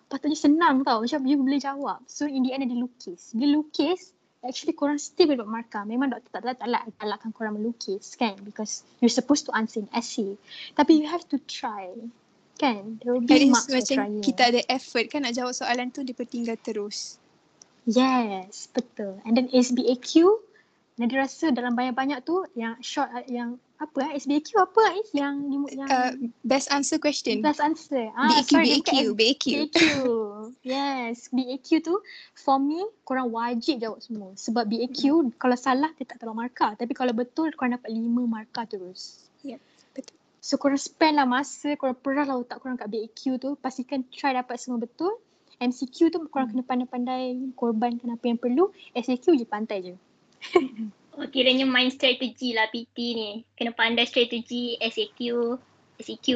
patutnya 0.05 0.37
senang 0.37 0.85
tau. 0.85 1.01
Macam 1.01 1.25
dia 1.25 1.33
boleh 1.33 1.57
jawab. 1.57 2.05
So 2.05 2.29
in 2.29 2.45
the 2.45 2.53
end 2.53 2.69
dia 2.69 2.77
lukis. 2.77 3.33
Dia 3.33 3.49
lukis, 3.49 4.13
actually 4.45 4.77
korang 4.77 5.01
still 5.01 5.33
boleh 5.33 5.41
dapat 5.41 5.49
markah. 5.49 5.81
Memang 5.81 6.13
doktor 6.13 6.45
tak 6.45 6.61
tak 6.61 6.69
tak 6.69 6.93
galakkan 7.01 7.33
korang 7.33 7.57
melukis 7.57 8.13
kan. 8.13 8.37
Because 8.45 8.85
you're 9.01 9.09
supposed 9.09 9.49
to 9.49 9.51
answer 9.57 9.81
in 9.81 9.89
essay. 9.97 10.37
Tapi 10.77 10.93
you 10.93 11.09
have 11.09 11.25
to 11.33 11.41
try. 11.49 11.89
Kan? 12.59 12.99
There 12.99 13.15
will 13.15 13.23
be 13.23 13.47
marks 13.47 13.71
macam 13.71 14.19
trying. 14.19 14.19
kita 14.19 14.51
ada 14.51 14.61
effort 14.67 15.07
kan 15.07 15.23
nak 15.23 15.31
jawab 15.31 15.55
soalan 15.55 15.95
tu 15.95 16.03
dia 16.03 16.11
tinggal 16.27 16.59
terus. 16.59 17.15
Yes, 17.87 18.67
betul. 18.69 19.17
And 19.23 19.33
then 19.39 19.47
SBAQ, 19.49 20.27
Nadi 20.99 21.15
rasa 21.15 21.55
dalam 21.55 21.79
banyak-banyak 21.79 22.27
tu 22.27 22.43
yang 22.59 22.75
short 22.83 23.07
yang 23.31 23.55
apa 23.79 24.11
eh 24.11 24.19
SBAQ 24.19 24.59
apa 24.59 24.83
eh 24.99 25.05
yang 25.15 25.47
yang 25.71 25.87
uh, 25.87 26.11
best 26.43 26.67
answer 26.75 26.99
question. 26.99 27.39
Best 27.39 27.63
answer. 27.63 28.11
Ah, 28.19 28.43
BAQ, 28.43 28.51
sorry, 28.51 28.67
BAQ, 28.83 28.91
BAQ. 29.15 29.45
BAQ. 29.63 29.79
yes, 30.67 31.31
BAQ 31.31 31.79
tu 31.79 31.95
for 32.35 32.59
me 32.59 32.83
korang 33.07 33.31
wajib 33.31 33.79
jawab 33.79 34.03
semua. 34.03 34.35
Sebab 34.35 34.67
BAQ 34.67 34.99
hmm. 35.07 35.39
kalau 35.39 35.55
salah 35.55 35.95
dia 35.95 36.03
tak 36.03 36.19
tolong 36.19 36.35
markah. 36.35 36.75
Tapi 36.75 36.91
kalau 36.91 37.15
betul 37.15 37.55
korang 37.55 37.79
dapat 37.79 37.95
lima 37.95 38.27
markah 38.27 38.67
terus. 38.67 39.23
Yep. 39.47 39.63
So 40.49 40.57
korang 40.57 40.81
spend 40.81 41.21
lah 41.21 41.29
masa, 41.29 41.77
korang 41.77 41.93
perah 41.93 42.25
lah 42.25 42.41
otak 42.41 42.65
korang 42.65 42.73
kat 42.73 42.89
BAQ 42.89 43.37
tu. 43.37 43.53
Pastikan 43.61 44.01
try 44.09 44.33
dapat 44.33 44.57
semua 44.57 44.81
betul. 44.81 45.21
MCQ 45.61 46.09
tu 46.09 46.17
korang 46.33 46.49
hmm. 46.49 46.65
kena 46.65 46.65
pandai-pandai 46.65 47.53
korbankan 47.53 48.17
apa 48.17 48.25
yang 48.25 48.41
perlu. 48.41 48.73
SAQ 48.97 49.37
je 49.37 49.45
pantai 49.45 49.77
je. 49.85 49.93
Oh, 51.19 51.27
kiranya 51.27 51.67
main 51.67 51.91
strategi 51.91 52.55
lah 52.55 52.71
PT 52.71 52.95
ni. 53.11 53.29
Kena 53.59 53.75
pandai 53.75 54.07
strategi 54.07 54.79
SAQ, 54.79 55.51
SEQ, 55.99 56.27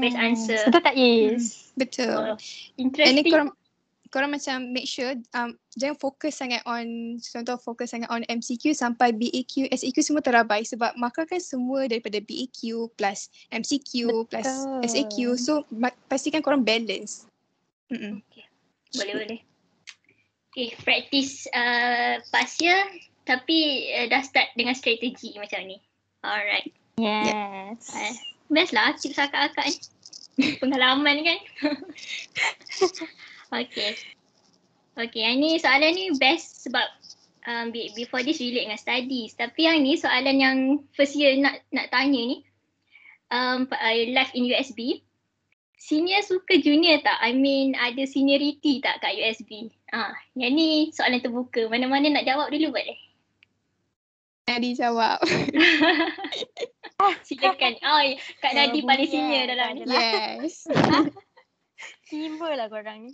best 0.00 0.16
answer. 0.16 0.64
Betul 0.64 0.80
tak 0.80 0.96
Is? 0.96 1.68
Betul. 1.76 2.32
Oh, 2.32 2.40
And 2.80 2.88
then 2.96 3.20
interesting. 3.20 3.28
korang, 3.28 3.50
korang 4.14 4.30
macam 4.30 4.70
make 4.70 4.86
sure 4.86 5.18
um, 5.34 5.58
jangan 5.74 5.98
fokus 5.98 6.38
sangat 6.38 6.62
on 6.70 7.18
contoh 7.18 7.58
fokus 7.58 7.90
sangat 7.90 8.06
on 8.14 8.22
MCQ 8.30 8.70
sampai 8.70 9.10
BAQ, 9.10 9.66
SAQ 9.74 9.98
semua 10.06 10.22
terabai 10.22 10.62
sebab 10.62 10.94
markah 10.94 11.26
kan 11.26 11.42
semua 11.42 11.90
daripada 11.90 12.22
BAQ 12.22 12.94
plus 12.94 13.26
MCQ 13.50 14.06
plus 14.30 14.46
Betul. 14.46 14.86
SAQ. 14.86 15.16
So 15.34 15.52
ma- 15.74 15.98
pastikan 16.06 16.46
korang 16.46 16.62
balance. 16.62 17.26
Mm-mm. 17.90 18.22
Boleh 18.94 19.14
boleh. 19.18 19.40
Okay, 20.54 20.70
practice 20.86 21.50
uh, 21.50 22.22
past 22.30 22.62
year 22.62 22.86
tapi 23.26 23.90
uh, 23.98 24.06
dah 24.06 24.22
start 24.22 24.54
dengan 24.54 24.78
strategi 24.78 25.34
macam 25.34 25.66
ni. 25.66 25.82
Alright. 26.22 26.70
Yes. 27.02 27.90
Uh, 27.90 28.14
best 28.46 28.70
lah 28.70 28.94
tips 28.94 29.18
akak-akak 29.18 29.74
ni. 30.38 30.54
Pengalaman 30.62 31.26
kan. 31.26 31.38
okay. 33.62 33.94
Okay, 34.94 35.26
yang 35.26 35.42
ni 35.42 35.58
soalan 35.58 35.90
ni 35.90 36.14
best 36.14 36.62
sebab 36.66 36.86
um, 37.50 37.74
be- 37.74 37.90
before 37.98 38.22
this 38.22 38.38
relate 38.38 38.70
dengan 38.70 38.78
studies. 38.78 39.34
Tapi 39.34 39.66
yang 39.66 39.82
ni 39.82 39.98
soalan 39.98 40.38
yang 40.38 40.56
first 40.94 41.18
year 41.18 41.34
nak 41.38 41.62
nak 41.74 41.90
tanya 41.90 42.18
ni. 42.18 42.46
Um, 43.34 43.66
uh, 43.66 43.90
live 43.90 44.30
in 44.38 44.46
USB. 44.46 45.02
Senior 45.74 46.22
suka 46.22 46.62
junior 46.62 47.02
tak? 47.02 47.18
I 47.20 47.34
mean 47.34 47.74
ada 47.74 48.06
seniority 48.06 48.78
tak 48.80 49.02
kat 49.02 49.18
USB? 49.18 49.68
Ah, 49.90 50.14
yang 50.38 50.54
ni 50.54 50.94
soalan 50.94 51.20
terbuka. 51.20 51.66
Mana-mana 51.66 52.06
nak 52.08 52.24
jawab 52.24 52.48
dulu 52.54 52.72
boleh? 52.72 52.96
Nadi 54.46 54.76
jawab. 54.76 55.18
Silakan. 57.26 57.74
Oh, 57.84 58.00
Kak 58.40 58.52
Oh, 58.52 58.54
Nadi 58.54 58.80
paling 58.80 58.86
boleh 58.86 59.06
senior 59.10 59.42
dalam 59.50 59.68
ni. 59.74 59.82
lah. 59.88 60.00
yes. 60.40 60.64
Tiba 62.08 62.48
lah 62.56 62.68
korang 62.68 63.08
ni. 63.08 63.12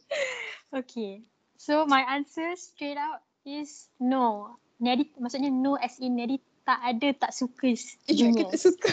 Okay. 0.74 1.22
So 1.60 1.84
my 1.86 2.02
answer 2.06 2.54
straight 2.56 2.98
out 2.98 3.22
is 3.46 3.90
no. 4.00 4.56
Nadi 4.80 5.12
maksudnya 5.20 5.52
no 5.52 5.76
as 5.76 6.00
in 6.00 6.16
Nadi 6.16 6.40
tak 6.64 6.80
ada 6.82 7.08
tak 7.16 7.32
suka 7.34 7.74
Ya, 8.08 8.14
juniors. 8.14 8.50
kita 8.50 8.56
suka. 8.56 8.90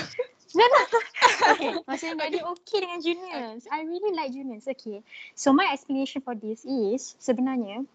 okay. 1.54 1.72
Maksudnya 1.88 2.16
Nadi 2.18 2.40
okay 2.44 2.78
dengan 2.84 3.00
juniors. 3.04 3.64
I 3.70 3.84
really 3.84 4.14
like 4.16 4.34
juniors. 4.34 4.66
Okay. 4.68 5.04
So 5.38 5.54
my 5.54 5.70
explanation 5.72 6.24
for 6.24 6.34
this 6.34 6.64
is 6.66 7.16
sebenarnya 7.22 7.86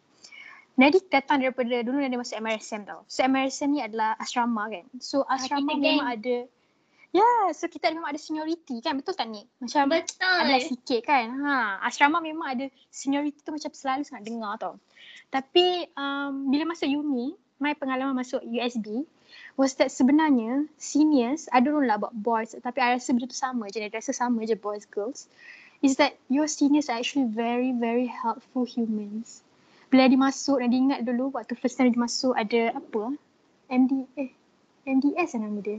Nadi 0.73 1.05
datang 1.13 1.45
daripada 1.45 1.85
dulu 1.85 2.01
Nadi 2.01 2.17
masuk 2.17 2.41
MRSM 2.41 2.89
tau. 2.89 3.05
So 3.09 3.25
MRSM 3.29 3.77
ni 3.77 3.81
adalah 3.85 4.17
asrama 4.17 4.73
kan. 4.73 4.89
So 5.05 5.29
asrama 5.29 5.69
kita 5.69 5.81
memang 5.81 6.09
ada 6.09 6.37
yeah, 7.13 7.53
so 7.53 7.69
kita 7.69 7.93
memang 7.93 8.13
ada 8.13 8.21
seniority 8.21 8.81
kan. 8.81 8.97
Betul 8.97 9.15
tak 9.15 9.29
ni? 9.29 9.45
Macam 9.61 9.93
Betul. 9.93 10.39
ada 10.43 10.57
sikit 10.65 11.01
kan. 11.05 11.29
Ha, 11.45 11.85
asrama 11.85 12.25
memang 12.25 12.49
ada 12.57 12.67
seniority 12.89 13.39
tu 13.45 13.53
macam 13.53 13.71
selalu 13.73 14.03
sangat 14.09 14.25
dengar 14.25 14.57
tau. 14.57 14.75
Tapi 15.29 15.93
um, 15.97 16.49
bila 16.49 16.73
masuk 16.73 16.89
uni, 16.89 17.37
my 17.61 17.77
pengalaman 17.77 18.17
masuk 18.17 18.41
USB 18.45 19.05
was 19.57 19.77
that 19.77 19.93
sebenarnya 19.93 20.69
seniors, 20.81 21.49
I 21.53 21.61
don't 21.61 21.77
know 21.77 21.85
lah 21.85 22.01
about 22.01 22.17
boys 22.17 22.57
tapi 22.57 22.81
I 22.81 22.97
rasa 22.97 23.13
benda 23.13 23.29
tu 23.29 23.37
sama 23.37 23.69
je, 23.69 23.81
I 23.81 23.93
rasa 23.93 24.13
sama 24.17 24.45
je 24.49 24.57
boys 24.57 24.89
girls. 24.89 25.29
Is 25.83 25.99
that 25.99 26.15
your 26.31 26.47
seniors 26.47 26.87
are 26.89 26.97
actually 26.97 27.29
very 27.29 27.75
very 27.75 28.09
helpful 28.09 28.65
humans. 28.65 29.45
Bila 29.93 30.09
dia 30.09 30.17
masuk, 30.17 30.63
dia 30.65 30.79
ingat 30.79 31.01
dulu 31.05 31.37
waktu 31.37 31.53
first 31.59 31.77
time 31.77 31.93
dia 31.93 32.01
masuk 32.01 32.33
ada 32.33 32.73
apa? 32.73 33.13
MD, 33.69 34.09
eh 34.17 34.33
MDS 34.89 35.37
lah 35.37 35.41
nama 35.49 35.61
dia. 35.61 35.79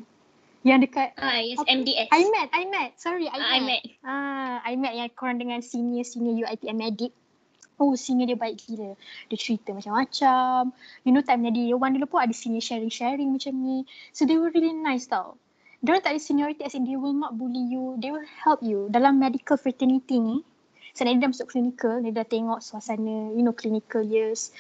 Yang 0.64 0.80
dekat 0.90 1.10
Ah, 1.20 1.44
yes, 1.44 1.60
Apa? 1.60 1.68
MDS. 1.76 2.08
IMAT, 2.08 2.48
IMAT. 2.56 2.90
Sorry, 2.96 3.28
IMAT. 3.28 3.44
Ah, 3.44 3.56
IMAT. 3.60 3.84
Ah, 4.04 4.56
IMAT 4.72 4.94
yang 4.96 5.10
korang 5.12 5.38
dengan 5.38 5.60
senior-senior 5.60 6.48
UITM 6.48 6.78
medic. 6.80 7.12
Oh, 7.82 8.00
senior 8.00 8.32
dia 8.32 8.40
baik 8.40 8.64
gila. 8.64 8.96
Dia 9.28 9.38
cerita 9.38 9.76
macam-macam. 9.76 10.72
You 11.04 11.12
know, 11.12 11.20
time 11.20 11.44
dia 11.52 11.52
year 11.52 11.76
one 11.76 11.92
dulu 12.00 12.08
pun 12.08 12.24
ada 12.24 12.32
senior 12.32 12.64
sharing-sharing 12.64 13.28
macam 13.28 13.54
ni. 13.60 13.84
So, 14.16 14.24
they 14.24 14.40
were 14.40 14.56
really 14.56 14.72
nice 14.72 15.04
tau. 15.10 15.36
Diorang 15.84 16.00
tak 16.00 16.16
ada 16.16 16.22
seniority 16.24 16.64
as 16.64 16.80
in 16.80 16.88
they 16.88 16.96
will 16.96 17.12
not 17.12 17.36
bully 17.36 17.60
you. 17.60 18.00
They 18.00 18.16
will 18.16 18.24
help 18.24 18.64
you. 18.64 18.88
Dalam 18.88 19.20
medical 19.20 19.60
fraternity 19.60 20.16
ni, 20.16 20.40
so 20.96 21.04
dia 21.04 21.20
dah 21.20 21.28
masuk 21.28 21.52
clinical, 21.52 22.00
dia 22.00 22.16
dah 22.16 22.24
tengok 22.24 22.64
suasana, 22.64 23.36
you 23.36 23.44
know, 23.44 23.52
clinical 23.52 24.00
years. 24.00 24.56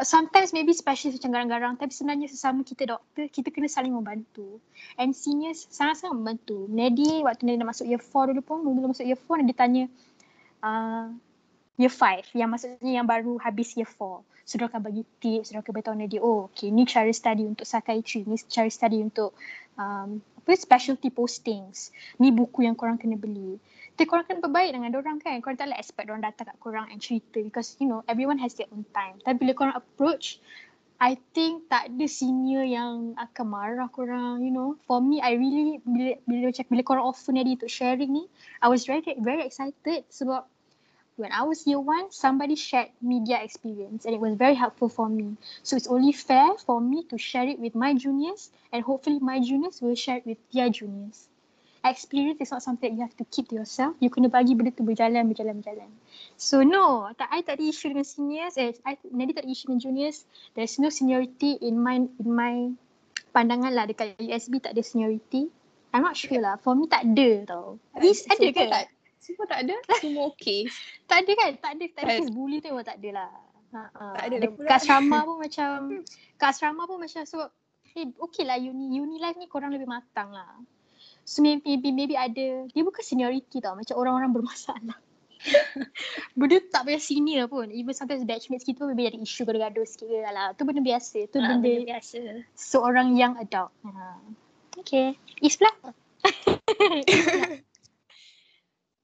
Uh, 0.00 0.06
Sometimes 0.08 0.56
maybe 0.56 0.72
specialist 0.72 1.20
macam 1.20 1.36
garang-garang 1.36 1.74
tapi 1.76 1.92
sebenarnya 1.92 2.32
sesama 2.32 2.64
kita 2.64 2.88
doktor, 2.88 3.28
kita 3.28 3.52
kena 3.52 3.68
saling 3.68 3.92
membantu. 3.92 4.56
And 4.96 5.12
seniors 5.12 5.68
sangat-sangat 5.68 6.16
membantu. 6.16 6.64
Nedi 6.72 7.20
waktu 7.20 7.44
Nedi 7.44 7.60
dah 7.60 7.68
masuk 7.68 7.84
year 7.84 8.00
4 8.00 8.32
dulu 8.32 8.40
pun, 8.40 8.64
dulu 8.64 8.96
masuk 8.96 9.04
year 9.04 9.20
4 9.20 9.44
dia 9.44 9.56
tanya 9.56 9.84
uh, 10.64 11.12
year 11.76 11.92
5 11.92 12.32
yang 12.32 12.48
maksudnya 12.48 12.92
yang 13.04 13.04
baru 13.04 13.36
habis 13.36 13.76
year 13.76 13.88
4. 13.88 14.24
So 14.48 14.58
dia 14.58 14.66
akan 14.66 14.80
bagi 14.80 15.04
tips, 15.20 15.52
dia 15.52 15.60
akan 15.60 15.70
beritahu 15.70 15.94
Nedi, 15.94 16.16
oh 16.16 16.48
okay 16.48 16.72
ni 16.72 16.88
cara 16.88 17.12
study 17.12 17.44
untuk 17.44 17.68
psychiatry, 17.68 18.24
ni 18.24 18.40
cara 18.48 18.72
study 18.72 19.04
untuk 19.04 19.36
um, 19.76 20.24
apa 20.40 20.56
specialty 20.56 21.12
postings. 21.12 21.92
Ni 22.16 22.32
buku 22.32 22.64
yang 22.64 22.74
korang 22.74 22.96
kena 22.96 23.20
beli. 23.20 23.60
Tapi 24.00 24.08
korang 24.08 24.24
kena 24.24 24.40
berbaik 24.40 24.72
dengan 24.72 24.96
orang 24.96 25.20
kan. 25.20 25.44
Korang 25.44 25.60
tak 25.60 25.68
boleh 25.68 25.76
expect 25.76 26.08
orang 26.08 26.24
datang 26.24 26.48
kat 26.48 26.56
korang 26.56 26.88
and 26.88 27.04
cerita 27.04 27.36
because 27.36 27.76
you 27.76 27.84
know 27.84 28.00
everyone 28.08 28.40
has 28.40 28.56
their 28.56 28.64
own 28.72 28.80
time. 28.96 29.20
Tapi 29.20 29.44
bila 29.44 29.52
korang 29.52 29.76
approach 29.76 30.40
I 30.96 31.20
think 31.36 31.68
tak 31.68 31.92
ada 31.92 32.08
senior 32.08 32.64
yang 32.64 33.12
akan 33.20 33.44
marah 33.44 33.92
korang, 33.92 34.40
you 34.40 34.52
know. 34.52 34.80
For 34.88 35.04
me, 35.04 35.20
I 35.20 35.36
really, 35.36 35.84
bila, 35.84 36.16
bila 36.24 36.48
macam, 36.48 36.64
bila 36.72 36.82
korang 36.84 37.04
offer 37.12 37.32
Nadi 37.32 37.60
untuk 37.60 37.68
sharing 37.68 38.08
ni, 38.08 38.24
I 38.64 38.72
was 38.72 38.88
very, 38.88 39.04
very 39.20 39.44
excited 39.44 40.08
sebab 40.08 40.48
when 41.20 41.32
I 41.32 41.44
was 41.44 41.68
year 41.68 41.80
one, 41.80 42.08
somebody 42.08 42.56
shared 42.56 42.92
media 43.04 43.40
experience 43.40 44.08
and 44.08 44.16
it 44.16 44.20
was 44.20 44.36
very 44.36 44.56
helpful 44.56 44.88
for 44.88 45.12
me. 45.12 45.40
So 45.60 45.76
it's 45.76 45.88
only 45.88 46.16
fair 46.16 46.56
for 46.56 46.84
me 46.84 47.04
to 47.12 47.16
share 47.16 47.48
it 47.48 47.60
with 47.60 47.76
my 47.76 47.92
juniors 47.96 48.48
and 48.72 48.80
hopefully 48.80 49.20
my 49.20 49.40
juniors 49.40 49.80
will 49.80 49.96
share 49.96 50.20
it 50.20 50.28
with 50.28 50.40
their 50.52 50.68
juniors. 50.68 51.29
Experience 51.80 52.44
is 52.44 52.52
not 52.52 52.60
something 52.60 52.92
that 52.92 52.96
you 52.96 53.00
have 53.00 53.16
to 53.16 53.24
keep 53.32 53.48
to 53.48 53.56
yourself. 53.56 53.96
You 54.04 54.12
kena 54.12 54.28
bagi 54.28 54.52
benda 54.52 54.68
tu 54.76 54.84
berjalan, 54.84 55.32
berjalan, 55.32 55.64
berjalan. 55.64 55.88
So 56.36 56.60
no, 56.60 57.08
tak, 57.16 57.32
I 57.32 57.40
tak 57.40 57.56
ada 57.56 57.64
issue 57.64 57.88
dengan 57.88 58.04
seniors. 58.04 58.60
Eh, 58.60 58.76
I, 58.84 59.00
Nadi 59.08 59.32
tak 59.32 59.48
ada 59.48 59.50
issue 59.50 59.72
dengan 59.72 59.80
juniors. 59.80 60.28
There's 60.52 60.76
no 60.76 60.92
seniority 60.92 61.56
in 61.64 61.80
my 61.80 62.04
in 62.04 62.28
my 62.28 62.68
pandangan 63.32 63.72
lah 63.72 63.88
dekat 63.88 64.20
USB 64.20 64.60
tak 64.60 64.76
ada 64.76 64.82
seniority. 64.84 65.48
I'm 65.96 66.04
not 66.04 66.20
sure 66.20 66.36
lah. 66.36 66.60
For 66.60 66.76
me 66.76 66.84
tak 66.84 67.16
ada 67.16 67.48
tau. 67.48 67.80
Is 67.96 68.28
ada 68.28 68.46
ke? 68.52 68.64
Tak, 68.68 68.84
semua 69.24 69.44
tak 69.48 69.60
ada. 69.64 69.74
Semua 69.98 70.22
okay. 70.30 70.68
Tak 71.10 71.24
ada 71.24 71.32
kan? 71.32 71.50
Tak 71.58 71.70
ada. 71.80 71.84
Tak 71.96 72.02
ada 72.04 72.12
case 72.20 72.30
bully 72.30 72.60
tu 72.60 72.70
memang 72.70 72.86
tak 72.86 72.98
ada 73.00 73.10
lah. 73.24 73.30
Ha. 73.70 73.80
Tak 74.20 74.24
ada 74.26 74.36
lah 74.36 74.50
pula. 74.52 74.68
Kat 74.68 74.78
asrama 74.82 75.18
pun 75.26 75.36
macam, 75.48 75.74
kat 76.36 76.48
asrama 76.50 76.82
pun 76.86 76.98
macam 77.00 77.22
so, 77.24 77.38
eh, 77.94 78.06
okay 78.18 78.44
lah 78.46 78.58
uni, 78.58 78.98
uni 78.98 79.16
life 79.16 79.38
ni 79.38 79.46
korang 79.46 79.72
lebih 79.74 79.86
matang 79.86 80.30
lah. 80.34 80.60
So 81.30 81.46
maybe, 81.46 81.62
maybe, 81.62 81.94
maybe 81.94 82.18
ada, 82.18 82.66
dia 82.66 82.82
bukan 82.82 83.06
seniority 83.06 83.62
tau, 83.62 83.78
macam 83.78 83.94
orang-orang 83.94 84.34
bermasalah. 84.34 84.98
benda 86.38 86.58
tu 86.58 86.68
tak 86.74 86.90
payah 86.90 86.98
senior 86.98 87.46
pun. 87.46 87.70
Even 87.70 87.94
sometimes 87.94 88.26
batchmates 88.26 88.66
kita 88.66 88.82
pun 88.82 88.98
maybe 88.98 89.14
ada 89.14 89.18
isu 89.22 89.46
gaduh-gaduh 89.46 89.86
sikit 89.86 90.10
ke 90.10 90.26
lah. 90.26 90.50
Tu 90.58 90.66
benda 90.66 90.82
biasa. 90.82 91.30
Tu 91.30 91.38
Ah, 91.38 91.54
benda, 91.54 91.62
benda 91.62 91.86
biasa. 91.86 92.18
seorang 92.58 93.14
young 93.14 93.38
adult. 93.38 93.70
Ha. 93.86 94.18
Okay. 94.82 95.14
Islah. 95.38 95.70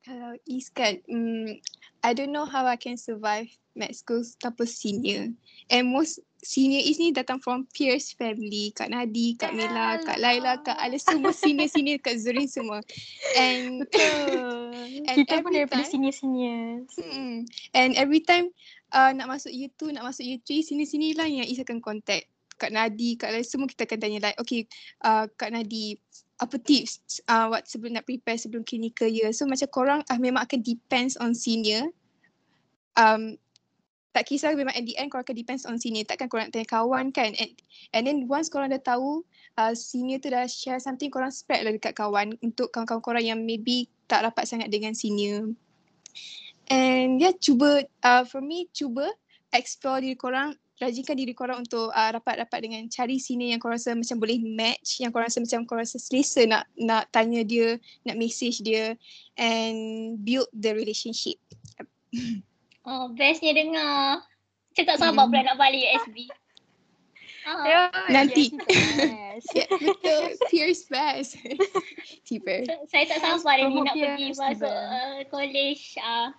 Kalau 0.07 0.35
East 0.51 0.75
kan, 0.75 0.99
mm, 1.07 1.63
I 2.03 2.11
don't 2.11 2.35
know 2.35 2.47
how 2.47 2.67
I 2.67 2.75
can 2.75 2.99
survive 2.99 3.47
med 3.79 3.95
school 3.95 4.27
tanpa 4.43 4.67
senior. 4.67 5.31
And 5.71 5.95
most 5.95 6.19
senior 6.47 6.79
East 6.87 7.03
ni 7.03 7.11
datang 7.11 7.43
from 7.43 7.67
peers 7.75 8.15
family. 8.15 8.71
Kak 8.71 8.95
Nadi, 8.95 9.35
Kak 9.35 9.51
Mela, 9.51 9.99
Kak 9.99 10.23
Laila, 10.23 10.63
Kak 10.63 10.79
Ala 10.79 10.95
semua 11.03 11.35
senior-senior 11.35 11.99
Kak 11.99 12.23
Zurin 12.23 12.47
semua. 12.47 12.79
And 13.35 13.83
And 15.07 15.17
kita 15.27 15.43
pun 15.43 15.51
daripada 15.51 15.83
senior-senior. 15.83 16.87
Mm. 16.87 17.51
And 17.75 17.91
every 17.99 18.23
time 18.23 18.55
uh, 18.95 19.11
nak 19.11 19.27
masuk 19.27 19.51
year 19.51 19.75
2, 19.75 19.99
nak 19.99 20.07
masuk 20.07 20.23
year 20.23 20.39
3, 20.39 20.63
sini-sini 20.63 21.19
lah 21.19 21.27
yang 21.27 21.45
Is 21.45 21.59
akan 21.59 21.83
contact. 21.83 22.31
Kak 22.57 22.73
Nadi, 22.73 23.21
Kak 23.21 23.37
Lai, 23.37 23.45
semua 23.45 23.69
kita 23.69 23.85
akan 23.85 23.99
tanya 24.01 24.19
like, 24.33 24.39
okay, 24.41 24.65
uh, 25.05 25.29
Kak 25.37 25.53
Nadi, 25.53 26.01
apa 26.37 26.61
tips 26.61 27.25
uh, 27.33 27.49
what 27.49 27.65
sebelum 27.65 27.97
nak 27.97 28.05
prepare 28.05 28.37
sebelum 28.37 28.65
clinical 28.65 29.09
year. 29.09 29.33
So 29.33 29.49
macam 29.49 29.69
korang 29.73 30.01
uh, 30.05 30.21
memang 30.21 30.45
akan 30.45 30.61
depends 30.61 31.17
on 31.17 31.33
senior. 31.33 31.89
Um, 32.97 33.37
tak 34.17 34.33
kisah 34.33 34.57
memang 34.57 34.73
at 34.73 34.81
the 34.89 34.97
end 34.97 35.13
korang 35.13 35.29
akan 35.29 35.37
depends 35.37 35.69
on 35.69 35.77
senior. 35.77 36.09
Takkan 36.09 36.33
korang 36.33 36.49
tanya 36.49 36.65
kawan 36.65 37.13
kan. 37.13 37.37
And, 37.37 37.53
and 37.93 38.03
then 38.09 38.25
once 38.25 38.49
korang 38.49 38.73
dah 38.73 38.81
tahu 38.81 39.21
uh, 39.61 39.77
senior 39.77 40.25
tu 40.25 40.33
dah 40.33 40.49
share 40.49 40.81
something, 40.81 41.13
korang 41.13 41.29
spread 41.29 41.69
lah 41.69 41.77
dekat 41.77 41.93
kawan 41.93 42.33
untuk 42.41 42.73
kawan-kawan 42.73 43.05
korang 43.05 43.25
yang 43.29 43.45
maybe 43.45 43.93
tak 44.09 44.25
rapat 44.25 44.49
sangat 44.49 44.73
dengan 44.73 44.97
senior. 44.97 45.53
And 46.73 47.21
yeah, 47.21 47.37
cuba, 47.37 47.85
uh, 48.01 48.25
for 48.25 48.41
me, 48.41 48.73
cuba 48.73 49.13
explore 49.53 50.01
diri 50.01 50.17
korang 50.17 50.57
rajinkan 50.81 51.17
diri 51.17 51.37
korang 51.37 51.65
untuk 51.65 51.93
uh, 51.93 52.11
rapat-rapat 52.17 52.59
dengan 52.61 52.85
cari 52.89 53.21
sini 53.21 53.53
yang 53.53 53.61
korang 53.61 53.77
rasa 53.77 53.93
macam 53.93 54.17
boleh 54.17 54.41
match, 54.41 55.05
yang 55.05 55.13
korang 55.13 55.29
rasa 55.29 55.45
macam 55.45 55.61
korang 55.69 55.85
rasa 55.85 56.01
selesa 56.01 56.49
nak 56.49 56.65
nak 56.81 57.05
tanya 57.13 57.45
dia, 57.45 57.77
nak 58.09 58.17
message 58.17 58.65
dia 58.65 58.97
and 59.37 60.17
build 60.25 60.49
the 60.57 60.73
relationship. 60.73 61.37
Oh, 62.87 63.11
bestnya 63.11 63.51
dengar. 63.51 64.23
Tak 64.73 64.97
sabar 64.97 65.27
Hmm. 65.27 65.33
pula 65.33 65.43
nak 65.45 65.59
balik 65.59 65.83
USB. 65.97 66.19
Ah. 67.47 67.63
Yeah, 67.63 67.87
Nanti. 68.11 68.51
yes, 68.59 68.67
yes. 68.99 69.43
yeah, 69.55 69.71
betul. 69.71 70.35
Pierce 70.51 70.83
best. 70.91 71.39
Tiba. 72.27 72.67
Saya 72.91 73.07
tak 73.07 73.23
sabar 73.23 73.63
ni 73.63 73.71
Promote 73.71 73.87
nak 73.87 73.95
pergi 73.95 74.27
tiba. 74.35 74.43
masuk 74.51 74.75
uh, 74.75 75.19
college. 75.31 75.95
Uh, 75.95 76.35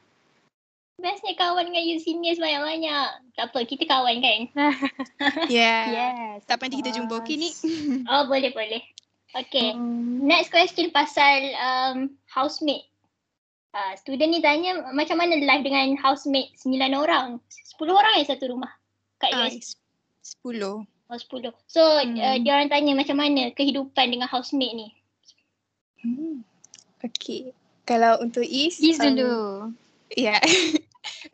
bestnya 0.99 1.31
kawan 1.39 1.71
dengan 1.71 1.87
you 1.87 2.03
seniors 2.03 2.35
banyak-banyak. 2.35 3.07
Tak 3.39 3.45
apa, 3.47 3.59
kita 3.63 3.87
kawan 3.87 4.19
kan? 4.19 4.39
Yeah. 5.47 5.83
yes. 5.87 6.43
Tak 6.43 6.59
apa 6.59 6.67
nanti 6.67 6.83
kita 6.83 6.91
jumpa 6.91 7.23
okay 7.23 7.39
ni. 7.39 7.55
Oh, 8.03 8.27
boleh-boleh. 8.27 8.83
Okay. 9.31 9.79
Mm, 9.79 10.27
Next 10.27 10.51
question 10.51 10.91
pasal 10.91 11.55
um, 11.55 11.97
housemate. 12.27 12.83
Uh, 13.78 13.93
student 13.93 14.34
ni 14.34 14.41
tanya 14.41 14.89
macam 14.89 15.21
mana 15.21 15.38
live 15.38 15.61
dengan 15.61 15.93
housemate 16.01 16.49
9 16.65 16.97
orang? 16.97 17.38
10 17.45 17.78
orang 17.93 18.13
yang 18.17 18.25
satu 18.25 18.49
rumah 18.49 18.73
kat 19.21 19.30
Ah, 19.38 19.45
US. 19.45 19.78
Sepuluh. 20.25 20.82
Oh, 21.13 21.17
10. 21.21 21.53
So, 21.69 21.86
uh, 21.86 22.01
Hmm. 22.01 22.41
dia 22.41 22.57
orang 22.57 22.73
tanya 22.73 22.97
macam 22.97 23.21
mana 23.21 23.53
kehidupan 23.53 24.09
dengan 24.09 24.25
housemate 24.34 24.73
ni? 24.73 24.88
Hmm. 26.01 26.41
Okay. 27.05 27.53
Kalau 27.86 28.17
untuk 28.17 28.41
East. 28.49 28.82
Liz 28.82 28.97
um, 28.97 29.13
dulu. 29.13 29.38
Yeah. 30.17 30.41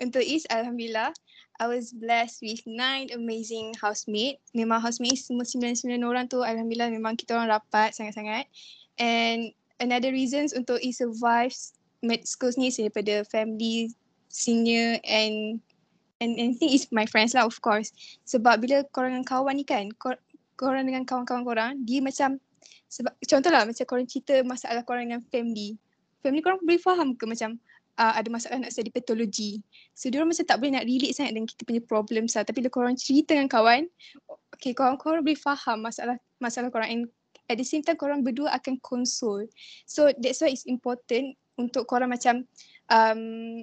Untuk 0.03 0.21
East, 0.21 0.45
Alhamdulillah, 0.53 1.13
I 1.57 1.65
was 1.65 1.93
blessed 1.93 2.45
with 2.45 2.61
nine 2.65 3.09
amazing 3.13 3.73
housemate. 3.77 4.37
Memang 4.53 4.81
housemate 4.81 5.17
semua 5.17 5.45
sembilan-sembilan 5.45 6.01
orang 6.05 6.25
tu, 6.29 6.41
Alhamdulillah 6.41 6.93
memang 6.93 7.17
kita 7.17 7.37
orang 7.37 7.57
rapat 7.57 7.93
sangat-sangat. 7.93 8.45
And 9.01 9.53
another 9.81 10.13
reasons 10.13 10.53
untuk 10.53 10.81
East 10.81 11.01
survives 11.01 11.73
med 12.03 12.27
schools 12.27 12.59
ni 12.59 12.69
daripada 12.69 13.23
family, 13.31 13.89
senior 14.27 14.99
and 15.07 15.63
and 16.19 16.35
and 16.35 16.59
is 16.61 16.91
my 16.91 17.07
friends 17.07 17.31
lah 17.33 17.47
of 17.47 17.57
course. 17.63 17.95
Sebab 18.27 18.59
bila 18.59 18.83
korang 18.91 19.15
dengan 19.17 19.27
kawan 19.27 19.55
ni 19.55 19.65
kan, 19.65 19.87
kor, 19.95 20.19
korang 20.59 20.85
dengan 20.85 21.07
kawan-kawan 21.07 21.43
korang, 21.47 21.71
dia 21.87 22.03
macam 22.03 22.37
sebab 22.91 23.09
contohlah 23.25 23.65
macam 23.65 23.85
korang 23.89 24.05
cerita 24.05 24.43
masalah 24.45 24.85
korang 24.85 25.09
dengan 25.09 25.23
family. 25.33 25.79
Family 26.21 26.45
korang 26.45 26.61
boleh 26.61 26.77
faham 26.77 27.17
ke 27.17 27.25
macam 27.25 27.57
uh, 27.97 28.13
ada 28.13 28.29
masalah 28.29 28.61
nak 28.61 28.71
study 28.71 28.93
pathology. 28.93 29.59
So 29.97 30.13
dia 30.13 30.21
orang 30.21 30.33
macam 30.33 30.45
tak 30.45 30.57
boleh 30.61 30.71
nak 30.77 30.85
relate 30.85 31.15
sangat 31.17 31.31
dengan 31.33 31.49
kita 31.49 31.61
punya 31.65 31.81
problems 31.81 32.37
lah. 32.37 32.43
Tapi 32.45 32.61
bila 32.61 32.69
korang 32.69 32.95
cerita 32.95 33.33
dengan 33.33 33.49
kawan, 33.49 33.89
okay 34.53 34.77
korang, 34.77 35.01
korang 35.01 35.25
boleh 35.25 35.39
faham 35.39 35.81
masalah 35.81 36.21
masalah 36.37 36.69
korang 36.69 36.89
and 36.89 37.03
at 37.51 37.59
the 37.59 37.65
same 37.65 37.83
time 37.83 37.97
korang 37.97 38.21
berdua 38.21 38.53
akan 38.55 38.77
console. 38.85 39.49
So 39.89 40.13
that's 40.21 40.39
why 40.39 40.53
it's 40.53 40.69
important 40.69 41.35
untuk 41.57 41.85
korang 41.85 42.09
macam 42.09 42.43
um, 42.89 43.61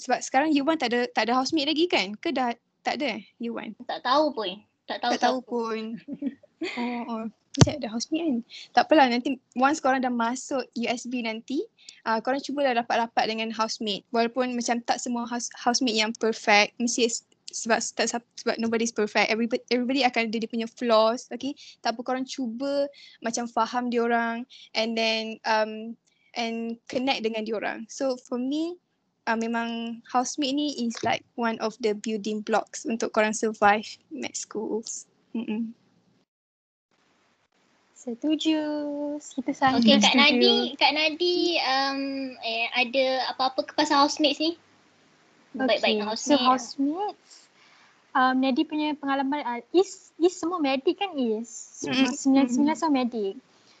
sebab 0.00 0.18
sekarang 0.24 0.54
you 0.54 0.64
one 0.64 0.80
tak 0.80 0.94
ada 0.94 1.04
tak 1.12 1.28
ada 1.28 1.36
housemate 1.36 1.68
lagi 1.68 1.84
kan? 1.90 2.16
Ke 2.16 2.32
dah 2.32 2.54
tak 2.80 3.02
ada 3.02 3.20
eh 3.20 3.22
you 3.42 3.52
one? 3.52 3.76
Tak 3.84 4.00
tahu 4.06 4.32
pun. 4.32 4.62
Tak 4.86 5.02
tahu 5.02 5.12
tak 5.18 5.22
tahu 5.22 5.38
pun. 5.42 5.82
oh, 6.80 7.02
oh. 7.10 7.24
Macam 7.56 7.72
ada 7.72 7.88
housemate 7.88 8.22
kan? 8.22 8.38
Tak 8.76 8.82
apalah 8.88 9.06
nanti 9.08 9.40
once 9.56 9.80
korang 9.80 10.04
dah 10.04 10.12
masuk 10.12 10.64
USB 10.76 11.24
nanti, 11.24 11.64
uh, 12.04 12.20
korang 12.20 12.40
cubalah 12.40 12.76
rapat-rapat 12.76 13.24
dengan 13.26 13.48
housemate. 13.52 14.04
Walaupun 14.12 14.52
macam 14.52 14.80
tak 14.84 15.00
semua 15.00 15.24
house, 15.24 15.48
housemate 15.56 15.96
yang 15.96 16.12
perfect, 16.16 16.76
mesti 16.76 17.08
sebab 17.56 17.80
tak 17.96 18.12
sebab 18.12 18.60
nobody's 18.60 18.92
perfect. 18.92 19.32
Everybody 19.32 19.64
everybody 19.72 20.00
akan 20.04 20.28
ada 20.28 20.36
dia 20.36 20.50
punya 20.50 20.68
flaws, 20.68 21.32
okay? 21.32 21.56
Tak 21.80 21.96
apa 21.96 22.00
korang 22.04 22.28
cuba 22.28 22.90
macam 23.24 23.48
faham 23.48 23.88
dia 23.88 24.04
orang 24.04 24.44
and 24.76 24.92
then 24.92 25.40
um 25.48 25.96
and 26.36 26.76
connect 26.86 27.24
dengan 27.24 27.42
dia 27.42 27.56
orang. 27.56 27.88
So 27.88 28.20
for 28.20 28.38
me 28.38 28.76
uh, 29.26 29.34
memang 29.34 30.00
housemate 30.06 30.54
ni 30.54 30.68
is 30.86 30.96
like 31.02 31.26
one 31.34 31.58
of 31.58 31.74
the 31.82 31.98
building 31.98 32.40
blocks 32.46 32.86
untuk 32.86 33.10
korang 33.12 33.34
survive 33.34 33.88
med 34.14 34.32
schools. 34.38 35.10
Mm-mm. 35.34 35.74
Setuju. 38.06 38.62
Kita 39.18 39.50
sama 39.50 39.82
Okay, 39.82 39.98
Kak 39.98 40.14
setuju. 40.14 40.22
Nadi, 40.22 40.56
Kak 40.78 40.92
Nadi 40.94 41.36
um, 41.58 42.00
eh, 42.38 42.66
ada 42.70 43.34
apa-apa 43.34 43.66
ke 43.66 43.72
pasal 43.74 44.06
housemates 44.06 44.38
ni? 44.38 44.54
Baik-baik 45.58 45.98
dengan 45.98 46.14
So 46.14 46.38
housemate. 46.38 46.46
housemates, 46.46 47.34
um, 48.14 48.34
Nadi 48.38 48.62
punya 48.62 48.94
pengalaman 48.94 49.42
uh, 49.42 49.60
is 49.74 50.14
is 50.22 50.38
semua 50.38 50.62
medik 50.62 51.02
kan 51.02 51.18
is 51.18 51.82
Mm-mm. 51.82 52.14
sembilan 52.14 52.76
semua 52.78 52.94
medik. 52.94 53.36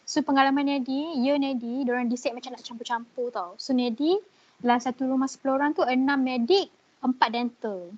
So 0.06 0.22
pengalaman 0.22 0.70
Nadi, 0.70 1.18
ya 1.18 1.34
Nadi, 1.34 1.82
diorang 1.82 2.06
decide 2.06 2.38
macam 2.38 2.54
nak 2.54 2.62
campur-campur 2.62 3.34
tau. 3.34 3.58
So 3.58 3.74
Nadi 3.74 4.14
dalam 4.62 4.78
satu 4.78 5.10
rumah 5.10 5.26
10 5.26 5.42
orang 5.50 5.70
tu 5.74 5.82
enam 5.82 6.22
medik, 6.22 6.70
empat 7.02 7.34
dental. 7.34 7.90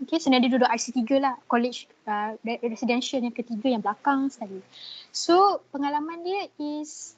Okay, 0.00 0.16
so 0.16 0.32
Nadi 0.32 0.48
duduk 0.48 0.64
IC3 0.64 1.20
lah, 1.20 1.36
college 1.44 1.84
uh, 2.08 2.32
re- 2.40 2.64
residential 2.64 3.20
yang 3.20 3.36
ketiga 3.36 3.68
yang 3.68 3.84
belakang 3.84 4.32
sekali. 4.32 4.64
So 5.12 5.60
pengalaman 5.76 6.24
dia 6.24 6.48
is 6.56 7.12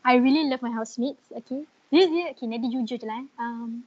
I 0.00 0.16
really 0.16 0.48
love 0.48 0.64
my 0.64 0.72
housemates, 0.72 1.20
okay. 1.28 1.68
Dia, 1.92 2.08
dia 2.08 2.24
okay, 2.32 2.48
Nadi 2.48 2.72
jujur 2.72 2.96
je 2.96 3.04
lah 3.04 3.20
eh. 3.20 3.28
Um, 3.36 3.84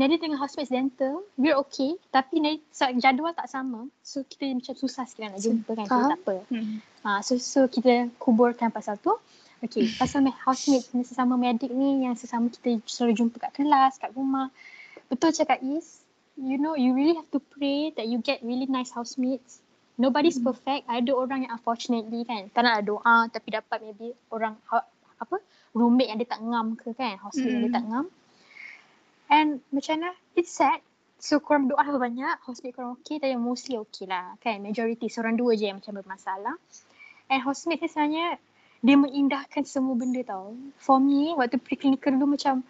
Nadi 0.00 0.16
dengan 0.16 0.40
housemates 0.40 0.72
dental, 0.72 1.20
we're 1.34 1.52
okay. 1.54 1.92
Tapi 2.08 2.40
Nadi 2.40 2.64
sa- 2.70 2.88
jadual 2.90 3.36
tak 3.36 3.46
sama. 3.46 3.84
So 4.00 4.24
kita 4.24 4.48
macam 4.48 4.72
susah 4.74 5.04
sikit 5.04 5.28
nak 5.28 5.36
jumpa 5.38 5.70
kan. 5.74 5.84
So 5.84 5.92
Faham. 5.92 6.08
tak 6.08 6.18
apa. 6.18 6.34
Hmm. 6.48 6.76
Ha, 7.02 7.10
so, 7.20 7.36
so 7.36 7.60
kita 7.66 7.92
kuburkan 8.16 8.70
pasal 8.70 8.96
tu. 8.96 9.12
Okay, 9.60 9.92
pasal 9.92 10.20
me- 10.22 10.40
housemates 10.40 10.88
ni 10.90 11.04
sesama 11.04 11.36
medik 11.36 11.68
ni 11.68 12.02
yang 12.02 12.16
sesama 12.16 12.48
kita 12.48 12.80
selalu 12.82 13.12
jumpa 13.14 13.36
kat 13.38 13.52
kelas, 13.54 13.92
kat 13.94 14.08
rumah. 14.10 14.48
Betul 15.06 15.30
cakap 15.30 15.60
Is, 15.60 16.00
you 16.34 16.56
know 16.56 16.72
you 16.72 16.90
really 16.90 17.12
have 17.12 17.28
to 17.28 17.36
pray 17.38 17.92
that 17.92 18.08
you 18.08 18.16
get 18.18 18.40
really 18.40 18.64
nice 18.64 18.88
housemates. 18.88 19.60
Nobody's 19.94 20.40
Mm. 20.40 20.48
perfect. 20.48 20.88
Ada 20.88 21.12
orang 21.12 21.44
yang 21.44 21.52
unfortunately 21.52 22.24
kan, 22.24 22.48
tak 22.48 22.64
nak 22.64 22.80
doa 22.82 23.28
tapi 23.28 23.52
dapat 23.52 23.84
maybe 23.84 24.16
orang 24.30 24.56
ha- 24.66 24.88
apa 25.18 25.36
roommate 25.70 26.08
yang 26.08 26.16
dia 26.16 26.30
tak 26.30 26.40
ngam 26.40 26.72
ke 26.72 26.96
kan, 26.96 27.20
housemate 27.20 27.52
yang 27.52 27.60
dia 27.60 27.68
Mm. 27.68 27.76
tak 27.76 27.84
ngam. 27.84 28.06
And 29.30 29.62
macam 29.70 30.02
mana, 30.02 30.10
it's 30.34 30.50
sad. 30.50 30.82
So 31.20 31.38
korang 31.38 31.68
berdoa 31.70 31.86
lah 31.86 32.00
banyak, 32.00 32.36
housemate 32.48 32.74
korang 32.74 32.96
okay 32.98 33.20
tapi 33.20 33.36
mostly 33.38 33.78
okay 33.78 34.10
lah 34.10 34.34
kan. 34.42 34.58
Majority, 34.64 35.06
seorang 35.06 35.38
dua 35.38 35.54
je 35.54 35.70
yang 35.70 35.78
macam 35.78 36.02
bermasalah. 36.02 36.56
And 37.30 37.40
housemate 37.44 37.86
ni 37.86 37.88
sebenarnya 37.88 38.26
dia 38.80 38.96
mengindahkan 38.96 39.62
semua 39.68 39.94
benda 39.94 40.24
tau. 40.24 40.56
For 40.80 40.98
me, 40.98 41.36
waktu 41.36 41.60
preclinical 41.60 42.16
dulu 42.16 42.34
macam 42.34 42.64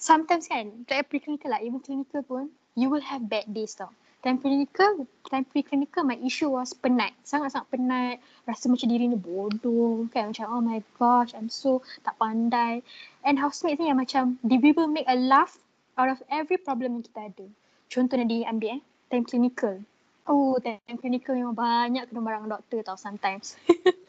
sometimes 0.00 0.48
kan, 0.48 0.84
tak 0.88 1.04
payah 1.04 1.06
preclinical 1.06 1.48
lah, 1.52 1.60
even 1.60 1.78
clinical 1.78 2.24
pun, 2.24 2.48
you 2.74 2.88
will 2.88 3.04
have 3.04 3.22
bad 3.28 3.44
days 3.52 3.76
tau. 3.76 3.92
Time 4.24 4.40
clinical, 4.40 5.04
time 5.28 5.44
preclinical, 5.44 6.00
my 6.00 6.16
issue 6.24 6.48
was 6.48 6.72
penat. 6.72 7.12
Sangat-sangat 7.28 7.68
penat. 7.68 8.16
Rasa 8.48 8.72
macam 8.72 8.88
diri 8.88 9.04
ni 9.04 9.20
bodoh 9.20 10.08
kan. 10.08 10.32
Macam 10.32 10.48
oh 10.48 10.64
my 10.64 10.80
gosh, 10.96 11.36
I'm 11.36 11.52
so 11.52 11.84
tak 12.00 12.16
pandai. 12.16 12.80
And 13.20 13.36
housemates 13.36 13.76
ni 13.76 13.92
yang 13.92 14.00
macam, 14.00 14.40
they 14.40 14.56
will 14.56 14.88
make 14.88 15.04
a 15.12 15.16
laugh 15.20 15.60
out 16.00 16.08
of 16.08 16.24
every 16.32 16.56
problem 16.56 16.96
yang 16.96 17.04
kita 17.04 17.20
ada. 17.36 17.46
Contoh 17.92 18.16
yang 18.16 18.32
diambil 18.32 18.80
eh, 18.80 18.82
time 19.12 19.28
clinical. 19.28 19.84
Oh, 20.24 20.56
time 20.56 20.96
clinical 20.96 21.36
memang 21.36 21.52
banyak 21.52 22.08
kena 22.08 22.24
dengan 22.24 22.56
doktor 22.56 22.80
tau 22.80 22.96
sometimes. 22.96 23.60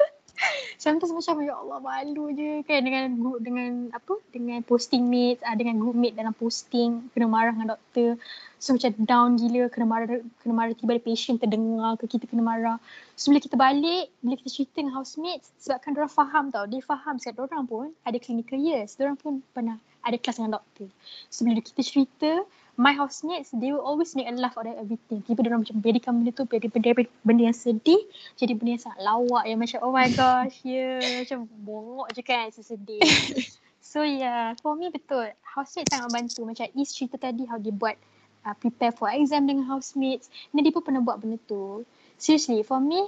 sometimes 0.78 1.12
macam 1.12 1.42
ya 1.44 1.56
Allah 1.56 1.80
malu 1.80 2.32
je. 2.36 2.62
Kan 2.68 2.86
dengan 2.86 3.16
dengan 3.42 3.72
apa 3.92 4.20
dengan 4.32 4.60
posting 4.64 5.08
mates 5.08 5.44
ah, 5.44 5.56
dengan 5.56 5.80
group 5.80 5.96
mate 5.96 6.16
dalam 6.16 6.36
posting 6.36 7.08
kena 7.16 7.28
marah 7.28 7.54
dengan 7.56 7.78
doktor. 7.78 8.20
So 8.60 8.74
macam 8.74 8.92
down 9.06 9.30
gila 9.38 9.70
kena 9.72 9.86
marah 9.86 10.08
kena 10.42 10.54
marah 10.54 10.74
tiba 10.74 10.98
ada 10.98 11.04
patient 11.04 11.38
terdengar 11.40 12.00
ke 12.00 12.06
kita 12.10 12.26
kena 12.28 12.44
marah. 12.44 12.78
So 13.20 13.32
bila 13.32 13.40
kita 13.40 13.56
balik 13.56 14.12
bila 14.20 14.36
kita 14.40 14.50
cerita 14.52 14.74
dengan 14.84 14.94
housemates 14.98 15.52
sebabkan 15.62 15.96
orang 15.96 16.12
faham 16.12 16.46
tau 16.50 16.66
dia 16.66 16.82
faham 16.82 17.16
sebab 17.22 17.48
orang 17.48 17.64
pun 17.66 17.86
ada 18.04 18.18
clinical 18.20 18.60
years. 18.60 18.96
Orang 19.00 19.18
pun 19.20 19.44
pernah 19.56 19.78
ada 20.06 20.18
kelas 20.22 20.38
dengan 20.38 20.62
doktor. 20.62 20.88
So 21.34 21.44
bila 21.44 21.60
kita 21.60 21.82
cerita 21.82 22.46
my 22.76 22.92
housemates 22.92 23.52
they 23.56 23.72
will 23.72 23.84
always 23.84 24.16
make 24.16 24.28
a 24.28 24.36
laugh 24.36 24.58
out 24.60 24.68
of 24.68 24.76
everything. 24.76 25.24
Tiba 25.24 25.44
dia 25.44 25.50
orang 25.52 25.64
macam 25.64 25.80
jadikan 25.80 26.12
benda 26.20 26.32
tu 26.36 26.44
dari 26.48 26.68
benda, 26.68 26.92
benda 27.24 27.44
yang 27.48 27.58
sedih 27.58 28.02
jadi 28.36 28.54
benda 28.56 28.76
yang 28.76 28.84
sangat 28.84 29.00
lawak. 29.00 29.44
Yang 29.48 29.60
macam 29.64 29.80
oh 29.88 29.94
my 29.96 30.10
gosh 30.12 30.56
ya 30.68 31.00
yeah. 31.00 31.24
macam 31.24 31.40
bongok 31.64 32.08
je 32.12 32.22
kan 32.22 32.46
sesedih 32.52 33.02
so 33.92 34.04
yeah 34.04 34.56
for 34.60 34.76
me 34.76 34.92
betul. 34.92 35.28
Housemate 35.56 35.88
sangat 35.88 36.12
membantu 36.12 36.40
macam 36.44 36.68
Is 36.76 36.92
cerita 36.92 37.16
tadi 37.16 37.48
how 37.48 37.56
dia 37.56 37.72
buat 37.72 37.96
uh, 38.44 38.56
prepare 38.60 38.92
for 38.92 39.08
exam 39.08 39.48
dengan 39.48 39.64
housemates 39.72 40.28
dan 40.52 40.60
dia 40.60 40.76
pun 40.76 40.84
pernah 40.84 41.00
buat 41.00 41.24
benda 41.24 41.40
tu. 41.48 41.88
Seriously 42.20 42.60
for 42.68 42.84
me 42.84 43.08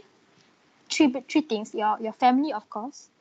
three 0.87 1.11
three 1.27 1.43
things. 1.43 1.75
Your 1.75 1.99
your 1.99 2.15
family 2.15 2.55
of 2.55 2.63
course. 2.71 3.11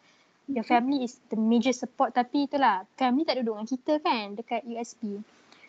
Your 0.46 0.62
family 0.62 1.02
is 1.02 1.18
the 1.26 1.34
major 1.34 1.74
support. 1.74 2.14
Tapi 2.14 2.46
itulah 2.46 2.86
family 2.94 3.26
tak 3.26 3.42
duduk 3.42 3.58
dengan 3.58 3.66
kita 3.66 3.92
kan 3.98 4.38
dekat 4.38 4.62
USB 4.62 5.18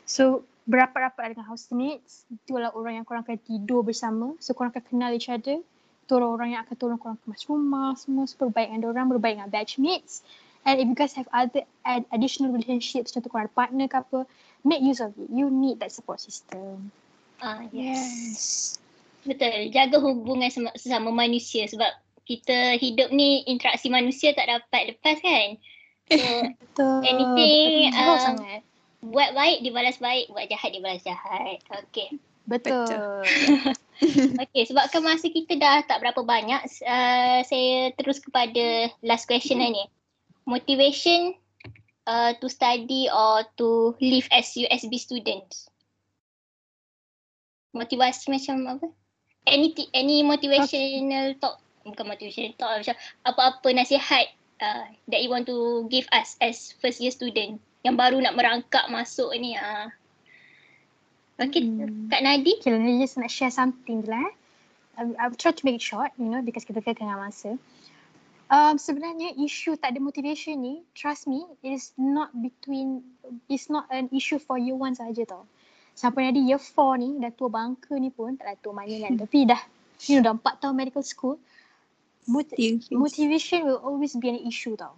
so 0.08 0.48
berapat-rapat 0.68 1.34
dengan 1.34 1.48
housemates. 1.48 2.28
Itulah 2.28 2.76
orang 2.76 3.00
yang 3.02 3.06
korang 3.08 3.24
akan 3.24 3.40
tidur 3.40 3.82
bersama. 3.88 4.36
So 4.44 4.52
korang 4.52 4.76
akan 4.76 4.84
kenal 4.84 5.16
each 5.16 5.32
other. 5.32 5.64
Itu 6.04 6.12
orang-orang 6.20 6.60
yang 6.60 6.62
akan 6.68 6.76
tolong 6.76 7.00
korang 7.00 7.18
kemas 7.24 7.48
rumah 7.48 7.96
semua. 7.96 8.28
So 8.28 8.36
berbaik 8.36 8.70
dengan 8.70 8.92
orang, 8.92 9.08
berbaik 9.08 9.40
dengan 9.40 9.50
batchmates. 9.50 10.28
And 10.68 10.84
if 10.84 10.86
you 10.92 11.00
guys 11.00 11.16
have 11.16 11.32
other 11.32 11.64
add 11.88 12.04
additional 12.12 12.52
relationships, 12.52 13.16
contoh 13.16 13.32
korang 13.32 13.48
ada 13.48 13.56
partner 13.56 13.88
ke 13.88 13.98
apa, 14.04 14.20
make 14.68 14.84
use 14.84 15.00
of 15.00 15.16
it. 15.16 15.32
You 15.32 15.48
need 15.48 15.80
that 15.80 15.96
support 15.96 16.20
system. 16.20 16.92
Ah 17.40 17.64
yes. 17.72 18.76
Betul. 19.24 19.72
Jaga 19.72 20.04
hubungan 20.04 20.52
sama, 20.52 20.76
sesama 20.76 21.16
manusia 21.16 21.64
sebab 21.72 21.88
kita 22.28 22.76
hidup 22.76 23.08
ni 23.16 23.48
interaksi 23.48 23.88
manusia 23.88 24.36
tak 24.36 24.52
dapat 24.52 24.92
lepas 24.92 25.16
kan. 25.24 25.48
So 26.12 26.20
Betul. 26.60 27.00
anything 27.08 27.96
Betul 27.96 28.12
um, 28.12 28.20
sangat. 28.20 28.67
Buat 29.02 29.34
baik 29.38 29.62
dibalas 29.62 29.98
baik, 30.02 30.34
buat 30.34 30.50
jahat 30.50 30.70
dibalas 30.74 31.04
jahat. 31.06 31.62
Okay. 31.90 32.18
Betul. 32.48 33.24
Okay, 34.38 34.62
sebabkan 34.70 35.02
masa 35.02 35.26
kita 35.26 35.58
dah 35.58 35.82
tak 35.82 36.06
berapa 36.06 36.22
banyak, 36.22 36.62
uh, 36.86 37.42
saya 37.42 37.90
terus 37.98 38.22
kepada 38.22 38.94
last 39.02 39.26
question 39.26 39.58
lah 39.58 39.74
ni. 39.74 39.90
Motivation 40.46 41.34
uh, 42.06 42.38
to 42.38 42.46
study 42.46 43.10
or 43.10 43.42
to 43.58 43.98
live 43.98 44.30
as 44.30 44.54
USB 44.54 45.02
students? 45.02 45.66
Motivasi 47.74 48.30
macam 48.30 48.78
apa? 48.78 48.88
Any 49.50 49.74
any 49.98 50.22
motivational 50.22 51.34
talk, 51.42 51.58
bukan 51.82 52.06
motivational 52.06 52.54
talk, 52.54 52.86
macam 52.86 52.96
apa-apa 53.26 53.68
nasihat 53.82 54.30
uh, 54.62 54.86
that 55.10 55.26
you 55.26 55.34
want 55.34 55.50
to 55.50 55.90
give 55.90 56.06
us 56.14 56.38
as 56.38 56.78
first 56.78 57.02
year 57.02 57.10
student 57.10 57.58
yang 57.86 57.96
baru 57.98 58.18
nak 58.22 58.34
merangkak 58.34 58.90
masuk 58.90 59.34
ni. 59.38 59.54
Uh. 59.58 59.90
Okay, 61.38 61.70
Hmm. 61.70 62.10
Kak 62.10 62.26
Nadi. 62.26 62.58
Okay, 62.58 62.74
me 62.74 62.98
just 62.98 63.22
nak 63.22 63.30
share 63.30 63.54
something 63.54 64.02
je 64.02 64.10
lah. 64.10 64.26
eh. 64.26 64.34
I- 64.98 65.18
I'll 65.22 65.38
try 65.38 65.54
to 65.54 65.64
make 65.66 65.78
it 65.78 65.86
short, 65.86 66.10
you 66.18 66.26
know, 66.26 66.42
because 66.42 66.66
kita 66.66 66.82
kena 66.82 66.98
dengan 66.98 67.18
masa. 67.22 67.62
Um, 68.50 68.80
sebenarnya 68.82 69.38
isu 69.38 69.78
tak 69.78 69.94
ada 69.94 70.00
motivation 70.02 70.58
ni, 70.58 70.82
trust 70.98 71.30
me, 71.30 71.46
it 71.62 71.78
is 71.78 71.94
not 72.00 72.34
between, 72.34 73.04
it's 73.46 73.70
not 73.70 73.86
an 73.94 74.10
issue 74.10 74.40
for 74.42 74.58
year 74.58 74.74
one 74.74 74.98
saja 74.98 75.28
tau. 75.28 75.46
Sampai 75.94 76.26
nanti 76.32 76.42
year 76.48 76.58
four 76.58 76.98
ni, 76.98 77.14
dah 77.22 77.30
tua 77.30 77.52
bangka 77.52 77.94
ni 78.00 78.10
pun, 78.10 78.34
taklah 78.40 78.58
tua 78.58 78.74
mana 78.74 78.96
kan. 78.98 79.14
Tapi 79.22 79.46
dah, 79.46 79.62
you 80.10 80.18
know, 80.18 80.32
dah 80.32 80.34
empat 80.34 80.64
tahun 80.64 80.74
medical 80.74 81.06
school, 81.06 81.38
mot- 82.26 82.50
motivation 82.90 83.68
will 83.68 83.84
always 83.84 84.18
be 84.18 84.32
an 84.34 84.42
issue 84.42 84.74
tau. 84.74 84.96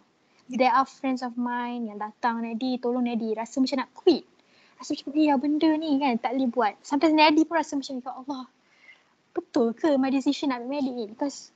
There 0.50 0.74
are 0.74 0.90
friends 0.90 1.22
of 1.22 1.38
mine 1.38 1.94
yang 1.94 2.02
datang 2.02 2.42
Nadi, 2.42 2.82
tolong 2.82 3.06
Nadi, 3.06 3.38
rasa 3.38 3.62
macam 3.62 3.86
nak 3.86 3.94
quit. 3.94 4.26
Rasa 4.82 4.98
macam, 4.98 5.14
ya 5.14 5.38
benda 5.38 5.70
ni 5.78 6.02
kan 6.02 6.18
tak 6.18 6.34
boleh 6.34 6.50
buat. 6.50 6.74
Sometimes 6.82 7.14
Nadi 7.14 7.46
pun 7.46 7.62
rasa 7.62 7.78
macam, 7.78 8.02
ya 8.02 8.12
Allah, 8.18 8.44
betul 9.38 9.78
ke 9.78 9.94
my 10.02 10.10
decision 10.10 10.50
nak 10.50 10.66
medik 10.66 10.90
ni? 10.90 11.06
Because 11.06 11.54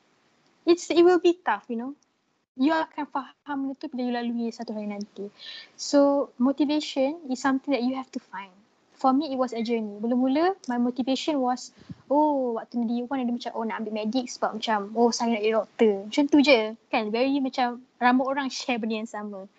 it's, 0.69 0.93
it 0.93 1.01
will 1.01 1.17
be 1.17 1.33
tough, 1.41 1.65
you 1.73 1.81
know. 1.81 1.97
You 2.53 2.77
akan 2.77 3.09
faham 3.09 3.57
benda 3.65 3.81
tu 3.81 3.89
bila 3.89 4.01
you 4.05 4.13
lalui 4.13 4.47
satu 4.53 4.77
hari 4.77 4.85
nanti. 4.85 5.33
So, 5.73 6.29
motivation 6.37 7.17
is 7.33 7.41
something 7.41 7.73
that 7.73 7.81
you 7.81 7.97
have 7.97 8.13
to 8.13 8.21
find. 8.21 8.53
For 8.93 9.11
me, 9.11 9.33
it 9.33 9.37
was 9.37 9.51
a 9.51 9.61
journey. 9.61 9.99
Mula-mula, 9.99 10.55
my 10.69 10.77
motivation 10.77 11.41
was, 11.41 11.73
oh, 12.07 12.55
waktu 12.55 12.79
ni 12.79 13.03
one 13.03 13.19
ada 13.19 13.33
macam, 13.33 13.51
oh 13.57 13.63
nak 13.67 13.83
ambil 13.83 13.93
medik 13.99 14.29
sebab 14.29 14.61
macam, 14.61 14.93
oh 14.95 15.09
saya 15.09 15.35
nak 15.35 15.41
jadi 15.43 15.53
doktor. 15.59 15.93
Macam 16.07 16.23
tu 16.29 16.37
je. 16.39 16.59
Kan, 16.87 17.11
very 17.11 17.37
macam, 17.43 17.83
ramai 17.99 18.23
orang 18.23 18.47
share 18.53 18.79
benda 18.79 19.03
yang 19.03 19.09
sama. 19.09 19.49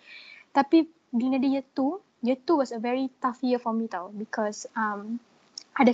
Tapi, 0.55 0.89
bila 1.13 1.37
dia 1.37 1.61
year 1.61 1.65
two, 1.77 2.01
year 2.25 2.39
two 2.41 2.57
was 2.57 2.73
a 2.73 2.79
very 2.79 3.11
tough 3.21 3.39
year 3.45 3.61
for 3.61 3.75
me 3.75 3.85
tau. 3.85 4.09
Because, 4.15 4.65
um, 4.73 5.21
ada, 5.77 5.93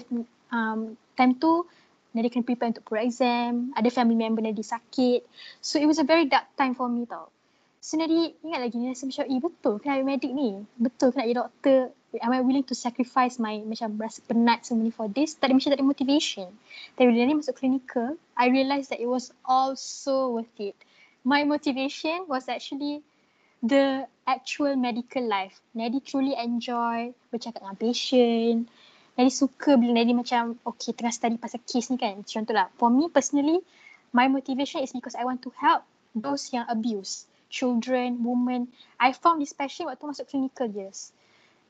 um, 0.53 0.95
time 1.17 1.35
tu, 1.35 1.67
Nadi 2.11 2.27
kena 2.27 2.43
prepare 2.43 2.75
untuk 2.75 2.83
pro-exam, 2.83 3.71
ada 3.71 3.87
family 3.87 4.19
member 4.19 4.43
Nadi 4.43 4.63
sakit. 4.63 5.23
So, 5.63 5.79
it 5.79 5.87
was 5.87 5.95
a 5.95 6.07
very 6.07 6.27
dark 6.27 6.43
time 6.59 6.75
for 6.75 6.91
me 6.91 7.07
tau. 7.07 7.31
Nadi 7.81 8.37
ingat 8.45 8.61
lagi, 8.61 8.77
Nadi 8.77 8.93
rasa 8.93 9.09
macam, 9.09 9.25
eh 9.25 9.41
betul 9.41 9.73
kena 9.81 9.91
ambil 9.97 10.07
medik 10.13 10.31
ni. 10.37 10.49
Betul 10.77 11.09
kena 11.09 11.25
jadi 11.25 11.37
doktor. 11.41 11.79
Am 12.21 12.29
I 12.29 12.45
willing 12.45 12.67
to 12.69 12.77
sacrifice 12.77 13.41
my 13.41 13.57
macam 13.65 13.97
rasa 13.97 14.21
penat 14.29 14.61
semua 14.69 14.85
ni 14.85 14.93
for 14.93 15.09
this? 15.09 15.33
Tak 15.33 15.49
ada 15.49 15.57
macam 15.57 15.73
tak 15.73 15.81
ada 15.81 15.87
motivation. 15.89 16.45
Tapi 16.93 17.09
bila 17.09 17.25
ni 17.25 17.41
masuk 17.41 17.57
clinical, 17.57 18.21
I 18.37 18.53
realised 18.53 18.93
that 18.93 19.01
it 19.01 19.09
was 19.09 19.33
all 19.49 19.73
so 19.73 20.37
worth 20.37 20.53
it. 20.61 20.77
My 21.25 21.41
motivation 21.41 22.29
was 22.29 22.45
actually 22.45 23.01
the 23.65 24.05
actual 24.29 24.77
medical 24.77 25.25
life. 25.25 25.57
Nadi 25.73 26.05
truly 26.05 26.37
enjoy 26.37 27.17
bercakap 27.33 27.65
dengan 27.65 27.81
patient. 27.81 28.69
Nadi 29.17 29.33
suka 29.33 29.73
bila 29.73 29.97
Nadi 29.97 30.13
macam 30.13 30.53
okay 30.69 30.93
tengah 30.93 31.17
study 31.17 31.41
pasal 31.41 31.57
case 31.65 31.89
ni 31.89 31.97
kan. 31.97 32.21
Contohlah 32.21 32.69
for 32.77 32.93
me 32.93 33.09
personally, 33.09 33.65
my 34.13 34.29
motivation 34.29 34.85
is 34.85 34.93
because 34.93 35.17
I 35.17 35.25
want 35.25 35.41
to 35.41 35.51
help 35.57 35.81
those 36.13 36.53
yang 36.53 36.69
abuse. 36.69 37.25
Children, 37.51 38.23
women. 38.23 38.71
I 38.95 39.11
found 39.11 39.43
this 39.43 39.51
passion 39.51 39.91
waktu 39.91 40.07
masuk 40.07 40.31
clinical 40.31 40.71
years. 40.71 41.11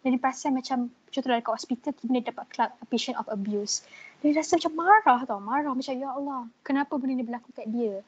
Nadi 0.01 0.17
perasan 0.17 0.57
macam 0.57 0.89
contohlah 1.13 1.41
dekat 1.41 1.53
hospital 1.53 1.91
tiba 1.93 2.09
dia 2.17 2.33
dapat 2.33 2.45
a 2.57 2.85
patient 2.89 3.21
of 3.21 3.29
abuse. 3.29 3.85
Dia 4.25 4.33
rasa 4.33 4.57
macam 4.57 4.73
marah 4.73 5.21
tau. 5.29 5.37
Marah 5.37 5.73
macam 5.77 5.93
ya 5.93 6.09
Allah 6.09 6.49
kenapa 6.65 6.97
benda 6.97 7.21
ni 7.21 7.25
berlaku 7.25 7.53
kat 7.53 7.69
dia. 7.69 8.01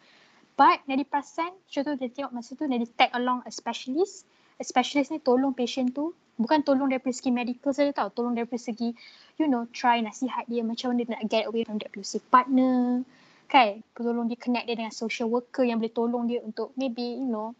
But 0.57 0.81
Nadi 0.89 1.05
perasan 1.05 1.53
contoh 1.69 1.93
dia 1.97 2.09
tengok 2.09 2.33
masa 2.33 2.57
tu 2.57 2.65
Nadi 2.65 2.89
tag 2.97 3.13
along 3.13 3.45
a 3.45 3.51
specialist. 3.53 4.25
A 4.57 4.65
specialist 4.65 5.13
ni 5.13 5.21
tolong 5.21 5.53
patient 5.53 5.93
tu 5.93 6.17
bukan 6.37 6.65
tolong 6.65 6.89
daripada 6.89 7.13
segi 7.13 7.29
medical 7.29 7.73
saja 7.73 7.93
tau. 7.93 8.09
Tolong 8.09 8.33
daripada 8.33 8.57
segi 8.57 8.93
you 9.37 9.45
know 9.45 9.69
try 9.69 10.01
nasihat 10.01 10.49
dia 10.49 10.65
macam 10.65 10.93
mana 10.93 11.05
dia 11.05 11.13
nak 11.13 11.23
get 11.29 11.45
away 11.45 11.61
from 11.61 11.77
the 11.77 11.85
abusive 11.89 12.25
partner. 12.33 13.05
Kan? 13.45 13.85
Tolong 13.93 14.25
dia 14.25 14.37
connect 14.41 14.65
dia 14.65 14.77
dengan 14.81 14.93
social 14.93 15.29
worker 15.29 15.61
yang 15.61 15.77
boleh 15.77 15.93
tolong 15.93 16.25
dia 16.25 16.41
untuk 16.41 16.73
maybe 16.73 17.21
you 17.21 17.29
know 17.29 17.53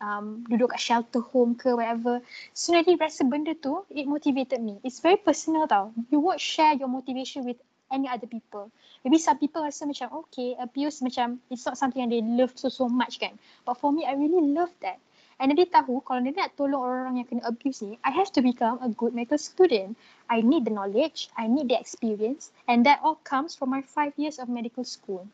um, 0.00 0.42
duduk 0.48 0.72
kat 0.74 0.80
shelter 0.80 1.20
home 1.20 1.54
ke 1.54 1.70
whatever. 1.72 2.24
Nadi 2.52 2.96
rasa 2.96 3.22
benda 3.28 3.52
tu 3.54 3.84
it 3.92 4.08
motivated 4.08 4.60
me. 4.60 4.80
It's 4.82 5.00
very 5.00 5.20
personal 5.20 5.68
tau. 5.68 5.92
You 6.08 6.20
won't 6.20 6.40
share 6.40 6.74
your 6.74 6.88
motivation 6.88 7.44
with 7.44 7.60
any 7.92 8.08
other 8.08 8.26
people. 8.26 8.70
Maybe 9.04 9.18
some 9.20 9.38
people 9.38 9.62
rasa 9.62 9.84
macam 9.84 10.24
okay 10.24 10.56
abuse 10.58 11.02
macam 11.04 11.38
it's 11.50 11.66
not 11.66 11.76
something 11.76 12.00
yang 12.00 12.12
they 12.12 12.22
love 12.22 12.54
so 12.56 12.72
so 12.72 12.88
much 12.88 13.20
kan. 13.20 13.36
But 13.68 13.78
for 13.78 13.92
me 13.92 14.08
I 14.08 14.16
really 14.16 14.40
love 14.54 14.72
that. 14.80 14.98
And 15.40 15.56
dia 15.56 15.64
tahu 15.64 16.04
kalau 16.04 16.20
dia 16.20 16.36
nak 16.36 16.52
tolong 16.60 16.84
orang-orang 16.84 17.24
yang 17.24 17.28
kena 17.32 17.48
abuse 17.48 17.80
ni, 17.80 17.96
I 18.04 18.12
have 18.12 18.28
to 18.36 18.44
become 18.44 18.76
a 18.84 18.92
good 18.92 19.16
medical 19.16 19.40
student. 19.40 19.96
I 20.28 20.44
need 20.44 20.68
the 20.68 20.72
knowledge, 20.76 21.32
I 21.32 21.48
need 21.48 21.72
the 21.72 21.80
experience 21.80 22.52
and 22.68 22.84
that 22.84 23.00
all 23.00 23.16
comes 23.24 23.56
from 23.56 23.72
my 23.72 23.80
five 23.80 24.12
years 24.20 24.36
of 24.36 24.52
medical 24.52 24.84
school. 24.84 25.24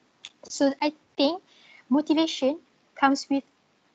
So 0.46 0.70
I 0.78 0.94
think 1.18 1.42
motivation 1.90 2.62
comes 2.94 3.26
with 3.26 3.42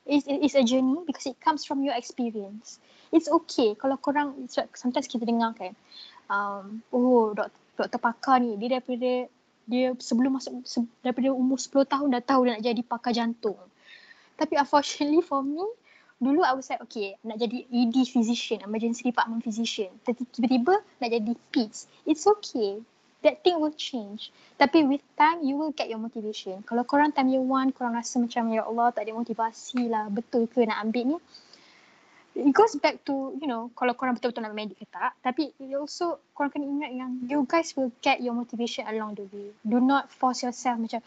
is 0.06 0.26
is 0.26 0.54
a 0.58 0.64
journey 0.66 0.98
because 1.06 1.26
it 1.26 1.38
comes 1.38 1.62
from 1.64 1.82
your 1.86 1.94
experience. 1.94 2.82
It's 3.14 3.30
okay 3.30 3.78
kalau 3.78 4.00
korang 4.00 4.50
sometimes 4.50 5.06
kita 5.06 5.22
dengar 5.22 5.54
kan 5.54 5.76
um, 6.26 6.82
oh 6.90 7.30
doktor, 7.36 7.60
doktor 7.78 8.00
pakar 8.02 8.36
ni 8.42 8.58
dia 8.58 8.78
daripada 8.78 9.30
dia 9.62 9.94
sebelum 10.02 10.42
masuk 10.42 10.66
se, 10.66 10.82
daripada 11.06 11.30
umur 11.30 11.54
10 11.54 11.86
tahun 11.86 12.08
dah 12.18 12.22
tahu 12.24 12.40
dia 12.48 12.52
nak 12.58 12.64
jadi 12.66 12.82
pakar 12.82 13.12
jantung. 13.14 13.58
Tapi 14.34 14.58
unfortunately 14.58 15.22
for 15.22 15.44
me 15.44 15.62
dulu 16.22 16.42
I 16.42 16.54
was 16.54 16.66
like 16.66 16.82
okay 16.90 17.14
nak 17.22 17.38
jadi 17.38 17.66
ED 17.70 17.96
physician, 18.10 18.58
emergency 18.66 19.06
department 19.06 19.46
physician. 19.46 19.94
Tapi 20.02 20.26
tiba-tiba 20.34 20.82
nak 20.98 21.08
jadi 21.14 21.32
PEDS. 21.54 21.86
It's 22.10 22.26
okay. 22.26 22.82
That 23.22 23.46
thing 23.46 23.62
will 23.62 23.74
change. 23.78 24.34
Tapi 24.58 24.82
with 24.82 25.02
time 25.14 25.46
you 25.46 25.54
will 25.54 25.70
get 25.70 25.86
your 25.86 26.02
motivation. 26.02 26.62
Kalau 26.66 26.82
korang 26.82 27.14
time 27.14 27.30
year 27.30 27.42
one 27.42 27.70
korang 27.70 27.94
rasa 27.94 28.18
macam 28.18 28.50
ya 28.50 28.66
Allah 28.66 28.90
tak 28.90 29.06
ada 29.06 29.14
motivasi 29.14 29.86
lah 29.86 30.10
betul 30.10 30.50
ke 30.50 30.66
nak 30.66 30.82
ambil 30.82 31.14
ni. 31.14 31.18
It 32.32 32.50
goes 32.50 32.74
back 32.80 33.04
to 33.06 33.36
you 33.38 33.46
know 33.46 33.70
kalau 33.78 33.94
korang 33.94 34.18
betul-betul 34.18 34.42
nak 34.42 34.58
medik 34.58 34.82
ke 34.82 34.86
tak. 34.90 35.14
Tapi 35.22 35.54
it 35.54 35.70
also 35.78 36.18
korang 36.34 36.50
kena 36.50 36.66
ingat 36.66 36.90
yang 36.98 37.10
you 37.30 37.46
guys 37.46 37.70
will 37.78 37.94
get 38.02 38.18
your 38.18 38.34
motivation 38.34 38.82
along 38.90 39.14
the 39.14 39.26
way. 39.30 39.54
Do 39.62 39.78
not 39.78 40.10
force 40.10 40.42
yourself 40.42 40.82
macam 40.82 40.98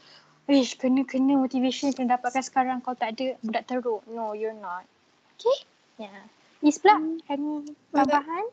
Ish, 0.46 0.78
kena-kena 0.78 1.42
motivation 1.42 1.90
kena 1.90 2.22
dapatkan 2.22 2.46
sekarang 2.46 2.78
kau 2.86 2.94
tak 2.94 3.18
ada 3.18 3.34
budak 3.42 3.66
teruk. 3.66 4.06
No, 4.06 4.38
you're 4.38 4.54
not. 4.54 4.86
Okay? 5.34 5.58
Yeah. 5.98 6.22
Is 6.62 6.78
pula 6.78 7.02
Hmm. 7.02 7.18
any 7.26 7.66
tambahan? 7.90 8.46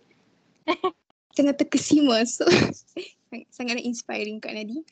Sangat 1.33 1.57
terkesima. 1.61 2.25
So 2.29 2.45
sangat- 3.49 3.81
inspiring 3.81 4.45
Kak 4.45 4.53
Nadi. 4.53 4.85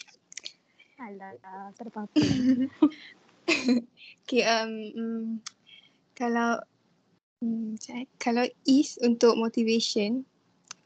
Alah, 1.00 1.36
ada 1.72 1.88
apa-apa. 1.88 2.16
Okay, 4.24 4.46
um, 4.46 4.70
mm, 4.94 5.26
kalau 6.14 6.62
mana? 7.42 8.06
kalau 8.22 8.46
is 8.62 8.94
untuk 9.02 9.34
motivation, 9.34 10.22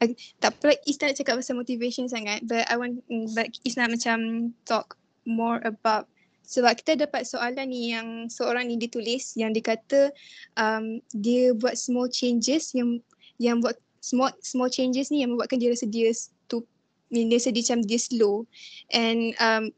okay, 0.01 0.17
tak 0.41 0.57
apa 0.57 0.73
is 0.89 0.97
tak 0.97 1.13
nak 1.13 1.17
cakap 1.21 1.33
pasal 1.37 1.61
motivation 1.61 2.09
sangat, 2.09 2.41
but 2.49 2.65
I 2.65 2.73
want 2.73 3.05
mm, 3.05 3.37
but 3.37 3.53
is 3.61 3.77
nak 3.77 3.93
macam 3.93 4.49
talk 4.65 4.97
more 5.29 5.61
about 5.61 6.09
sebab 6.45 6.77
kita 6.77 7.05
dapat 7.05 7.25
soalan 7.25 7.69
ni 7.69 7.93
yang 7.93 8.29
seorang 8.29 8.69
ni 8.69 8.77
ditulis 8.77 9.33
yang 9.33 9.53
dia 9.53 9.65
kata 9.65 10.13
um, 10.57 11.01
dia 11.13 11.53
buat 11.57 11.73
small 11.73 12.09
changes 12.09 12.73
yang 12.77 13.01
yang 13.41 13.59
buat 13.59 13.75
small 14.05 14.29
small 14.45 14.69
changes 14.69 15.09
ni 15.09 15.25
yang 15.25 15.33
membuatkan 15.33 15.57
dia 15.57 15.73
rasa 15.73 15.89
dia 15.89 16.13
tu 16.45 16.61
dia 17.09 17.25
rasa 17.25 17.49
dia 17.49 17.65
macam 17.65 17.81
dia 17.81 17.97
slow 17.97 18.45
and 18.93 19.33
um 19.41 19.73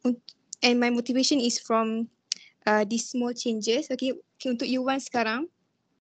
and 0.68 0.76
my 0.76 0.92
motivation 0.92 1.40
is 1.40 1.56
from 1.56 2.12
uh, 2.68 2.84
these 2.84 3.08
small 3.08 3.32
changes 3.32 3.88
okay, 3.88 4.12
okay 4.12 4.52
untuk 4.52 4.68
you 4.68 4.84
one 4.84 5.00
sekarang 5.00 5.48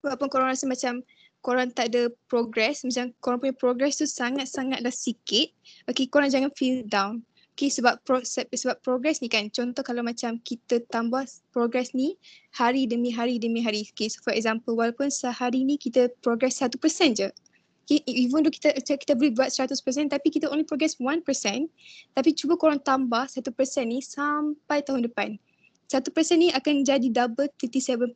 walaupun 0.01 0.33
korang 0.33 0.49
rasa 0.49 0.65
macam 0.65 1.05
korang 1.45 1.69
tak 1.69 1.93
ada 1.93 2.09
progress 2.33 2.81
macam 2.81 3.13
korang 3.21 3.39
punya 3.45 3.57
progress 3.61 4.01
tu 4.01 4.09
sangat-sangat 4.09 4.81
dah 4.81 4.95
sikit 4.95 5.53
okay 5.85 6.09
korang 6.09 6.33
jangan 6.33 6.49
feel 6.57 6.81
down 6.89 7.21
Okay, 7.59 7.75
sebab 7.75 7.99
pro, 8.07 8.23
sebab 8.23 8.79
progress 8.87 9.19
ni 9.19 9.27
kan, 9.27 9.51
contoh 9.51 9.83
kalau 9.83 10.07
macam 10.07 10.39
kita 10.47 10.79
tambah 10.95 11.27
progress 11.51 11.91
ni 11.91 12.15
hari 12.55 12.87
demi 12.87 13.11
hari 13.11 13.43
demi 13.43 13.67
hari. 13.67 13.83
Okay, 13.83 14.07
so 14.07 14.23
for 14.23 14.31
example, 14.31 14.79
walaupun 14.79 15.11
sehari 15.11 15.67
ni 15.67 15.75
kita 15.75 16.07
progress 16.23 16.63
satu 16.63 16.79
persen 16.79 17.19
je. 17.19 17.27
Even 17.89 18.45
though 18.45 18.53
kita 18.53 18.77
kita 18.77 19.17
boleh 19.17 19.33
buat 19.33 19.49
seratus 19.49 19.81
persen 19.81 20.13
tapi 20.13 20.29
kita 20.29 20.45
only 20.53 20.65
progress 20.65 21.01
one 21.01 21.25
percent. 21.25 21.73
Tapi 22.13 22.37
cuba 22.37 22.61
korang 22.61 22.81
tambah 22.85 23.25
satu 23.33 23.49
persen 23.49 23.89
ni 23.89 24.05
sampai 24.05 24.85
tahun 24.85 25.09
depan. 25.09 25.41
Satu 25.89 26.13
persen 26.13 26.45
ni 26.45 26.53
akan 26.53 26.85
jadi 26.85 27.09
double 27.09 27.49
37%. 27.57 28.13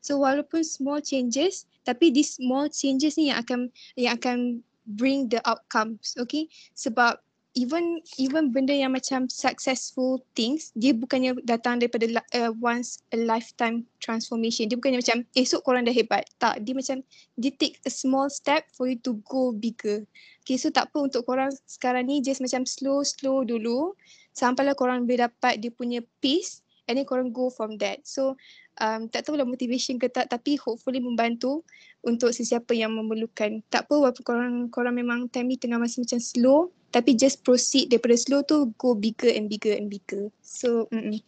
So 0.00 0.24
walaupun 0.24 0.64
small 0.64 1.04
changes, 1.04 1.68
tapi 1.84 2.08
these 2.08 2.40
small 2.40 2.72
changes 2.72 3.20
ni 3.20 3.28
yang 3.28 3.44
akan 3.44 3.60
yang 3.92 4.16
akan 4.16 4.64
bring 4.88 5.28
the 5.28 5.44
outcomes, 5.44 6.16
okay? 6.16 6.48
Sebab 6.72 7.20
even 7.58 7.98
even 8.22 8.54
benda 8.54 8.70
yang 8.70 8.94
macam 8.94 9.26
successful 9.26 10.22
things 10.38 10.70
dia 10.78 10.94
bukannya 10.94 11.34
datang 11.42 11.82
daripada 11.82 12.06
uh, 12.38 12.54
once 12.62 13.02
a 13.10 13.18
lifetime 13.18 13.82
transformation. 13.98 14.70
Dia 14.70 14.78
bukannya 14.78 15.02
macam 15.02 15.26
esok 15.34 15.66
korang 15.66 15.82
dah 15.82 15.90
hebat. 15.90 16.22
Tak 16.38 16.62
dia 16.62 16.78
macam 16.78 17.02
dia 17.34 17.50
take 17.58 17.82
a 17.82 17.90
small 17.90 18.30
step 18.30 18.70
for 18.70 18.86
you 18.86 18.94
to 19.02 19.18
go 19.26 19.50
bigger. 19.50 20.06
Okay 20.46 20.54
so 20.54 20.70
tak 20.70 20.94
apa 20.94 21.10
untuk 21.10 21.26
korang 21.26 21.50
sekarang 21.66 22.06
ni 22.06 22.22
just 22.22 22.38
macam 22.38 22.62
slow 22.62 23.02
slow 23.02 23.42
dulu. 23.42 23.98
Sampailah 24.30 24.78
korang 24.78 25.02
boleh 25.02 25.26
dapat 25.26 25.58
dia 25.58 25.74
punya 25.74 25.98
peace 26.22 26.62
and 26.86 26.94
then 26.94 27.04
korang 27.04 27.34
go 27.34 27.50
from 27.50 27.74
that. 27.82 28.06
So 28.06 28.38
um, 28.78 29.10
tak 29.10 29.26
tahu 29.26 29.34
lah 29.34 29.44
motivation 29.44 29.98
ke 29.98 30.06
tak 30.06 30.30
tapi 30.30 30.54
hopefully 30.62 31.02
membantu 31.02 31.66
untuk 32.06 32.30
sesiapa 32.30 32.70
yang 32.78 32.94
memerlukan. 32.94 33.66
Tak 33.66 33.90
apa 33.90 33.94
walaupun 33.98 34.22
korang 34.22 34.54
korang 34.70 34.94
memang 34.94 35.26
time 35.26 35.50
ni 35.50 35.58
tengah 35.58 35.82
masih 35.82 36.06
macam 36.06 36.22
slow 36.22 36.70
tapi 36.88 37.16
just 37.16 37.44
proceed 37.44 37.92
daripada 37.92 38.16
slow 38.16 38.40
tu 38.44 38.72
go 38.80 38.96
bigger 38.96 39.28
and 39.28 39.52
bigger 39.52 39.76
and 39.76 39.92
bigger. 39.92 40.32
So 40.40 40.88
mm 40.88 41.20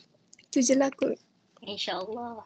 tu 0.50 0.58
je 0.58 0.74
lah 0.74 0.90
kot. 0.90 1.14
InsyaAllah. 1.62 2.42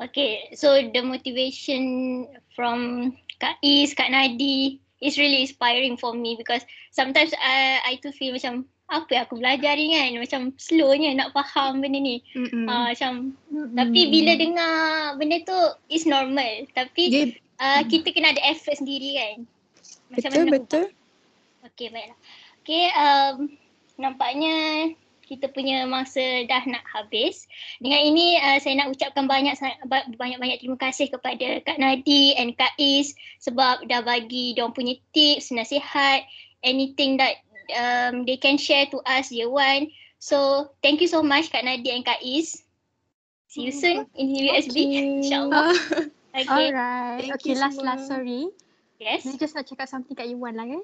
Okay, 0.00 0.48
so 0.56 0.72
the 0.72 1.04
motivation 1.04 2.24
from 2.56 3.12
Kak 3.36 3.60
Is, 3.60 3.92
Kak 3.92 4.08
Nadi 4.08 4.80
is 5.04 5.20
really 5.20 5.44
inspiring 5.44 6.00
for 6.00 6.16
me 6.16 6.32
because 6.38 6.64
sometimes 6.94 7.36
I 7.36 7.84
I 7.84 7.92
too 8.00 8.14
feel 8.14 8.32
macam 8.32 8.64
apa 8.88 9.08
yang 9.12 9.24
aku 9.24 9.36
belajar 9.40 9.72
ni 9.76 9.92
kan 9.92 10.16
macam 10.16 10.40
slownya 10.56 11.12
nak 11.12 11.36
faham 11.36 11.84
benda 11.84 12.00
ni. 12.00 12.24
Uh, 12.36 12.92
macam 12.92 13.36
mm-hmm. 13.52 13.76
tapi 13.76 14.00
bila 14.08 14.32
dengar 14.36 14.72
benda 15.20 15.36
tu 15.44 15.58
is 15.92 16.04
normal 16.08 16.64
tapi 16.72 17.02
Dia, 17.08 17.24
uh, 17.60 17.82
kita 17.88 18.12
kena 18.16 18.32
ada 18.32 18.42
effort 18.48 18.80
sendiri 18.80 19.20
kan. 19.20 19.36
Macam 20.12 20.30
betul 20.32 20.44
mana 20.44 20.52
betul. 20.56 20.84
Okay 21.72 21.88
baiklah. 21.92 22.18
Okay, 22.62 22.94
um, 22.94 23.50
nampaknya 23.98 24.86
kita 25.26 25.50
punya 25.50 25.82
masa 25.82 26.46
dah 26.46 26.62
nak 26.70 26.86
habis. 26.86 27.50
Dengan 27.82 28.06
ini 28.06 28.38
uh, 28.38 28.62
saya 28.62 28.78
nak 28.78 28.94
ucapkan 28.94 29.26
banyak 29.26 29.58
banyak-banyak 30.14 30.62
terima 30.62 30.78
kasih 30.78 31.10
kepada 31.10 31.58
Kak 31.66 31.82
Nadi 31.82 32.38
and 32.38 32.54
Kak 32.54 32.70
Is 32.78 33.18
sebab 33.42 33.82
dah 33.90 34.06
bagi 34.06 34.54
dia 34.54 34.70
punya 34.70 34.94
tips, 35.10 35.50
nasihat, 35.50 36.22
anything 36.62 37.18
that 37.18 37.42
um, 37.74 38.22
they 38.22 38.38
can 38.38 38.54
share 38.54 38.86
to 38.94 39.02
us 39.10 39.34
year 39.34 39.50
one. 39.50 39.90
So, 40.22 40.70
thank 40.86 41.02
you 41.02 41.10
so 41.10 41.18
much 41.18 41.50
Kak 41.50 41.66
Nadi 41.66 41.90
and 41.90 42.06
Kak 42.06 42.22
Is. 42.22 42.62
See 43.50 43.66
you 43.66 43.74
soon 43.74 44.06
in 44.14 44.38
USB 44.38 44.86
okay. 44.86 45.02
insyaAllah. 45.18 45.74
Okay. 46.32 46.72
Alright. 46.72 47.28
Thank 47.28 47.44
okay, 47.44 47.52
last 47.60 47.76
last 47.76 48.08
sorry. 48.08 48.48
Yes. 48.96 49.28
Saya 49.28 49.36
just 49.36 49.52
nak 49.52 49.68
cakap 49.68 49.84
something 49.84 50.16
kat 50.16 50.32
Iwan 50.32 50.56
lah 50.56 50.64
eh. 50.64 50.80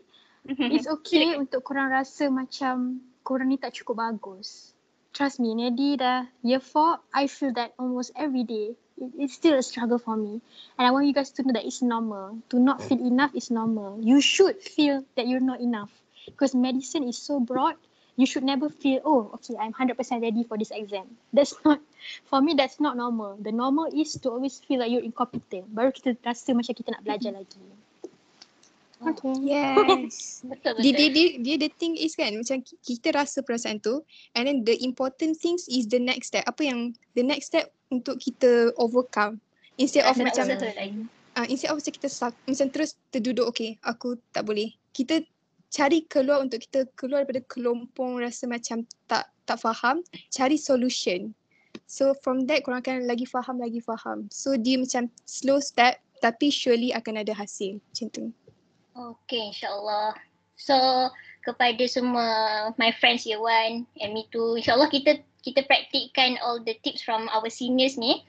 It's 0.49 0.89
okay 0.89 1.37
untuk 1.37 1.61
korang 1.61 1.93
rasa 1.93 2.33
macam 2.33 3.05
korang 3.21 3.53
ni 3.53 3.61
tak 3.61 3.77
cukup 3.77 4.01
bagus. 4.01 4.73
Trust 5.13 5.45
me, 5.45 5.53
Nedi 5.53 6.01
dah 6.01 6.25
year 6.41 6.63
four, 6.63 7.05
I 7.13 7.29
feel 7.29 7.53
that 7.61 7.77
almost 7.77 8.17
every 8.17 8.49
day. 8.49 8.73
It, 8.97 9.13
it's 9.29 9.37
still 9.37 9.61
a 9.61 9.65
struggle 9.65 10.01
for 10.01 10.17
me. 10.17 10.41
And 10.81 10.89
I 10.89 10.91
want 10.91 11.05
you 11.05 11.13
guys 11.13 11.29
to 11.37 11.45
know 11.45 11.53
that 11.53 11.69
it's 11.69 11.85
normal. 11.85 12.41
To 12.49 12.57
not 12.57 12.81
feel 12.81 12.97
enough 12.97 13.37
is 13.37 13.53
normal. 13.53 14.01
You 14.01 14.25
should 14.25 14.63
feel 14.65 15.05
that 15.21 15.29
you're 15.29 15.45
not 15.45 15.61
enough. 15.61 15.93
Because 16.25 16.57
medicine 16.57 17.05
is 17.05 17.21
so 17.21 17.41
broad, 17.41 17.77
you 18.17 18.25
should 18.25 18.45
never 18.45 18.69
feel, 18.69 19.01
oh, 19.05 19.31
okay, 19.37 19.57
I'm 19.61 19.73
100% 19.73 19.97
ready 20.23 20.45
for 20.45 20.57
this 20.57 20.73
exam. 20.73 21.07
That's 21.33 21.55
not, 21.65 21.81
for 22.25 22.41
me, 22.41 22.55
that's 22.55 22.81
not 22.81 22.97
normal. 22.97 23.37
The 23.41 23.53
normal 23.53 23.93
is 23.93 24.17
to 24.25 24.31
always 24.31 24.59
feel 24.59 24.81
like 24.81 24.91
you're 24.91 25.05
incompetent. 25.05 25.69
Baru 25.73 25.93
kita 25.93 26.17
rasa 26.25 26.57
macam 26.57 26.73
kita 26.73 26.95
nak 26.95 27.05
belajar 27.05 27.37
lagi. 27.37 27.61
Okay. 28.99 29.35
Yes. 29.47 30.43
betul 30.51 30.75
betul. 30.75 30.83
Dia, 30.83 30.93
dia, 30.95 31.09
dia, 31.15 31.27
dia 31.39 31.57
the 31.63 31.71
thing 31.79 31.95
is 31.95 32.19
kan 32.19 32.35
macam 32.35 32.59
kita 32.83 33.15
rasa 33.15 33.47
perasaan 33.47 33.79
tu 33.79 34.03
and 34.35 34.51
then 34.51 34.67
the 34.67 34.75
important 34.83 35.39
things 35.39 35.71
is 35.71 35.87
the 35.87 36.03
next 36.03 36.35
step. 36.35 36.43
Apa 36.51 36.67
yang 36.67 36.99
the 37.15 37.23
next 37.23 37.55
step 37.55 37.71
untuk 37.95 38.19
kita 38.19 38.75
overcome 38.77 39.39
instead 39.79 40.03
of 40.03 40.19
macam 40.19 40.51
uh, 40.51 41.47
instead 41.47 41.71
of 41.71 41.79
macam 41.79 41.95
kita 41.95 42.09
stuck, 42.11 42.35
macam 42.51 42.67
terus 42.75 42.99
terduduk 43.15 43.47
okay 43.47 43.79
aku 43.87 44.19
tak 44.35 44.43
boleh. 44.43 44.75
Kita 44.91 45.23
cari 45.71 46.03
keluar 46.11 46.43
untuk 46.43 46.65
kita 46.67 46.91
keluar 46.99 47.23
daripada 47.23 47.45
kelompong 47.47 48.19
rasa 48.19 48.51
macam 48.51 48.83
tak 49.07 49.31
tak 49.47 49.63
faham, 49.63 50.03
cari 50.35 50.59
solution. 50.59 51.33
So 51.89 52.13
from 52.21 52.45
that 52.51 52.67
korang 52.67 52.85
akan 52.85 53.09
lagi 53.09 53.25
faham 53.25 53.63
lagi 53.63 53.81
faham. 53.81 54.27
So 54.35 54.59
dia 54.59 54.77
macam 54.77 55.09
slow 55.25 55.63
step 55.63 56.03
tapi 56.19 56.51
surely 56.51 56.91
akan 56.93 57.23
ada 57.23 57.33
hasil 57.33 57.79
macam 57.79 58.07
tu. 58.11 58.25
Okay, 58.99 59.55
insyaAllah. 59.55 60.19
So, 60.59 60.75
kepada 61.47 61.87
semua 61.87 62.27
my 62.83 62.91
friends 62.99 63.23
year 63.23 63.39
one 63.39 63.87
and 64.03 64.11
me 64.11 64.27
too, 64.35 64.59
insyaAllah 64.59 64.91
kita 64.91 65.23
kita 65.47 65.63
praktikkan 65.71 66.35
all 66.43 66.59
the 66.59 66.75
tips 66.83 67.07
from 67.07 67.31
our 67.31 67.47
seniors 67.47 67.95
ni. 67.95 68.27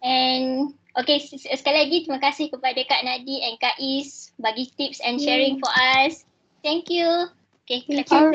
And 0.00 0.72
okay, 0.96 1.20
sekali 1.28 1.76
lagi 1.84 2.08
terima 2.08 2.24
kasih 2.24 2.48
kepada 2.48 2.80
Kak 2.88 3.04
Nadi 3.04 3.44
and 3.44 3.60
Kak 3.60 3.76
Is 3.76 4.32
bagi 4.40 4.72
tips 4.80 5.04
and 5.04 5.20
sharing 5.20 5.60
for 5.60 5.68
us. 6.00 6.24
Thank 6.64 6.88
you. 6.88 7.28
Okay, 7.68 7.84
Thank 7.84 8.08
you. 8.08 8.32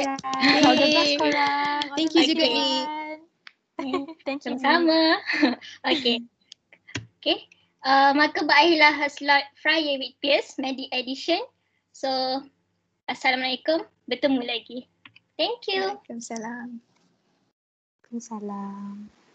Alright. 1.17 1.89
Thank 1.97 2.13
you 2.13 2.21
juga 2.21 2.45
ni. 2.53 2.69
Thank 4.21 4.45
you. 4.45 4.61
Sama. 4.61 5.17
okay. 5.89 6.21
Okay. 7.17 7.49
Uh, 7.81 8.13
maka 8.13 8.45
berakhirlah 8.45 9.09
slot 9.09 9.49
Friday 9.57 9.97
with 9.97 10.13
Pierce, 10.21 10.55
Medi 10.61 10.85
Edition. 10.93 11.41
So, 11.93 12.09
Assalamualaikum. 13.05 13.85
Bertemu 14.09 14.41
lagi. 14.41 14.89
Thank 15.37 15.69
you. 15.69 15.93
Waalaikumsalam. 15.93 16.81
Waalaikumsalam. 16.81 19.13